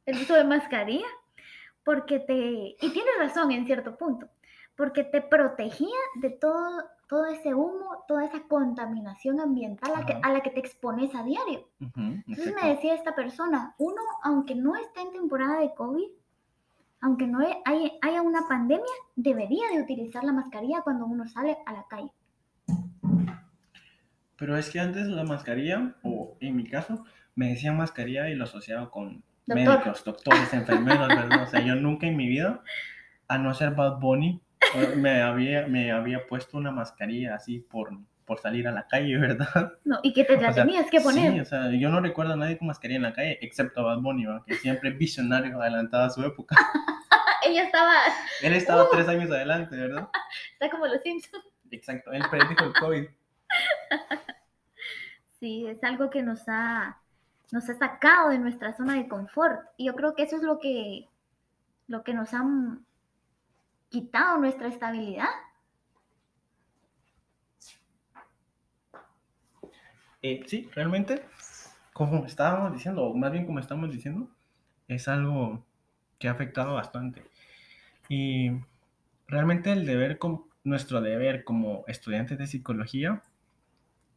el 0.06 0.22
uso 0.22 0.36
de 0.36 0.44
mascarilla, 0.46 1.08
porque 1.84 2.20
te, 2.20 2.76
y 2.80 2.90
tiene 2.94 3.10
razón 3.18 3.52
en 3.52 3.66
cierto 3.66 3.98
punto, 3.98 4.28
porque 4.78 5.04
te 5.04 5.22
protegía 5.22 5.98
de 6.22 6.30
todo, 6.30 6.84
todo 7.10 7.26
ese 7.26 7.54
humo, 7.56 8.06
toda 8.08 8.24
esa 8.26 8.44
contaminación 8.44 9.40
ambiental 9.42 9.92
a, 9.96 10.06
que- 10.06 10.20
a 10.22 10.32
la 10.32 10.42
que 10.42 10.52
te 10.52 10.60
expones 10.60 11.14
a 11.16 11.24
diario. 11.24 11.68
Entonces 12.28 12.54
me 12.62 12.70
decía 12.70 12.94
esta 12.94 13.14
persona, 13.16 13.74
uno, 13.80 14.02
aunque 14.24 14.54
no 14.56 14.76
esté 14.78 15.02
en 15.02 15.12
temporada 15.12 15.60
de 15.60 15.74
COVID, 15.74 16.08
aunque 17.02 17.28
no 17.28 17.40
haya 17.40 18.22
una 18.22 18.48
pandemia, 18.48 18.86
debería 19.16 19.70
de 19.74 19.82
utilizar 19.82 20.24
la 20.24 20.34
mascarilla 20.34 20.82
cuando 20.82 21.06
uno 21.06 21.28
sale 21.28 21.58
a 21.66 21.74
la 21.74 21.86
calle. 21.90 22.12
Pero 24.38 24.58
es 24.58 24.70
que 24.70 24.80
antes 24.80 25.08
la 25.08 25.24
mascarilla, 25.24 25.96
o 26.04 26.38
en 26.40 26.56
mi 26.56 26.66
caso, 26.66 27.04
me 27.36 27.50
decían 27.50 27.78
mascarilla 27.78 28.30
y 28.30 28.36
lo 28.36 28.44
asociaba 28.46 28.90
con 28.92 29.24
Doctor. 29.46 29.56
médicos, 29.56 30.04
doctores, 30.04 30.54
enfermeros, 30.54 31.08
¿verdad? 31.08 31.44
O 31.44 31.48
sea, 31.48 31.62
yo 31.62 31.76
nunca 31.76 32.08
en 32.08 32.18
mi 32.18 32.28
vida, 32.28 32.62
a 33.28 33.38
no 33.38 33.54
ser 33.54 33.76
Bad 33.76 34.00
Bunny, 34.00 34.42
me 34.98 35.22
había, 35.22 35.68
me 35.68 35.92
había 35.92 36.28
puesto 36.28 36.58
una 36.58 36.72
mascarilla 36.72 37.36
así 37.36 37.60
por, 37.60 37.92
por 38.28 38.40
salir 38.40 38.68
a 38.68 38.72
la 38.72 38.88
calle, 38.88 39.18
¿verdad? 39.18 39.74
No, 39.86 40.00
y 40.04 40.14
que 40.14 40.26
te 40.26 40.40
la 40.40 40.50
O 40.50 40.54
sea, 40.54 40.66
tenías 40.66 40.92
que 40.92 41.02
poner. 41.02 41.32
Sí, 41.32 41.40
o 41.40 41.46
sea, 41.46 41.72
yo 41.72 41.90
no 41.90 42.02
recuerdo 42.02 42.34
a 42.34 42.36
nadie 42.36 42.58
con 42.58 42.68
mascarilla 42.68 42.98
en 42.98 43.04
la 43.04 43.14
calle, 43.14 43.40
excepto 43.42 43.80
a 43.80 43.96
Bad 43.96 44.02
Bunny, 44.02 44.26
¿verdad? 44.26 44.44
que 44.46 44.56
siempre 44.56 44.92
visionario, 44.92 45.60
adelantado 45.60 46.04
a 46.04 46.10
su 46.10 46.24
época. 46.24 46.56
Ella 47.44 47.64
estaba, 47.64 47.94
Él 48.42 48.54
estaba 48.54 48.84
Uh. 48.84 48.88
tres 48.92 49.08
años 49.08 49.32
adelante, 49.32 49.76
¿verdad? 49.76 50.10
está 50.52 50.70
como 50.70 50.86
los 50.86 51.02
Simpsons. 51.02 51.46
Exacto, 51.72 52.12
él 52.12 52.24
predijo 52.30 52.66
el 52.66 52.74
COVID. 52.74 53.06
Sí, 55.40 55.68
es 55.68 55.84
algo 55.84 56.10
que 56.10 56.24
nos 56.24 56.42
ha, 56.48 56.98
nos 57.52 57.70
ha 57.70 57.76
sacado 57.76 58.30
de 58.30 58.40
nuestra 58.40 58.76
zona 58.76 58.96
de 58.96 59.08
confort. 59.08 59.62
Y 59.78 59.86
yo 59.86 59.94
creo 59.94 60.16
que 60.16 60.24
eso 60.24 60.36
es 60.36 60.42
lo 60.42 60.60
que, 60.60 61.08
lo 61.88 62.04
que 62.04 62.16
nos 62.16 62.34
han 62.34 62.84
quitado 63.90 64.40
nuestra 64.40 64.68
estabilidad. 64.68 65.30
Eh, 70.22 70.44
sí, 70.48 70.70
realmente, 70.74 71.24
como 71.94 72.26
estábamos 72.26 72.74
diciendo, 72.74 73.04
o 73.04 73.16
más 73.16 73.32
bien 73.32 73.46
como 73.46 73.60
estamos 73.60 73.92
diciendo, 73.92 74.30
es 74.88 75.08
algo 75.08 75.66
que 76.20 76.28
ha 76.28 76.32
afectado 76.32 76.74
bastante. 76.74 77.24
Y 78.10 78.52
realmente 79.28 79.72
el 79.72 79.86
deber, 79.86 80.20
nuestro 80.64 81.02
deber 81.02 81.44
como 81.44 81.84
estudiantes 81.88 82.38
de 82.38 82.48
psicología 82.48 83.24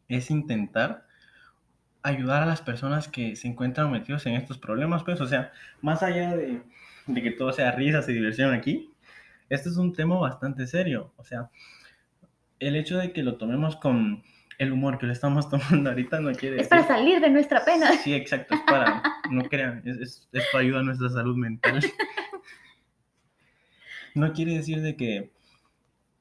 es 0.09 0.30
intentar 0.30 1.07
ayudar 2.03 2.42
a 2.42 2.46
las 2.46 2.62
personas 2.62 3.09
que 3.09 3.36
se 3.36 3.48
encuentran 3.48 3.90
metidos 3.90 4.24
en 4.26 4.34
estos 4.34 4.59
problemas, 4.59 5.05
pues, 5.05 5.20
o 5.20 5.26
sea, 5.26 5.53
más 5.82 6.03
allá 6.03 6.34
de, 6.36 6.62
de 7.07 7.22
que 7.22 7.30
todo 7.30 7.53
sea 7.53 7.72
risas 7.72 8.09
y 8.09 8.14
diversión 8.14 8.55
aquí, 8.55 8.90
este 9.51 9.68
es 9.68 9.76
un 9.76 9.92
tema 9.92 10.18
bastante 10.18 10.66
serio, 10.66 11.12
o 11.16 11.24
sea, 11.24 11.51
el 12.59 12.76
hecho 12.76 12.98
de 12.98 13.12
que 13.12 13.22
lo 13.22 13.36
tomemos 13.36 13.76
con 13.76 14.22
el 14.61 14.72
humor 14.72 14.98
que 14.98 15.06
lo 15.06 15.12
estamos 15.12 15.48
tomando 15.50 15.90
ahorita 15.90 16.20
no 16.20 16.32
quiere 16.32 16.61
Es 16.61 16.68
para 16.68 16.82
decir... 16.82 16.96
salir 16.96 17.20
de 17.20 17.30
nuestra 17.30 17.64
pena. 17.64 17.92
Sí, 17.94 18.14
exacto, 18.14 18.54
es 18.54 18.61
para, 18.61 19.02
no 19.30 19.42
crean, 19.44 19.82
es, 19.86 19.96
es, 19.96 20.28
es 20.32 20.44
para 20.52 20.62
ayudar 20.62 20.82
a 20.82 20.84
nuestra 20.84 21.08
salud 21.08 21.36
mental. 21.36 21.80
No 24.12 24.32
quiere 24.32 24.54
decir 24.54 24.82
de 24.82 24.96
que 24.96 25.30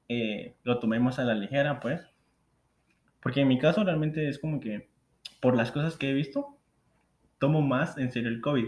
eh, 0.09 0.53
lo 0.63 0.77
tomemos 0.77 1.17
a 1.17 1.23
la 1.23 1.33
ligera, 1.33 1.79
pues, 1.79 1.99
porque 3.19 3.41
en 3.41 3.47
mi 3.47 3.57
caso 3.57 3.83
realmente 3.83 4.29
es 4.29 4.37
como 4.37 4.59
que, 4.59 4.89
por 5.41 5.55
las 5.55 5.71
cosas 5.71 5.97
que 5.97 6.11
he 6.11 6.13
visto, 6.13 6.55
tomo 7.39 7.63
más 7.63 7.97
en 7.97 8.11
serio 8.11 8.29
el 8.29 8.41
COVID. 8.41 8.67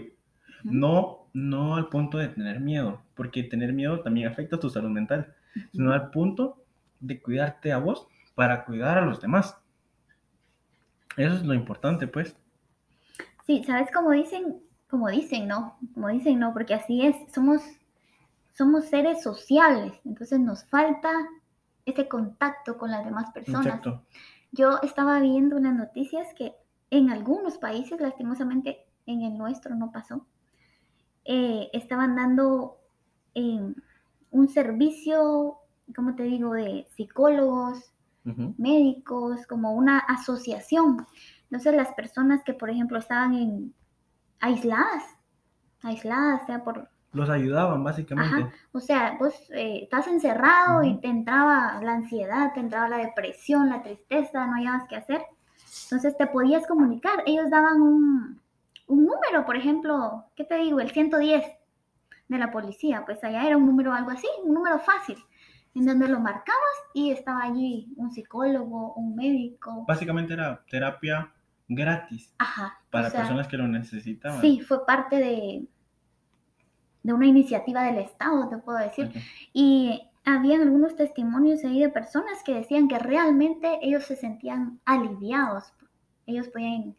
No, 0.64 1.28
no 1.32 1.76
al 1.76 1.88
punto 1.88 2.18
de 2.18 2.30
tener 2.30 2.58
miedo, 2.58 3.00
porque 3.14 3.44
tener 3.44 3.72
miedo 3.72 4.00
también 4.00 4.26
afecta 4.26 4.56
a 4.56 4.60
tu 4.60 4.70
salud 4.70 4.90
mental, 4.90 5.34
sino 5.70 5.92
al 5.92 6.10
punto 6.10 6.64
de 6.98 7.20
cuidarte 7.20 7.70
a 7.70 7.78
vos 7.78 8.08
para 8.34 8.64
cuidar 8.64 8.98
a 8.98 9.06
los 9.06 9.20
demás. 9.20 9.61
Eso 11.16 11.34
es 11.34 11.42
lo 11.42 11.54
importante, 11.54 12.06
pues. 12.06 12.36
Sí, 13.46 13.64
¿sabes 13.64 13.88
cómo 13.92 14.10
dicen? 14.10 14.62
Como 14.88 15.08
dicen, 15.08 15.48
¿no? 15.48 15.78
Como 15.94 16.08
dicen, 16.08 16.38
¿no? 16.38 16.52
Porque 16.52 16.74
así 16.74 17.04
es, 17.04 17.16
somos, 17.32 17.62
somos 18.56 18.86
seres 18.86 19.22
sociales, 19.22 19.94
entonces 20.04 20.38
nos 20.40 20.64
falta 20.64 21.10
ese 21.84 22.08
contacto 22.08 22.78
con 22.78 22.90
las 22.90 23.04
demás 23.04 23.30
personas. 23.32 23.66
Exacto. 23.66 24.02
Yo 24.52 24.78
estaba 24.82 25.18
viendo 25.20 25.56
unas 25.56 25.74
noticias 25.74 26.28
que 26.34 26.54
en 26.90 27.10
algunos 27.10 27.58
países, 27.58 28.00
lastimosamente 28.00 28.86
en 29.06 29.22
el 29.22 29.36
nuestro 29.36 29.74
no 29.74 29.90
pasó, 29.90 30.26
eh, 31.24 31.70
estaban 31.72 32.16
dando 32.16 32.78
eh, 33.34 33.72
un 34.30 34.48
servicio, 34.48 35.56
¿cómo 35.94 36.14
te 36.14 36.24
digo?, 36.24 36.52
de 36.52 36.86
psicólogos, 36.94 37.92
Médicos, 38.24 39.46
como 39.48 39.72
una 39.72 39.98
asociación. 39.98 41.06
Entonces 41.44 41.74
las 41.74 41.92
personas 41.94 42.42
que, 42.44 42.54
por 42.54 42.70
ejemplo, 42.70 42.98
estaban 42.98 43.34
en, 43.34 43.74
aisladas, 44.40 45.04
aisladas, 45.82 46.46
sea 46.46 46.62
por 46.62 46.88
Los 47.12 47.30
ayudaban, 47.30 47.82
básicamente. 47.82 48.42
Ajá. 48.42 48.52
O 48.72 48.80
sea, 48.80 49.16
vos 49.18 49.34
eh, 49.50 49.80
estás 49.82 50.06
encerrado 50.08 50.82
y 50.82 50.98
te 51.00 51.08
entraba 51.08 51.80
la 51.82 51.92
ansiedad, 51.92 52.52
te 52.52 52.60
entraba 52.60 52.88
la 52.88 52.98
depresión, 52.98 53.68
la 53.68 53.82
tristeza, 53.82 54.46
no 54.46 54.56
hayabas 54.56 54.88
qué 54.88 54.96
hacer. 54.96 55.22
Entonces 55.84 56.16
te 56.16 56.26
podías 56.26 56.66
comunicar. 56.66 57.22
Ellos 57.26 57.50
daban 57.50 57.80
un, 57.80 58.40
un 58.86 59.04
número, 59.04 59.44
por 59.44 59.56
ejemplo, 59.56 60.24
¿qué 60.36 60.44
te 60.44 60.56
digo? 60.56 60.80
El 60.80 60.90
110 60.90 61.44
de 62.28 62.38
la 62.38 62.50
policía. 62.50 63.04
Pues 63.04 63.22
allá 63.24 63.46
era 63.46 63.56
un 63.56 63.66
número 63.66 63.92
algo 63.92 64.10
así, 64.10 64.26
un 64.44 64.54
número 64.54 64.78
fácil, 64.78 65.16
en 65.74 65.86
donde 65.86 66.08
lo 66.08 66.20
marcabas 66.20 66.60
y 66.94 67.10
estaba 67.10 67.42
allí 67.42 67.92
un 67.96 68.10
psicólogo, 68.10 68.94
un 68.94 69.16
médico. 69.16 69.84
Básicamente 69.86 70.34
era 70.34 70.62
terapia 70.70 71.32
gratis 71.68 72.34
Ajá. 72.38 72.78
o 72.86 72.90
para 72.90 73.10
sea, 73.10 73.20
personas 73.20 73.48
que 73.48 73.56
lo 73.56 73.66
necesitaban. 73.66 74.40
Sí, 74.40 74.60
fue 74.60 74.84
parte 74.84 75.16
de, 75.16 75.66
de 77.02 77.12
una 77.12 77.26
iniciativa 77.26 77.84
del 77.84 77.98
Estado, 77.98 78.48
te 78.48 78.58
puedo 78.58 78.78
decir. 78.78 79.06
Ok. 79.06 79.16
Y 79.52 80.08
habían 80.24 80.62
algunos 80.62 80.96
testimonios 80.96 81.64
ahí 81.64 81.80
de 81.80 81.88
personas 81.88 82.42
que 82.44 82.54
decían 82.54 82.88
que 82.88 82.98
realmente 82.98 83.78
ellos 83.82 84.04
se 84.04 84.16
sentían 84.16 84.80
aliviados. 84.84 85.72
Ellos 86.26 86.48
podían 86.48 86.94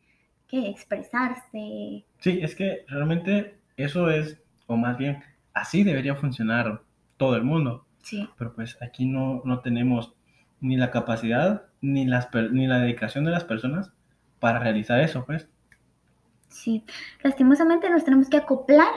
¿qué? 0.47 0.69
expresarse. 0.69 2.05
Sí, 2.19 2.39
es 2.41 2.55
que 2.55 2.85
realmente 2.87 3.59
eso 3.77 4.09
es, 4.09 4.41
o 4.67 4.75
más 4.75 4.97
bien, 4.97 5.23
así 5.53 5.83
debería 5.83 6.15
funcionar 6.15 6.81
todo 7.17 7.35
el 7.35 7.43
mundo. 7.43 7.85
Sí. 8.03 8.29
Pero 8.37 8.53
pues 8.53 8.77
aquí 8.81 9.05
no, 9.05 9.41
no 9.45 9.59
tenemos 9.61 10.13
ni 10.61 10.77
la 10.77 10.91
capacidad 10.91 11.63
ni, 11.81 12.05
las, 12.05 12.29
ni 12.51 12.67
la 12.67 12.79
dedicación 12.79 13.25
de 13.25 13.31
las 13.31 13.43
personas 13.43 13.91
para 14.39 14.59
realizar 14.59 14.99
eso, 14.99 15.25
pues. 15.25 15.49
Sí. 16.49 16.83
Lastimosamente 17.23 17.89
nos 17.89 18.03
tenemos 18.03 18.29
que 18.29 18.37
acoplar 18.37 18.93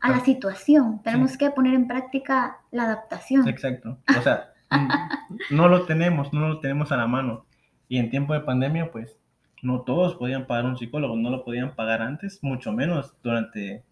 a 0.00 0.10
la 0.10 0.16
Ah, 0.16 0.24
situación. 0.24 1.02
Tenemos 1.02 1.36
que 1.36 1.50
poner 1.50 1.74
en 1.74 1.86
práctica 1.86 2.58
la 2.70 2.84
adaptación. 2.84 3.48
Exacto. 3.48 3.98
O 4.16 4.22
sea, 4.22 4.52
no 5.50 5.68
lo 5.68 5.86
tenemos, 5.86 6.32
no 6.32 6.48
lo 6.48 6.60
tenemos 6.60 6.92
a 6.92 6.96
la 6.96 7.06
mano. 7.06 7.46
Y 7.88 7.98
en 7.98 8.10
tiempo 8.10 8.32
de 8.34 8.40
pandemia, 8.40 8.90
pues, 8.90 9.18
no 9.62 9.82
todos 9.82 10.14
podían 10.16 10.46
pagar 10.46 10.66
un 10.66 10.76
psicólogo, 10.76 11.16
no 11.16 11.30
lo 11.30 11.44
podían 11.44 11.74
pagar 11.74 12.02
antes, 12.02 12.42
mucho 12.42 12.72
menos 12.72 13.14
durante 13.22 13.82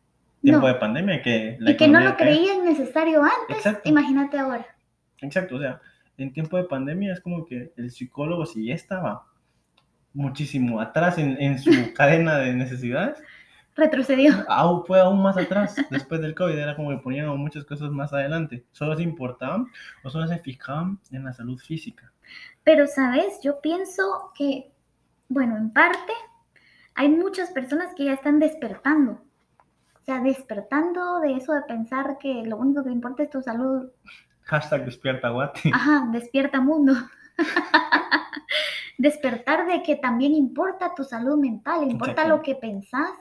tiempo 0.43 0.66
No. 0.66 0.72
de 0.74 0.78
pandemia, 0.80 1.22
que 1.22 1.57
la 1.61 1.70
Y 1.70 1.76
que 1.76 1.88
no 1.88 2.01
lo 2.01 2.16
cae. 2.16 2.26
creían 2.28 2.64
necesario 2.64 3.22
antes. 3.22 3.57
Exacto. 3.57 3.88
Imagínate 3.88 4.38
ahora. 4.38 4.66
Exacto, 5.20 5.57
o 5.57 5.59
sea, 5.61 5.80
en 6.18 6.32
tiempo 6.32 6.57
de 6.57 6.64
pandemia 6.64 7.12
es 7.12 7.20
como 7.20 7.45
que 7.47 7.72
el 7.76 7.90
psicólogo, 7.90 8.45
si 8.47 8.66
ya 8.66 8.74
estaba 8.74 9.26
muchísimo 10.14 10.80
atrás 10.80 11.18
en, 11.18 11.40
en 11.40 11.59
su 11.59 11.70
cadena 11.95 12.38
de 12.38 12.53
necesidades, 12.55 13.18
Retrocedió. 13.74 14.32
aún 14.49 14.84
fue 14.84 15.01
aún 15.01 15.22
más 15.22 15.38
atrás 15.38 15.76
después 15.90 16.20
del 16.20 16.34
COVID, 16.34 16.59
era 16.59 16.76
como 16.76 16.90
que 16.90 16.99
ponían 16.99 17.28
muchas 17.38 17.64
cosas 17.64 17.90
más 17.90 18.12
adelante. 18.12 18.64
Solo 18.72 18.95
se 18.97 19.03
importaban 19.03 19.66
o 20.05 20.11
solo 20.11 20.26
se 20.28 20.38
fijaban 20.38 20.99
en 21.11 21.24
la 21.24 21.32
salud 21.32 21.59
física. 21.59 22.12
Pero, 22.64 22.86
¿sabes? 22.86 23.40
Yo 23.43 23.61
pienso 23.62 24.30
que, 24.36 24.70
bueno, 25.28 25.57
en 25.57 25.70
parte 25.70 26.12
hay 26.95 27.09
muchas 27.09 27.51
personas 27.51 27.95
que 27.97 28.05
ya 28.05 28.12
están 28.12 28.38
despertando. 28.40 29.24
O 30.03 30.05
sea, 30.05 30.20
despertando 30.20 31.20
de 31.20 31.36
eso 31.36 31.53
de 31.53 31.62
pensar 31.62 32.18
que 32.18 32.42
lo 32.44 32.57
único 32.57 32.82
que 32.82 32.90
importa 32.90 33.22
es 33.22 33.30
tu 33.30 33.40
salud. 33.40 33.88
Hashtag 34.42 34.84
despierta 34.84 35.28
Guati. 35.28 35.70
Ajá, 35.74 36.09
despierta 36.11 36.61
mundo. 36.61 36.92
Despertar 38.98 39.64
de 39.66 39.80
que 39.84 39.94
también 39.94 40.34
importa 40.34 40.92
tu 40.96 41.05
salud 41.05 41.38
mental, 41.38 41.88
importa 41.88 42.26
lo 42.26 42.42
que 42.42 42.57
pensás, 42.57 43.12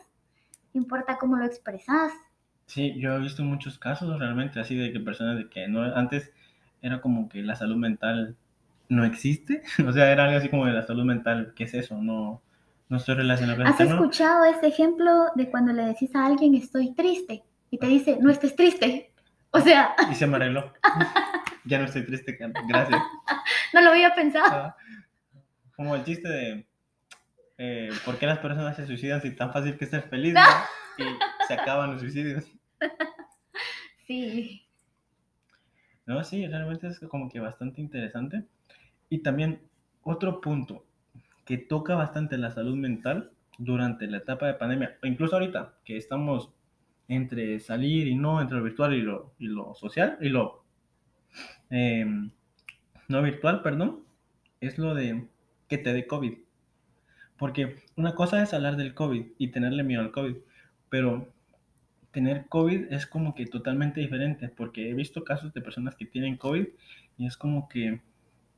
importa 0.73 1.19
cómo 1.19 1.37
lo 1.37 1.45
expresás. 1.45 2.13
Sí, 2.65 2.99
yo 2.99 3.13
he 3.13 3.19
visto 3.19 3.43
muchos 3.43 3.77
casos 3.77 4.19
realmente 4.19 4.59
así 4.59 4.75
de 4.75 4.91
que 4.91 4.99
personas 4.99 5.37
de 5.37 5.49
que 5.49 5.67
no 5.67 5.83
antes 5.83 6.31
era 6.81 6.99
como 6.99 7.29
que 7.29 7.43
la 7.43 7.55
salud 7.55 7.75
mental 7.75 8.35
no 8.89 9.05
existe, 9.05 9.61
o 9.87 9.91
sea, 9.91 10.11
era 10.11 10.25
algo 10.25 10.37
así 10.37 10.49
como 10.49 10.65
de 10.65 10.73
la 10.73 10.81
salud 10.81 11.05
mental, 11.05 11.53
¿qué 11.55 11.65
es 11.65 11.75
eso? 11.75 12.01
No, 12.01 12.41
no 12.91 12.97
estoy 12.97 13.15
relacionado 13.15 13.57
con 13.57 13.67
¿Has 13.67 13.79
¿no? 13.79 13.85
escuchado 13.85 14.43
ese 14.43 14.67
ejemplo 14.67 15.27
de 15.35 15.49
cuando 15.49 15.71
le 15.71 15.85
decís 15.85 16.13
a 16.13 16.25
alguien 16.25 16.55
estoy 16.55 16.93
triste 16.93 17.41
y 17.69 17.77
te 17.77 17.87
dice 17.87 18.17
no 18.19 18.29
estés 18.29 18.53
triste? 18.53 19.13
O 19.51 19.61
sea, 19.61 19.95
Y 20.11 20.15
se 20.15 20.27
me 20.27 20.35
arregló. 20.35 20.73
ya 21.65 21.79
no 21.79 21.85
estoy 21.85 22.05
triste, 22.05 22.37
gracias. 22.67 23.01
no 23.73 23.81
lo 23.81 23.91
había 23.91 24.13
pensado. 24.13 24.45
Ah, 24.51 24.75
Como 25.77 25.95
el 25.95 26.03
chiste 26.03 26.27
de 26.27 26.67
eh, 27.57 27.89
¿por 28.03 28.17
qué 28.17 28.25
las 28.25 28.39
personas 28.39 28.75
se 28.75 28.85
suicidan 28.85 29.21
si 29.21 29.33
tan 29.37 29.53
fácil 29.53 29.77
que 29.77 29.85
ser 29.85 30.03
feliz? 30.03 30.33
no? 30.33 30.41
Y 30.97 31.03
se 31.47 31.53
acaban 31.53 31.93
los 31.93 32.01
suicidios. 32.01 32.45
Sí. 34.05 34.67
No, 36.05 36.21
sí, 36.25 36.45
realmente 36.45 36.87
es 36.87 36.99
como 36.99 37.29
que 37.29 37.39
bastante 37.39 37.79
interesante. 37.79 38.43
Y 39.09 39.19
también 39.19 39.61
otro 40.03 40.41
punto 40.41 40.83
que 41.45 41.57
toca 41.57 41.95
bastante 41.95 42.37
la 42.37 42.51
salud 42.51 42.75
mental 42.75 43.31
durante 43.57 44.07
la 44.07 44.17
etapa 44.17 44.47
de 44.47 44.53
pandemia, 44.55 44.97
o 45.03 45.07
incluso 45.07 45.35
ahorita 45.35 45.75
que 45.85 45.97
estamos 45.97 46.51
entre 47.07 47.59
salir 47.59 48.07
y 48.07 48.15
no, 48.15 48.41
entre 48.41 48.57
lo 48.57 48.63
virtual 48.63 48.93
y 48.93 49.01
lo, 49.01 49.33
y 49.37 49.47
lo 49.47 49.75
social, 49.75 50.17
y 50.21 50.29
lo 50.29 50.63
eh, 51.69 52.05
no 53.07 53.21
virtual, 53.21 53.61
perdón, 53.61 54.03
es 54.61 54.77
lo 54.77 54.93
de 54.93 55.27
que 55.67 55.77
te 55.77 55.93
dé 55.93 56.07
COVID. 56.07 56.33
Porque 57.37 57.77
una 57.95 58.15
cosa 58.15 58.41
es 58.41 58.53
hablar 58.53 58.77
del 58.77 58.93
COVID 58.93 59.25
y 59.37 59.47
tenerle 59.49 59.83
miedo 59.83 60.01
al 60.01 60.11
COVID, 60.11 60.35
pero 60.89 61.27
tener 62.11 62.45
COVID 62.47 62.91
es 62.93 63.07
como 63.07 63.33
que 63.35 63.45
totalmente 63.45 63.99
diferente, 63.99 64.49
porque 64.49 64.89
he 64.89 64.93
visto 64.93 65.23
casos 65.23 65.53
de 65.53 65.61
personas 65.61 65.95
que 65.95 66.05
tienen 66.05 66.37
COVID 66.37 66.67
y 67.17 67.25
es 67.25 67.37
como 67.37 67.67
que 67.67 68.01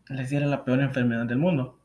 les 0.09 0.29
diera 0.29 0.47
la 0.47 0.65
peor 0.65 0.81
enfermedad 0.81 1.25
del 1.25 1.37
mundo. 1.37 1.79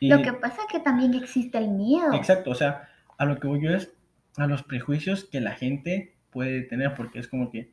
Y, 0.00 0.08
Lo 0.08 0.22
que 0.22 0.32
pasa 0.32 0.62
es 0.62 0.72
que 0.72 0.80
también 0.80 1.14
existe 1.14 1.58
el 1.58 1.68
miedo. 1.68 2.12
Exacto, 2.12 2.50
o 2.50 2.54
sea, 2.54 2.88
a 3.16 3.24
lo 3.24 3.38
que 3.38 3.46
voy 3.46 3.62
yo 3.62 3.70
es 3.70 3.92
a 4.36 4.46
los 4.46 4.62
prejuicios 4.62 5.24
que 5.24 5.40
la 5.40 5.52
gente 5.52 6.14
puede 6.30 6.62
tener, 6.62 6.94
porque 6.94 7.18
es 7.18 7.28
como 7.28 7.50
que 7.50 7.70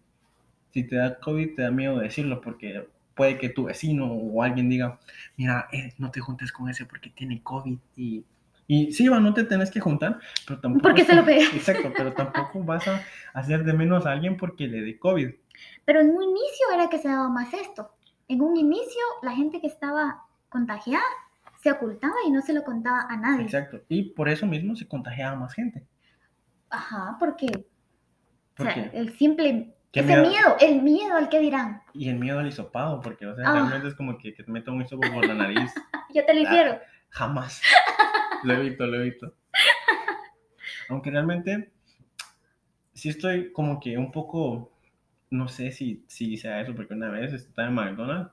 si 0.71 0.83
te 0.83 0.95
da 0.97 1.19
COVID 1.19 1.55
te 1.55 1.61
da 1.61 1.71
miedo 1.71 1.99
decirlo, 1.99 2.41
porque 2.41 2.87
puede 3.15 3.37
que 3.37 3.49
tu 3.49 3.65
vecino 3.65 4.11
o 4.11 4.43
alguien 4.43 4.69
diga, 4.69 4.99
mira, 5.37 5.67
eh, 5.71 5.93
no 5.97 6.11
te 6.11 6.19
juntes 6.19 6.51
con 6.51 6.69
ese 6.69 6.85
porque 6.85 7.09
tiene 7.09 7.41
COVID 7.41 7.77
y... 7.95 8.23
Y 8.67 8.91
sí, 8.93 9.07
va, 9.07 9.19
no 9.19 9.31
te 9.31 9.43
tenés 9.43 9.69
que 9.69 9.79
juntar, 9.79 10.19
pero 10.47 10.59
tampoco... 10.59 10.81
Porque 10.81 11.05
se 11.05 11.13
lo 11.13 11.23
pega. 11.23 11.45
Exacto, 11.53 11.93
pero 11.95 12.13
tampoco 12.13 12.59
vas 12.63 12.87
a 12.87 12.99
hacer 13.33 13.63
de 13.63 13.73
menos 13.73 14.07
a 14.07 14.11
alguien 14.11 14.37
porque 14.37 14.67
le 14.67 14.81
dé 14.81 14.97
COVID. 14.97 15.29
Pero 15.85 16.01
en 16.01 16.09
un 16.09 16.23
inicio 16.23 16.65
era 16.73 16.89
que 16.89 16.97
se 16.97 17.07
daba 17.07 17.29
más 17.29 17.53
esto. 17.53 17.91
En 18.27 18.41
un 18.41 18.57
inicio 18.57 19.01
la 19.21 19.35
gente 19.35 19.61
que 19.61 19.67
estaba 19.67 20.23
contagiada 20.49 21.03
se 21.65 21.71
ocultaba 21.71 22.13
y 22.27 22.29
no 22.29 22.43
se 22.43 22.53
lo 22.53 22.63
contaba 22.63 23.07
a 23.09 23.17
nadie. 23.17 23.45
Exacto. 23.45 23.81
Y 23.89 24.11
por 24.11 24.29
eso 24.29 24.45
mismo 24.45 24.75
se 24.75 24.87
contagiaba 24.87 25.35
más 25.35 25.51
gente. 25.55 25.83
Ajá, 26.69 27.17
porque 27.19 27.47
o 27.47 28.55
¿Por 28.55 28.71
sea, 28.71 28.83
el 28.93 29.17
simple 29.17 29.75
¿Qué 29.91 30.01
ese 30.01 30.09
miedo? 30.15 30.29
miedo? 30.29 30.55
el 30.61 30.81
miedo 30.83 31.15
al 31.15 31.27
que 31.27 31.39
dirán. 31.39 31.81
Y 31.93 32.07
el 32.09 32.17
miedo 32.19 32.37
al 32.37 32.47
hisopado, 32.47 33.01
porque, 33.01 33.25
o 33.25 33.35
sea, 33.35 33.45
Ah. 33.49 33.53
realmente 33.55 33.87
es 33.87 33.95
como 33.95 34.15
que, 34.19 34.35
que 34.35 34.43
te 34.43 34.51
metan 34.51 34.75
un 34.75 34.83
hisopo 34.83 35.11
por 35.11 35.25
la 35.25 35.33
nariz. 35.33 35.73
Yo 36.13 36.23
te 36.23 36.35
lo 36.35 36.41
Ah. 36.41 36.43
hicieron. 36.43 36.77
Jamás. 37.09 37.61
Lo 38.43 38.53
evito, 38.53 38.85
lo 38.85 38.97
evito. 39.01 39.33
Aunque 40.89 41.09
realmente 41.09 41.71
sí 42.93 43.09
estoy 43.09 43.51
como 43.51 43.79
que 43.79 43.97
un 43.97 44.11
poco, 44.11 44.71
no 45.31 45.47
sé 45.47 45.71
si, 45.71 46.03
si 46.07 46.37
sea 46.37 46.61
eso, 46.61 46.75
porque 46.75 46.93
una 46.93 47.09
vez 47.09 47.33
estaba 47.33 47.67
en 47.69 47.73
McDonald's, 47.73 48.31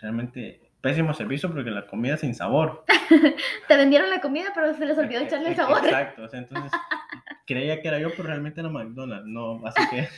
realmente 0.00 0.67
pésimo 0.80 1.12
servicio 1.14 1.50
porque 1.52 1.70
la 1.70 1.86
comida 1.86 2.16
sin 2.16 2.34
sabor. 2.34 2.84
Te 3.68 3.76
vendieron 3.76 4.10
la 4.10 4.20
comida, 4.20 4.50
pero 4.54 4.74
se 4.74 4.86
les 4.86 4.96
olvidó 4.96 5.20
echarle 5.20 5.50
el 5.50 5.56
sabor. 5.56 5.84
Exacto, 5.84 6.22
o 6.22 6.28
sea, 6.28 6.40
entonces 6.40 6.72
creía 7.46 7.80
que 7.80 7.88
era 7.88 7.98
yo, 7.98 8.10
pero 8.10 8.24
realmente 8.24 8.60
era 8.60 8.68
McDonald's, 8.68 9.26
no, 9.26 9.60
así 9.66 9.82
que 9.90 10.08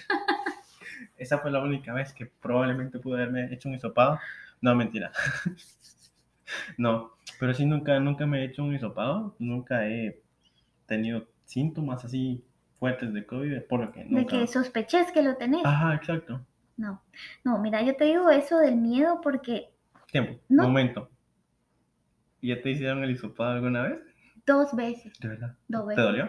esa 1.16 1.38
fue 1.38 1.50
la 1.50 1.61
única 1.61 1.92
vez 1.92 2.12
que 2.12 2.26
probablemente 2.26 2.98
pude 2.98 3.22
haberme 3.22 3.52
hecho 3.52 3.68
un 3.68 3.74
hisopado. 3.74 4.18
No, 4.61 4.74
mentira. 4.74 5.11
No, 6.76 7.12
pero 7.38 7.54
sí 7.54 7.64
nunca, 7.64 7.98
nunca 8.00 8.26
me 8.26 8.40
he 8.40 8.44
hecho 8.44 8.62
un 8.62 8.74
hisopado, 8.74 9.34
nunca 9.38 9.86
he 9.86 10.20
tenido 10.86 11.26
síntomas 11.44 12.04
así 12.04 12.44
fuertes 12.78 13.12
de 13.14 13.24
COVID, 13.24 13.62
por 13.62 13.80
lo 13.80 13.92
que 13.92 14.04
De 14.04 14.26
que 14.26 14.46
sospeches 14.46 15.12
que 15.12 15.22
lo 15.22 15.36
tenés. 15.36 15.64
Ajá, 15.64 15.94
exacto. 15.94 16.40
No, 16.76 17.02
no, 17.44 17.58
mira, 17.58 17.82
yo 17.82 17.94
te 17.94 18.04
digo 18.04 18.30
eso 18.30 18.58
del 18.58 18.76
miedo 18.76 19.20
porque 19.22 19.70
Tiempo, 20.11 20.40
No. 20.48 20.64
momento. 20.64 21.11
¿Ya 22.42 22.61
te 22.62 22.70
hicieron 22.70 23.02
el 23.04 23.11
hisopado 23.11 23.50
alguna 23.52 23.82
vez? 23.82 24.00
dos 24.46 24.74
veces, 24.74 25.12
De 25.20 25.28
verdad. 25.28 25.56
dos 25.68 25.82
¿Te 25.82 25.88
veces. 25.90 26.04
dolió? 26.04 26.24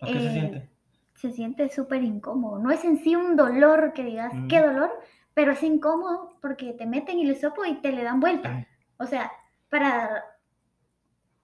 ¿O 0.00 0.06
qué 0.06 0.12
se 0.20 0.28
Eh, 0.28 0.32
siente? 0.32 0.70
Se 1.14 1.32
siente 1.32 1.68
súper 1.68 2.02
incómodo. 2.04 2.58
No 2.60 2.70
es 2.70 2.84
en 2.84 2.96
sí 2.98 3.16
un 3.16 3.34
dolor 3.36 3.92
que 3.92 4.04
digas, 4.04 4.32
Ujú. 4.32 4.46
qué 4.48 4.62
dolor, 4.62 4.90
pero 5.34 5.52
es 5.52 5.62
incómodo 5.64 6.38
porque 6.40 6.72
te 6.74 6.86
meten 6.86 7.18
el 7.18 7.30
hisopo 7.32 7.64
y 7.64 7.80
te 7.80 7.90
le 7.92 8.04
dan 8.04 8.20
vuelta. 8.20 8.54
Ay, 8.56 8.66
O 8.98 9.04
sea, 9.06 9.30
para, 9.68 10.24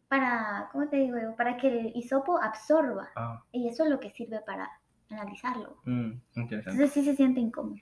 para, 0.09 0.69
¿cómo 0.73 0.89
te 0.89 0.97
digo 0.97 1.19
yo? 1.21 1.35
Para 1.37 1.57
que 1.57 1.69
el 1.69 1.93
hisopo 1.97 2.41
absorba. 2.41 3.11
ah, 3.17 3.43
Y 3.53 3.69
eso 3.69 3.85
es 3.85 3.91
lo 3.91 3.99
que 4.01 4.11
sirve 4.11 4.41
para 4.47 4.71
analizarlo. 5.11 5.79
mm. 5.85 6.13
Entonces 6.37 6.93
sí 6.93 7.05
se 7.05 7.17
siente 7.17 7.41
incómodo. 7.41 7.77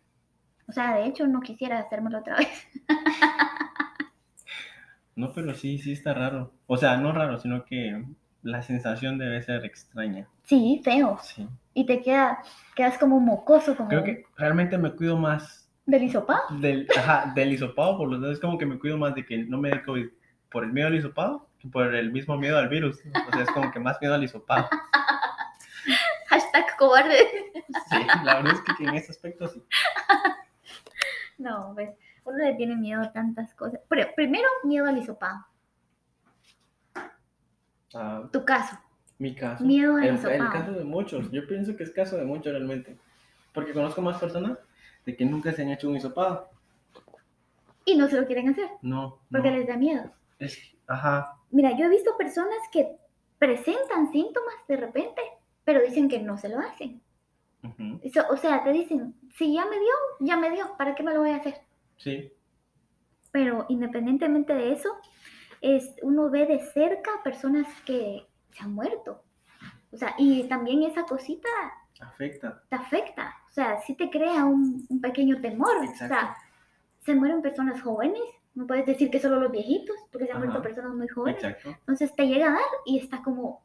O 0.73 0.75
sea, 0.75 0.97
de 0.97 1.05
hecho 1.05 1.27
no 1.27 1.43
quisiera 1.43 1.79
hacérmelo 1.79 2.21
otra 2.21 2.37
vez. 2.37 2.49
No, 5.15 5.31
pero 5.35 5.53
sí, 5.53 5.77
sí 5.77 5.93
está 5.93 6.15
raro. 6.15 6.55
O 6.67 6.79
sea, 6.79 6.97
no 6.97 7.13
raro, 7.13 7.39
sino 7.39 7.67
que 7.67 8.03
la 8.43 8.63
sensación 8.63 9.19
debe 9.19 9.43
ser 9.43 9.63
extraña. 9.67 10.27
Sí, 10.45 10.81
feo. 10.83 11.19
Sí. 11.23 11.47
Y 11.75 11.85
te 11.85 12.01
queda, 12.01 12.39
quedas 12.75 12.97
como 12.97 13.21
mocoso, 13.21 13.77
como 13.77 13.91
Creo 13.91 14.05
que 14.05 14.25
realmente 14.39 14.79
me 14.79 14.91
cuido 14.93 15.19
más 15.19 15.71
del 15.85 16.05
hisopado. 16.05 16.41
del, 16.59 16.89
ajá, 16.97 17.31
del 17.35 17.53
hisopado, 17.53 17.99
por 17.99 18.09
los 18.09 18.23
dos. 18.23 18.33
Es 18.33 18.41
como 18.41 18.57
que 18.57 18.65
me 18.65 18.79
cuido 18.79 18.97
más 18.97 19.15
de 19.15 19.27
que 19.27 19.37
no 19.45 19.59
me 19.59 19.69
dé 19.69 19.83
COVID 19.83 20.09
por 20.51 20.65
el 20.65 20.73
miedo 20.73 20.89
al 20.89 20.95
hisopado 20.95 21.47
que 21.59 21.69
por 21.69 21.95
el 21.95 22.11
mismo 22.11 22.39
miedo 22.39 22.57
al 22.57 22.71
virus. 22.71 23.01
O 23.29 23.33
sea, 23.33 23.43
es 23.43 23.51
como 23.51 23.71
que 23.71 23.81
más 23.81 23.99
miedo 24.01 24.15
al 24.15 24.25
hisopado. 24.25 24.67
Hashtag 26.29 26.75
cobarde. 26.79 27.19
Sí, 27.91 27.99
la 28.25 28.37
verdad 28.37 28.55
es 28.55 28.77
que 28.77 28.85
en 28.85 28.95
ese 28.95 29.13
aspecto 29.13 29.47
sí. 29.49 29.63
No, 31.39 31.73
pues 31.75 31.91
uno 32.25 32.39
le 32.39 32.55
tiene 32.55 32.77
miedo 32.77 33.03
a 33.03 33.13
tantas 33.13 33.53
cosas. 33.55 33.81
Pero 33.89 34.09
primero, 34.15 34.49
miedo 34.65 34.87
al 34.87 34.99
hisopado. 34.99 35.45
Ah, 37.95 38.23
Tu 38.33 38.45
caso. 38.45 38.77
mi 39.19 39.35
caso. 39.35 39.65
Miedo 39.65 39.97
al 39.97 40.03
el, 40.05 40.09
el 40.11 40.15
hisopado. 40.17 40.53
caso 40.53 40.73
de 40.73 40.85
muchos. 40.85 41.31
Yo 41.31 41.47
pienso 41.47 41.77
que 41.77 41.85
es 41.85 41.91
caso 41.91 42.17
de 42.17 42.25
muchos 42.25 42.53
realmente. 42.53 42.97
Porque 43.53 43.73
conozco 43.73 44.01
más 44.01 44.19
personas 44.19 44.59
de 45.05 45.17
que 45.17 45.25
nunca 45.25 45.53
se 45.53 45.63
han 45.63 45.71
hecho 45.71 45.89
un 45.89 45.97
hisopado. 45.97 46.49
Y 47.85 47.97
no 47.97 48.09
se 48.09 48.21
lo 48.21 48.27
quieren 48.27 48.49
hacer 48.49 48.69
No. 48.81 49.19
porque 49.31 49.51
no. 49.51 49.57
les 49.57 49.67
da 49.67 49.77
miedo. 49.77 50.11
Es, 50.39 50.59
ajá. 50.87 51.37
Mira, 51.51 51.77
yo 51.77 51.85
he 51.87 51.89
visto 51.89 52.17
personas 52.17 52.57
que 52.73 52.97
presentan 53.39 54.11
síntomas 54.13 54.55
de 54.69 54.77
repente, 54.77 55.21
pero 55.65 55.81
dicen 55.83 56.09
que 56.09 56.21
no 56.21 56.39
se 56.39 56.49
lo 56.49 56.61
hacen. 56.61 57.03
Eso, 58.03 58.23
o 58.31 58.37
sea, 58.37 58.65
te 58.65 58.73
dicen, 58.73 59.15
si 59.37 59.55
ya 59.55 59.65
me 59.67 59.79
dio, 59.79 59.93
ya 60.21 60.37
me 60.37 60.51
dio, 60.51 60.77
¿para 60.77 60.95
qué 60.95 61.03
me 61.03 61.15
lo 61.15 61.21
voy 61.21 61.31
a 61.31 61.37
hacer? 61.37 61.61
Sí. 61.97 62.33
Pero 63.31 63.67
independientemente 63.69 64.53
de 64.55 64.73
eso, 64.73 64.89
es, 65.61 65.95
uno 66.03 66.29
ve 66.29 66.47
de 66.47 66.59
cerca 66.73 67.11
personas 67.23 67.67
que 67.87 68.27
se 68.51 68.63
han 68.65 68.75
muerto. 68.75 69.23
O 69.93 69.97
sea, 69.97 70.15
y 70.19 70.45
también 70.49 70.83
esa 70.83 71.05
cosita 71.05 71.49
Afecta. 72.01 72.63
te 72.69 72.77
afecta. 72.77 73.35
O 73.49 73.51
sea, 73.53 73.81
sí 73.83 73.95
te 73.95 74.11
crea 74.11 74.45
un, 74.45 74.85
un 74.89 75.01
pequeño 75.01 75.41
temor. 75.41 75.77
O 75.77 75.95
sea, 75.97 76.37
se 77.01 77.15
mueren 77.15 77.43
personas 77.43 77.81
jóvenes. 77.81 78.23
No 78.55 78.67
puedes 78.67 78.85
decir 78.87 79.11
que 79.11 79.21
solo 79.21 79.39
los 79.39 79.53
viejitos, 79.53 79.97
porque 80.11 80.27
se 80.27 80.33
han 80.33 80.39
muerto 80.41 80.61
personas 80.63 80.95
muy 80.95 81.09
jóvenes. 81.09 81.43
Exacto. 81.45 81.71
Entonces 81.71 82.15
te 82.17 82.27
llega 82.27 82.49
a 82.49 82.53
dar 82.55 82.63
y 82.87 82.99
está 82.99 83.23
como, 83.23 83.63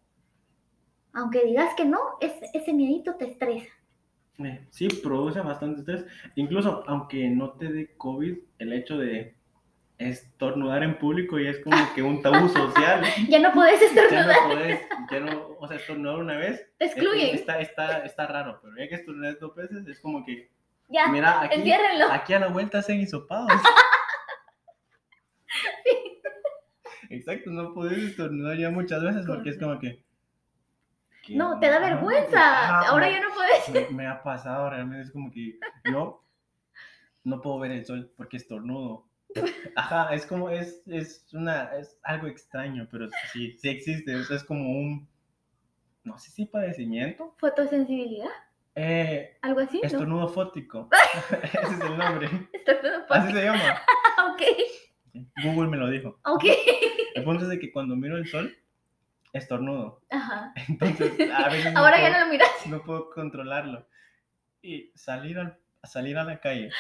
aunque 1.14 1.44
digas 1.46 1.74
que 1.76 1.84
no, 1.86 2.00
es- 2.22 2.40
ese 2.54 2.74
miedito 2.74 3.16
te 3.16 3.26
estresa. 3.32 3.70
Eh, 4.40 4.62
Sí, 4.70 4.88
produce 4.88 5.40
bastante 5.42 5.80
estrés. 5.80 6.06
Incluso 6.36 6.84
aunque 6.88 7.28
no 7.30 7.52
te 7.54 7.72
dé 7.72 7.96
COVID, 7.98 8.38
el 8.60 8.74
hecho 8.74 8.98
de 8.98 9.36
estornudar 9.98 10.84
en 10.84 11.00
público 11.00 11.40
ya 11.40 11.50
es 11.50 11.60
como 11.60 11.76
que 11.96 12.04
un 12.04 12.22
tabú 12.22 12.48
social. 12.50 13.02
Ya 13.30 13.40
no 13.40 13.52
podés 13.52 13.80
Ya 13.80 13.88
estornudar. 13.88 14.28
no 14.28 14.50
podés, 14.54 14.80
ya 15.12 15.20
no, 15.22 15.48
o 15.60 15.68
sea, 15.68 15.78
estornudar 15.78 16.20
una 16.20 16.38
vez 16.38 16.70
Te 16.78 16.86
eh, 16.86 16.88
excluyen. 16.88 17.36
está, 17.36 17.60
está, 17.60 18.06
está 18.06 18.28
raro, 18.28 18.60
pero 18.62 18.76
ya 18.78 18.88
que 18.88 18.96
estornudas 18.96 19.40
dos 19.40 19.56
veces 19.56 19.88
es 19.88 20.00
como 20.00 20.24
que, 20.24 20.52
Ya, 20.88 21.08
mira, 21.08 21.42
aquí, 21.42 21.56
enciérrenlo. 21.56 22.12
aquí 22.12 22.34
a 22.34 22.40
la 22.40 22.48
vuelta 22.50 22.78
hacen 22.78 23.00
hisopados. 23.02 23.52
Exacto, 27.10 27.50
no 27.52 27.74
puedes 27.74 27.98
estornudar 28.00 28.58
ya 28.58 28.70
muchas 28.70 29.02
veces 29.02 29.26
porque 29.26 29.50
es 29.52 29.58
como 29.58 29.80
que... 29.80 30.04
No, 31.36 31.60
te 31.60 31.70
da 31.70 31.80
vergüenza. 31.80 32.40
ajá, 32.40 32.90
Ahora 32.90 33.08
me- 33.08 33.12
ya 33.14 33.22
no 33.22 33.28
puedes. 33.34 33.92
me, 33.92 33.98
me 33.98 34.08
ha 34.08 34.22
pasado 34.24 34.70
realmente, 34.70 35.04
es 35.04 35.12
como 35.12 35.32
que 35.32 35.60
yo 35.92 36.24
no 37.24 37.42
puedo 37.42 37.60
ver 37.60 37.72
el 37.72 37.86
sol 37.86 38.12
porque 38.16 38.38
estornudo. 38.38 39.06
Ajá, 39.76 40.14
es 40.14 40.26
como, 40.26 40.50
es, 40.50 40.82
es 40.88 41.28
una, 41.34 41.76
es 41.78 42.00
algo 42.04 42.28
extraño, 42.28 42.88
pero 42.90 43.08
sí, 43.32 43.58
sí 43.58 43.70
existe, 43.70 44.16
o 44.16 44.24
sea, 44.24 44.38
es 44.38 44.44
como 44.44 44.70
un, 44.72 45.08
no 46.04 46.18
sé 46.18 46.32
si 46.32 46.46
padecimiento, 46.46 47.36
Fotosensibilidad. 47.38 48.30
eh, 48.76 49.38
Algo 49.42 49.60
así, 49.60 49.80
¿no? 49.82 49.88
estornudo 49.88 50.30
fótico, 50.30 50.90
ese 51.44 51.74
es 51.76 51.80
el 51.82 51.98
nombre, 51.98 52.30
Estornudo 52.54 53.06
así 53.10 53.34
se 53.34 53.44
llama, 53.44 53.82
Ok, 54.34 54.42
Google 55.44 55.70
me 55.70 55.78
lo 55.78 55.90
dijo. 55.90 56.20
ok. 56.26 56.44
El 57.16 57.24
punto 57.24 57.44
es 57.44 57.50
de 57.50 57.60
que 57.60 57.72
cuando 57.72 57.96
miro 57.96 58.18
el 58.18 58.28
sol, 58.28 58.56
estornudo, 59.38 60.02
Ajá. 60.10 60.54
entonces 60.68 61.14
a 61.32 61.50
veces 61.50 61.74
no 61.74 61.80
Ahora 61.86 61.98
ya 61.98 62.08
puedo- 62.10 62.20
no 62.20 62.26
lo 62.26 62.32
miras. 62.32 62.50
no 62.68 62.84
puedo 62.84 63.10
controlarlo. 63.12 63.88
Y 64.62 64.92
salir, 64.96 65.38
al, 65.40 65.58
salir 65.84 66.18
a 66.18 66.24
la 66.24 66.40
calle, 66.40 66.72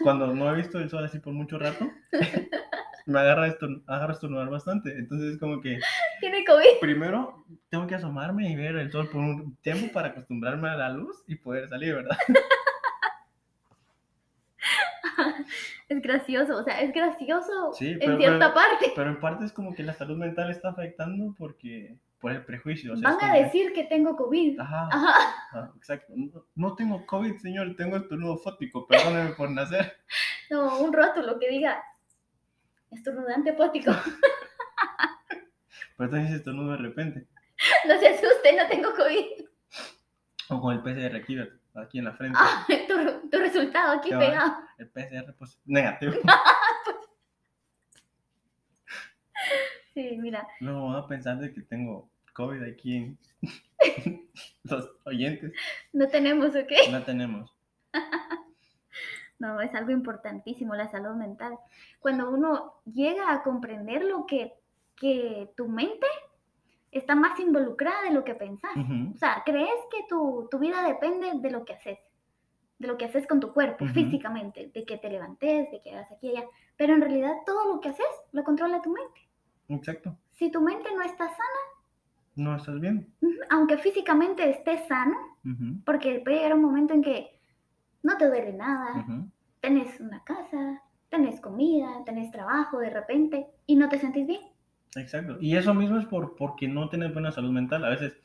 cuando 0.00 0.26
no 0.34 0.50
he 0.52 0.56
visto 0.56 0.78
el 0.78 0.88
sol 0.90 1.04
así 1.04 1.18
por 1.20 1.32
mucho 1.34 1.58
rato, 1.58 1.88
me 3.06 3.20
agarra, 3.20 3.46
estorn- 3.48 3.84
a 3.86 4.10
estornudar 4.10 4.48
bastante. 4.50 4.90
Entonces 4.98 5.34
es 5.34 5.38
como 5.38 5.60
que 5.60 5.78
Tiene 6.20 6.44
COVID. 6.44 6.80
primero 6.80 7.44
tengo 7.70 7.86
que 7.86 7.94
asomarme 7.94 8.50
y 8.50 8.56
ver 8.56 8.76
el 8.76 8.90
sol 8.90 9.08
por 9.08 9.20
un 9.20 9.56
tiempo 9.62 9.92
para 9.92 10.08
acostumbrarme 10.08 10.68
a 10.68 10.76
la 10.76 10.88
luz 10.90 11.22
y 11.26 11.36
poder 11.36 11.68
salir, 11.68 11.94
¿verdad? 11.94 12.16
Es 15.88 16.02
gracioso, 16.02 16.58
o 16.58 16.62
sea, 16.62 16.80
es 16.82 16.92
gracioso 16.92 17.72
Sí, 17.72 17.96
en 18.00 18.18
cierta 18.18 18.52
pero- 18.52 18.54
parte. 18.54 18.92
Pero 18.94 19.08
en 19.10 19.20
parte 19.20 19.44
es 19.46 19.52
como 19.52 19.74
que 19.74 19.82
la 19.82 19.94
salud 19.94 20.16
mental 20.18 20.50
está 20.50 20.68
afectando 20.70 21.34
porque 21.38 21.96
por 22.20 22.32
el 22.32 22.44
prejuicio. 22.44 22.92
o 22.92 22.96
sea, 22.96 23.10
Van 23.10 23.30
a 23.30 23.34
que- 23.34 23.44
decir 23.44 23.72
que 23.72 23.84
tengo 23.84 24.16
COVID. 24.16 24.58
Ajá, 24.60 24.88
Ajá. 24.92 25.14
ajá, 25.52 25.72
exacto. 25.76 26.12
No, 26.16 26.44
no 26.56 26.74
tengo 26.74 27.06
COVID, 27.06 27.36
señor, 27.38 27.74
tengo 27.76 27.96
estornudo 27.96 28.36
fótico, 28.38 28.86
perdóneme 28.86 29.30
por 29.30 29.50
nacer. 29.50 29.92
No, 30.50 30.78
un 30.78 30.94
rótulo 30.94 31.38
que 31.38 31.46
diga 31.50 31.82
estornudante 32.90 33.52
fótico. 33.52 33.92
Pero 35.96 36.10
entonces 36.10 36.36
estornudo 36.38 36.72
de 36.72 36.76
repente. 36.78 37.26
No 37.86 37.98
se 37.98 38.08
asuste, 38.08 38.56
no 38.56 38.68
tengo 38.68 38.90
COVID. 38.94 39.44
O 40.50 40.60
con 40.60 40.74
el 40.74 40.82
PCR 40.82 41.16
aquí, 41.16 41.36
aquí 41.80 41.98
en 41.98 42.04
la 42.04 42.12
frente. 42.14 42.38
Ah, 42.40 42.66
tu, 42.88 43.28
tu 43.28 43.38
resultado 43.38 43.98
aquí 43.98 44.10
va. 44.10 44.18
pegado. 44.18 44.52
El 44.78 44.88
PCR 44.88 45.34
pues, 45.38 45.58
negativo. 45.64 46.14
Sí, 49.94 50.16
mira, 50.18 50.46
Luego 50.60 50.86
van 50.86 50.96
a 50.96 51.06
pensar 51.08 51.38
de 51.38 51.52
que 51.52 51.60
tengo 51.62 52.08
COVID 52.34 52.62
aquí 52.62 52.96
en 52.96 53.18
los 54.64 54.90
oyentes. 55.04 55.52
no 55.92 56.06
tenemos, 56.08 56.54
¿ok? 56.54 56.70
No 56.90 57.02
tenemos. 57.02 57.52
No, 59.40 59.60
es 59.60 59.74
algo 59.74 59.90
importantísimo 59.90 60.74
la 60.74 60.88
salud 60.88 61.14
mental. 61.16 61.58
Cuando 62.00 62.30
uno 62.30 62.74
llega 62.84 63.32
a 63.32 63.42
comprender 63.42 64.04
lo 64.04 64.26
que, 64.26 64.52
que 64.96 65.50
tu 65.56 65.68
mente 65.68 66.06
está 66.92 67.14
más 67.14 67.38
involucrada 67.40 68.02
de 68.02 68.12
lo 68.12 68.24
que 68.24 68.34
pensás. 68.34 68.72
O 69.14 69.16
sea, 69.16 69.42
crees 69.44 69.78
que 69.90 70.04
tu, 70.08 70.48
tu 70.50 70.58
vida 70.58 70.82
depende 70.82 71.30
de 71.34 71.50
lo 71.50 71.64
que 71.64 71.74
haces, 71.74 71.98
de 72.78 72.86
lo 72.88 72.96
que 72.96 73.04
haces 73.06 73.26
con 73.26 73.40
tu 73.40 73.52
cuerpo, 73.52 73.86
físicamente, 73.88 74.70
de 74.72 74.84
que 74.84 74.96
te 74.98 75.10
levantes, 75.10 75.70
de 75.70 75.80
que 75.82 75.90
hagas 75.92 76.10
aquí 76.12 76.28
y 76.28 76.36
allá. 76.36 76.46
Pero 76.76 76.94
en 76.94 77.00
realidad 77.00 77.32
todo 77.44 77.74
lo 77.74 77.80
que 77.80 77.88
haces 77.90 78.06
lo 78.32 78.44
controla 78.44 78.80
tu 78.82 78.90
mente. 78.92 79.28
Exacto. 79.68 80.16
Si 80.32 80.50
tu 80.50 80.60
mente 80.60 80.88
no 80.94 81.02
está 81.02 81.28
sana, 81.28 81.60
No 82.36 82.54
estás 82.56 82.80
bien. 82.80 83.12
aunque 83.50 83.76
físicamente 83.78 84.48
estés 84.48 84.86
sano, 84.86 85.16
porque 85.84 86.20
puede 86.20 86.36
llegar 86.36 86.54
un 86.54 86.62
momento 86.62 86.94
en 86.94 87.02
que 87.02 87.40
no 88.02 88.16
te 88.16 88.28
duele 88.28 88.52
nada, 88.52 89.04
tenés 89.60 89.98
una 90.00 90.22
casa, 90.24 90.82
tenés 91.08 91.40
comida, 91.40 92.04
tenés 92.04 92.30
trabajo 92.30 92.78
de 92.78 92.90
repente 92.90 93.46
y 93.66 93.74
no 93.76 93.88
te 93.88 93.98
sentís 93.98 94.26
bien. 94.26 94.40
Exacto. 94.96 95.38
Y 95.40 95.56
eso 95.56 95.74
mismo 95.74 95.98
es 95.98 96.06
por, 96.06 96.36
porque 96.36 96.68
no 96.68 96.88
tienes 96.88 97.12
buena 97.12 97.32
salud 97.32 97.50
mental. 97.50 97.84
A 97.84 97.90
veces 97.90 98.18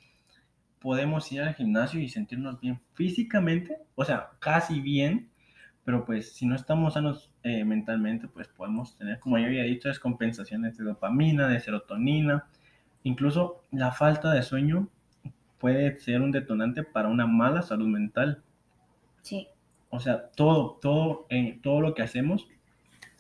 podemos 0.79 1.31
ir 1.31 1.41
al 1.41 1.55
gimnasio 1.55 1.99
y 2.01 2.09
sentirnos 2.09 2.59
bien 2.59 2.79
físicamente, 2.93 3.77
o 3.95 4.03
sea, 4.03 4.31
casi 4.39 4.81
bien, 4.81 5.29
pero 5.85 6.05
pues 6.05 6.33
si 6.33 6.45
no 6.45 6.55
estamos 6.55 6.95
sanos 6.95 7.31
eh, 7.43 7.63
mentalmente, 7.63 8.27
pues 8.27 8.49
podemos 8.49 8.97
tener, 8.97 9.19
como 9.19 9.37
yo 9.37 9.45
había 9.45 9.63
dicho, 9.63 9.87
descompensaciones 9.87 10.77
de 10.77 10.83
dopamina, 10.83 11.47
de 11.47 11.61
serotonina, 11.61 12.47
incluso 13.03 13.63
la 13.71 13.91
falta 13.91 14.31
de 14.33 14.43
sueño 14.43 14.89
puede 15.57 15.97
ser 15.99 16.21
un 16.21 16.31
detonante 16.31 16.83
para 16.83 17.07
una 17.07 17.27
mala 17.27 17.61
salud 17.61 17.87
mental. 17.87 18.43
Sí. 19.21 19.47
O 19.89 20.01
sea, 20.01 20.31
todo, 20.31 20.79
todo, 20.81 21.27
eh, 21.29 21.59
todo 21.63 21.79
lo 21.79 21.93
que 21.93 22.01
hacemos 22.01 22.47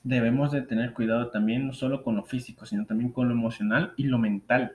debemos 0.03 0.51
de 0.51 0.61
tener 0.61 0.93
cuidado 0.93 1.29
también, 1.29 1.67
no 1.67 1.73
solo 1.73 2.03
con 2.03 2.15
lo 2.15 2.23
físico, 2.23 2.65
sino 2.65 2.85
también 2.85 3.11
con 3.11 3.27
lo 3.27 3.33
emocional 3.33 3.93
y 3.97 4.03
lo 4.03 4.19
mental. 4.19 4.73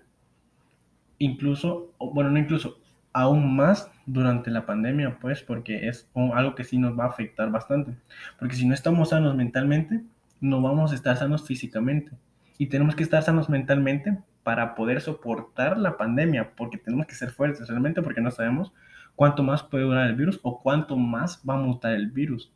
Incluso, 1.18 1.92
bueno, 1.98 2.30
no 2.30 2.38
incluso, 2.38 2.80
aún 3.12 3.56
más 3.56 3.90
durante 4.06 4.50
la 4.50 4.64
pandemia, 4.64 5.18
pues, 5.20 5.42
porque 5.42 5.88
es 5.88 6.08
algo 6.14 6.54
que 6.54 6.64
sí 6.64 6.78
nos 6.78 6.98
va 6.98 7.04
a 7.04 7.08
afectar 7.08 7.50
bastante. 7.50 7.94
Porque 8.38 8.56
si 8.56 8.66
no 8.66 8.74
estamos 8.74 9.10
sanos 9.10 9.34
mentalmente, 9.34 10.02
no 10.40 10.62
vamos 10.62 10.92
a 10.92 10.94
estar 10.94 11.16
sanos 11.16 11.46
físicamente. 11.46 12.12
Y 12.56 12.66
tenemos 12.66 12.94
que 12.94 13.02
estar 13.02 13.22
sanos 13.22 13.48
mentalmente 13.48 14.18
para 14.42 14.74
poder 14.74 15.00
soportar 15.00 15.76
la 15.76 15.96
pandemia, 15.96 16.52
porque 16.56 16.78
tenemos 16.78 17.06
que 17.06 17.14
ser 17.14 17.30
fuertes 17.30 17.68
realmente, 17.68 18.02
porque 18.02 18.20
no 18.20 18.30
sabemos 18.30 18.72
cuánto 19.14 19.42
más 19.42 19.62
puede 19.62 19.84
durar 19.84 20.08
el 20.08 20.16
virus 20.16 20.40
o 20.42 20.60
cuánto 20.60 20.96
más 20.96 21.42
va 21.48 21.54
a 21.54 21.58
mutar 21.58 21.92
el 21.92 22.10
virus. 22.10 22.50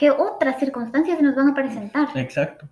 ¿Qué 0.00 0.10
otras 0.10 0.58
circunstancias 0.58 1.20
nos 1.20 1.34
van 1.34 1.50
a 1.50 1.54
presentar? 1.54 2.08
Exacto. 2.14 2.66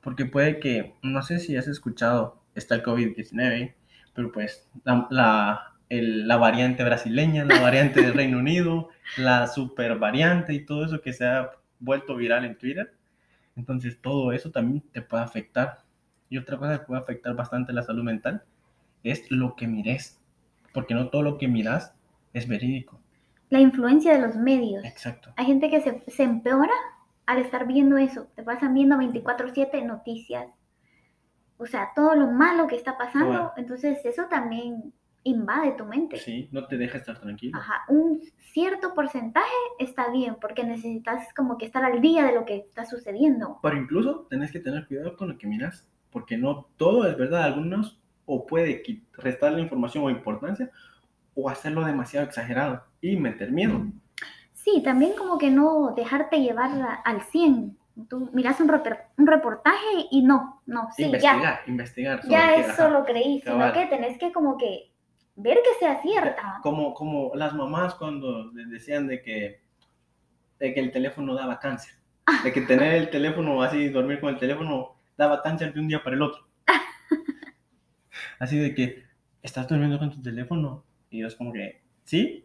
Porque 0.00 0.24
puede 0.24 0.58
que, 0.58 0.94
no 1.02 1.22
sé 1.22 1.38
si 1.38 1.54
has 1.54 1.68
escuchado, 1.68 2.42
está 2.54 2.76
el 2.76 2.82
COVID-19, 2.82 3.74
pero 4.14 4.32
pues 4.32 4.66
la, 5.10 5.74
la 5.90 6.36
variante 6.38 6.82
brasileña, 6.82 7.44
la 7.44 7.60
variante 7.60 8.00
del 8.00 8.14
Reino 8.14 8.38
Unido, 8.38 8.88
la 9.18 9.48
super 9.48 9.98
variante 9.98 10.54
y 10.54 10.64
todo 10.64 10.86
eso 10.86 11.02
que 11.02 11.12
se 11.12 11.26
ha 11.26 11.50
vuelto 11.78 12.16
viral 12.16 12.46
en 12.46 12.56
Twitter. 12.56 12.94
Entonces 13.54 14.00
todo 14.00 14.32
eso 14.32 14.50
también 14.50 14.80
te 14.92 15.02
puede 15.02 15.24
afectar. 15.24 15.82
Y 16.30 16.38
otra 16.38 16.56
cosa 16.56 16.78
que 16.78 16.86
puede 16.86 17.02
afectar 17.02 17.36
bastante 17.36 17.74
la 17.74 17.82
salud 17.82 18.02
mental 18.02 18.44
es 19.04 19.30
lo 19.30 19.56
que 19.56 19.66
mires. 19.66 20.18
Porque 20.72 20.94
no 20.94 21.10
todo 21.10 21.20
lo 21.20 21.36
que 21.36 21.48
miras 21.48 21.92
es 22.32 22.48
verídico. 22.48 23.01
La 23.52 23.60
influencia 23.60 24.14
de 24.14 24.26
los 24.26 24.34
medios. 24.34 24.82
Exacto. 24.82 25.30
Hay 25.36 25.44
gente 25.44 25.68
que 25.68 25.82
se, 25.82 26.02
se 26.06 26.22
empeora 26.22 26.72
al 27.26 27.36
estar 27.36 27.66
viendo 27.66 27.98
eso. 27.98 28.28
Te 28.34 28.42
pasan 28.42 28.72
viendo 28.72 28.96
24/7 28.96 29.84
noticias. 29.84 30.50
O 31.58 31.66
sea, 31.66 31.90
todo 31.94 32.14
lo 32.14 32.28
malo 32.28 32.66
que 32.66 32.76
está 32.76 32.96
pasando. 32.96 33.26
Bueno. 33.26 33.52
Entonces 33.58 33.98
eso 34.06 34.24
también 34.30 34.94
invade 35.24 35.72
tu 35.72 35.84
mente. 35.84 36.16
Sí, 36.16 36.48
no 36.50 36.66
te 36.66 36.78
deja 36.78 36.96
estar 36.96 37.20
tranquilo. 37.20 37.58
Ajá, 37.58 37.82
un 37.88 38.22
cierto 38.54 38.94
porcentaje 38.94 39.52
está 39.78 40.10
bien 40.10 40.38
porque 40.40 40.64
necesitas 40.64 41.28
como 41.34 41.58
que 41.58 41.66
estar 41.66 41.84
al 41.84 42.00
día 42.00 42.24
de 42.24 42.32
lo 42.32 42.46
que 42.46 42.56
está 42.56 42.86
sucediendo. 42.86 43.58
Pero 43.62 43.76
incluso 43.76 44.26
tenés 44.30 44.50
que 44.50 44.60
tener 44.60 44.86
cuidado 44.86 45.14
con 45.14 45.28
lo 45.28 45.36
que 45.36 45.46
miras, 45.46 45.86
porque 46.10 46.38
no 46.38 46.68
todo 46.78 47.06
es 47.06 47.18
verdad. 47.18 47.42
Algunos 47.42 48.00
o 48.24 48.46
puede 48.46 48.82
restarle 49.12 49.60
información 49.60 50.04
o 50.04 50.08
importancia 50.08 50.70
o 51.34 51.48
hacerlo 51.48 51.84
demasiado 51.84 52.26
exagerado 52.26 52.84
y 53.00 53.16
meter 53.16 53.50
miedo. 53.50 53.86
Sí, 54.52 54.82
también 54.84 55.12
como 55.16 55.38
que 55.38 55.50
no 55.50 55.92
dejarte 55.96 56.40
llevar 56.40 57.00
al 57.04 57.22
100. 57.22 57.76
Tú 58.08 58.30
miras 58.32 58.60
un, 58.60 58.70
un 59.18 59.26
reportaje 59.26 60.06
y 60.10 60.22
no, 60.22 60.62
no, 60.66 60.88
sí, 60.96 61.02
ya, 61.02 61.08
investigar, 61.08 61.60
investigar. 61.66 62.22
sobre 62.22 62.30
ya 62.30 62.54
eso 62.54 62.84
ajá. 62.84 62.88
lo 62.88 63.04
creí, 63.04 63.40
sino 63.40 63.72
que 63.72 63.86
tenés 63.86 64.18
que 64.18 64.32
como 64.32 64.56
que 64.56 64.92
ver 65.36 65.58
que 65.58 65.78
sea 65.78 66.00
cierta. 66.00 66.60
Como, 66.62 66.94
como 66.94 67.32
las 67.34 67.54
mamás 67.54 67.94
cuando 67.94 68.50
les 68.52 68.70
decían 68.70 69.08
de 69.08 69.22
que, 69.22 69.62
de 70.58 70.74
que 70.74 70.80
el 70.80 70.92
teléfono 70.92 71.34
daba 71.34 71.58
cáncer. 71.58 71.94
De 72.44 72.52
que 72.52 72.60
tener 72.62 72.94
el 72.94 73.10
teléfono 73.10 73.62
así, 73.62 73.88
dormir 73.88 74.20
con 74.20 74.30
el 74.30 74.38
teléfono, 74.38 74.94
daba 75.16 75.42
cáncer 75.42 75.74
de 75.74 75.80
un 75.80 75.88
día 75.88 76.02
para 76.02 76.16
el 76.16 76.22
otro. 76.22 76.46
Así 78.38 78.58
de 78.58 78.74
que 78.74 79.02
estás 79.42 79.66
durmiendo 79.68 79.98
con 79.98 80.10
tu 80.10 80.22
teléfono 80.22 80.84
y 81.12 81.24
es 81.24 81.36
como 81.36 81.52
que, 81.52 81.80
sí, 82.04 82.44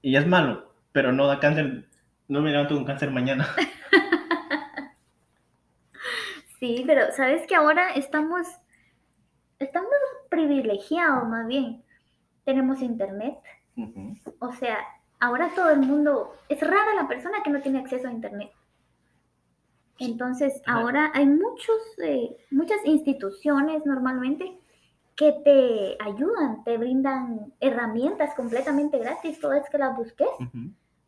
y 0.00 0.16
es 0.16 0.26
malo, 0.26 0.72
pero 0.92 1.12
no 1.12 1.26
da 1.26 1.40
cáncer, 1.40 1.88
no 2.28 2.40
me 2.40 2.50
levanto 2.50 2.74
con 2.74 2.84
cáncer 2.84 3.10
mañana. 3.10 3.46
Sí, 6.58 6.84
pero 6.86 7.12
sabes 7.12 7.46
que 7.46 7.54
ahora 7.54 7.90
estamos, 7.90 8.46
estamos 9.58 9.90
privilegiados 10.30 11.28
más 11.28 11.46
bien. 11.46 11.82
Tenemos 12.46 12.80
internet, 12.80 13.36
o 14.38 14.52
sea, 14.52 14.78
ahora 15.20 15.50
todo 15.54 15.70
el 15.70 15.80
mundo, 15.80 16.34
es 16.48 16.60
rara 16.60 16.94
la 16.94 17.08
persona 17.08 17.42
que 17.44 17.50
no 17.50 17.60
tiene 17.60 17.80
acceso 17.80 18.08
a 18.08 18.12
internet. 18.12 18.50
Entonces, 19.98 20.62
ahora 20.66 21.10
hay 21.14 21.26
muchos, 21.26 21.76
eh, 22.02 22.36
muchas 22.50 22.78
instituciones 22.84 23.84
normalmente 23.84 24.58
que 25.16 25.32
te 25.44 25.96
ayudan, 26.04 26.62
te 26.64 26.76
brindan 26.76 27.52
herramientas 27.60 28.34
completamente 28.34 28.98
gratis, 28.98 29.40
todas 29.40 29.68
que 29.70 29.78
las 29.78 29.96
busques, 29.96 30.28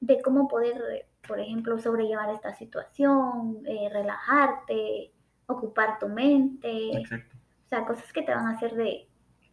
de 0.00 0.22
cómo 0.22 0.48
poder, 0.48 1.06
por 1.26 1.38
ejemplo, 1.40 1.78
sobrellevar 1.78 2.30
esta 2.30 2.54
situación, 2.54 3.58
eh, 3.66 3.88
relajarte, 3.92 5.12
ocupar 5.46 5.98
tu 5.98 6.08
mente, 6.08 6.96
Exacto. 6.96 7.36
o 7.66 7.68
sea, 7.68 7.84
cosas 7.84 8.10
que 8.12 8.22
te 8.22 8.34
van 8.34 8.46
a 8.46 8.50
hacer 8.52 8.74
de 8.74 9.06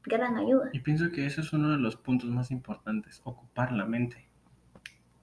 gran 0.06 0.38
ayuda. 0.38 0.70
Y 0.72 0.80
pienso 0.80 1.12
que 1.12 1.26
eso 1.26 1.42
es 1.42 1.52
uno 1.52 1.72
de 1.72 1.78
los 1.78 1.98
puntos 1.98 2.30
más 2.30 2.50
importantes, 2.52 3.22
ocupar 3.26 3.72
la 3.74 3.86
mente. 3.86 4.26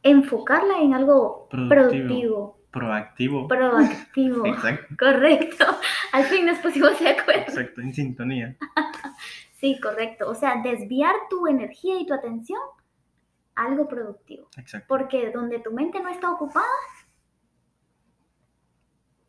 Enfocarla 0.03 0.81
en 0.81 0.95
algo 0.95 1.47
Productivo. 1.49 1.89
productivo, 1.89 2.59
Proactivo. 2.73 3.49
proactivo. 3.49 4.47
Exacto. 4.47 4.95
Correcto. 4.99 5.65
Al 6.13 6.25
fin 6.25 6.47
nos 6.47 6.59
pusimos 6.59 6.99
de 6.99 7.09
acuerdo. 7.11 7.43
Exacto, 7.43 7.81
en 7.81 7.95
sintonía. 7.95 8.57
Sí, 9.63 9.79
correcto. 9.81 10.29
O 10.29 10.35
sea, 10.35 10.61
desviar 10.61 11.15
tu 11.31 11.47
energía 11.47 12.01
y 12.01 12.05
tu 12.05 12.13
atención 12.13 12.59
a 13.55 13.67
algo 13.67 13.87
productivo. 13.87 14.49
Exacto. 14.57 14.87
Porque 14.89 15.31
donde 15.31 15.61
tu 15.61 15.71
mente 15.71 16.01
no 16.01 16.09
está 16.09 16.33
ocupada, 16.33 16.67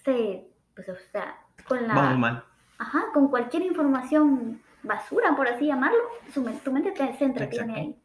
se, 0.03 0.47
pues, 0.75 0.89
o 0.89 0.95
sea, 1.11 1.37
con 1.67 1.87
la, 1.87 1.93
Vamos 1.93 2.17
mal. 2.17 2.43
ajá, 2.79 3.03
con 3.13 3.27
cualquier 3.27 3.61
información 3.61 4.59
basura, 4.81 5.35
por 5.35 5.47
así 5.47 5.67
llamarlo, 5.67 5.99
su 6.33 6.43
tu 6.43 6.71
mente 6.71 6.93
te, 6.93 7.15
se 7.15 7.25
entretiene 7.25 7.75
ahí. 7.75 8.01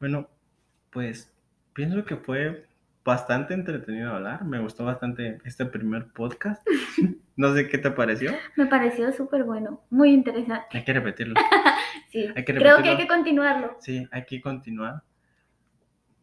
Bueno, 0.00 0.26
pues 0.90 1.32
pienso 1.74 2.04
que 2.04 2.16
fue 2.16 2.66
bastante 3.04 3.54
entretenido 3.54 4.14
hablar. 4.14 4.44
Me 4.44 4.58
gustó 4.60 4.84
bastante 4.84 5.38
este 5.44 5.66
primer 5.66 6.08
podcast. 6.12 6.66
No 7.36 7.52
sé 7.52 7.66
qué 7.68 7.78
te 7.78 7.90
pareció. 7.90 8.30
Me 8.54 8.66
pareció 8.66 9.10
súper 9.12 9.42
bueno, 9.42 9.80
muy 9.90 10.10
interesante. 10.12 10.66
Hay 10.70 10.84
que 10.84 10.92
repetirlo. 10.92 11.34
Sí, 12.12 12.28
Hay 12.36 12.44
que 12.44 12.54
creo 12.54 12.60
que 12.60 12.66
hay 12.68 12.74
repetirlo. 12.76 12.96
que 12.98 13.06
continuarlo. 13.08 13.76
Sí, 13.80 14.06
hay 14.12 14.24
que 14.24 14.40
continuar 14.40 15.02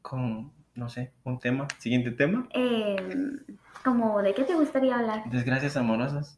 con, 0.01 0.53
no 0.73 0.87
sé, 0.87 1.11
un 1.25 1.37
tema. 1.37 1.67
Siguiente 1.79 2.11
tema. 2.11 2.47
Eh, 2.53 2.95
como, 3.83 4.21
¿de 4.21 4.33
qué 4.33 4.45
te 4.45 4.53
gustaría 4.55 4.95
hablar? 4.97 5.23
Desgracias 5.29 5.75
amorosas. 5.75 6.33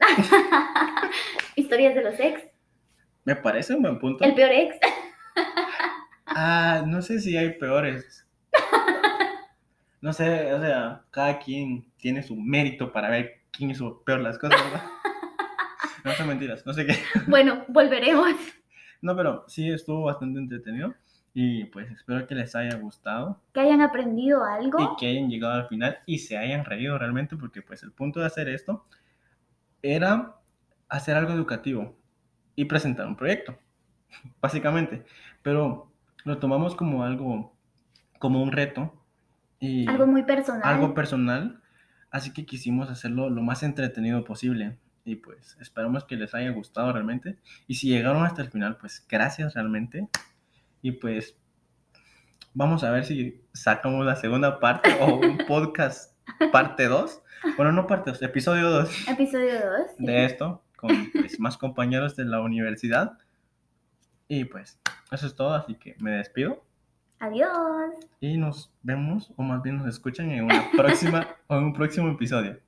Historias 1.56 1.94
de 1.94 2.04
los 2.04 2.20
ex, 2.20 2.41
Me 3.26 3.36
parece 3.36 3.76
un 3.76 3.84
buen 3.84 4.00
punto. 4.00 4.24
el 4.24 4.34
peor 4.34 4.50
ex. 4.52 4.76
Ah, 6.26 6.84
no 6.88 7.04
sé 7.04 7.20
si 7.20 7.38
hay 7.38 7.60
peores. 7.60 8.22
No 10.04 10.12
sé, 10.12 10.54
o 10.54 10.60
sea, 10.60 11.06
cada 11.12 11.39
quien 11.39 11.86
tiene 11.95 12.24
su 12.24 12.36
mérito 12.36 12.91
para 12.91 13.10
ver 13.10 13.43
quién 13.51 13.72
hizo 13.72 14.04
peor 14.04 14.20
las 14.20 14.38
cosas, 14.38 14.62
¿verdad? 14.62 14.84
No 16.04 16.12
son 16.12 16.28
mentiras, 16.28 16.66
no 16.66 16.74
sé 16.74 16.86
qué. 16.86 16.97
Bueno, 17.28 17.64
volveremos. 17.70 18.34
No, 19.01 19.16
pero 19.16 19.45
sí 19.47 19.70
estuvo 19.72 20.04
bastante 20.04 20.39
entretenido 20.39 20.93
y 21.34 21.64
pues 21.64 21.89
espero 21.89 22.28
que 22.28 22.36
les 22.36 22.54
haya 22.54 22.76
gustado 22.76 23.39
Que 23.54 23.62
hayan 23.62 23.80
aprendido 23.80 24.43
algo. 24.43 24.78
y 24.82 24.99
que 24.99 25.08
hayan 25.08 25.30
llegado 25.30 25.54
al 25.54 25.70
final 25.70 25.99
y 26.06 26.18
se 26.18 26.38
hayan 26.38 26.66
reído 26.66 26.97
realmente 26.97 27.38
porque 27.38 27.62
pues 27.62 27.84
el 27.84 27.93
punto 27.93 28.20
de 28.20 28.26
hacer 28.26 28.49
esto 28.49 28.86
era 29.82 30.36
hacer 30.89 31.16
algo 31.16 31.32
educativo 31.32 31.95
y 32.58 32.66
presentar 32.66 33.08
un 33.08 33.16
proyecto, 33.16 33.58
básicamente. 34.41 35.06
Pero 35.41 35.89
lo 36.26 36.39
tomamos 36.39 36.76
como 36.76 37.06
algo, 37.06 37.56
como 38.20 38.43
un 38.43 38.51
reto 38.51 39.03
y 39.64 39.88
Algo 39.88 40.05
muy 40.07 40.24
personal. 40.24 40.61
algo 40.66 40.93
personal, 40.93 41.61
así 42.11 42.34
que 42.34 42.45
quisimos 42.45 42.89
hacerlo 42.89 43.30
lo 43.30 43.41
más 43.41 43.64
entretenido 43.64 44.26
posible. 44.26 44.78
Y 45.05 45.16
pues 45.16 45.55
esperamos 45.61 46.03
que 46.03 46.18
les 46.18 46.34
haya 46.36 46.49
gustado 46.51 46.91
realmente. 46.91 47.38
Y 47.66 47.76
si 47.76 47.88
llegaron 47.88 48.26
hasta 48.26 48.41
el 48.41 48.51
final, 48.51 48.76
pues 48.76 49.05
gracias 49.09 49.53
realmente. 49.53 50.09
Y 50.82 50.91
pues 50.91 51.38
vamos 52.53 52.84
a 52.84 52.91
ver 52.91 53.05
si 53.05 53.41
sacamos 53.53 54.05
la 54.05 54.18
segunda 54.18 54.59
parte 54.59 54.97
o 54.99 55.16
un 55.16 55.38
podcast 55.47 56.14
parte 56.51 56.88
2. 56.89 57.22
Bueno, 57.55 57.72
no 57.72 57.88
parte 57.88 58.11
2, 58.11 58.22
episodio 58.22 58.70
2 58.70 59.07
Episodio 59.07 59.53
2. 59.53 59.88
de 59.99 60.26
esto 60.26 60.61
con 60.76 60.89
pues, 61.14 61.39
más 61.39 61.57
compañeros 61.57 62.18
de 62.18 62.26
la 62.26 62.41
universidad. 62.41 63.18
Y 64.28 64.43
pues 64.43 64.78
eso 65.09 65.26
es 65.26 65.36
todo, 65.36 65.53
así 65.53 65.76
que 65.76 65.95
me 65.99 66.11
despido. 66.11 66.66
Adiós. 67.24 67.93
Y 68.19 68.36
nos 68.36 68.69
vemos, 68.82 69.32
o 69.38 69.43
más 69.43 69.63
bien 69.63 69.78
nos 69.78 69.88
escuchan 69.88 70.30
en 70.32 70.43
una 70.43 70.69
próxima 70.76 71.26
o 71.47 71.55
en 71.57 71.63
un 71.63 71.74
próximo 71.74 72.09
episodio. 72.09 72.59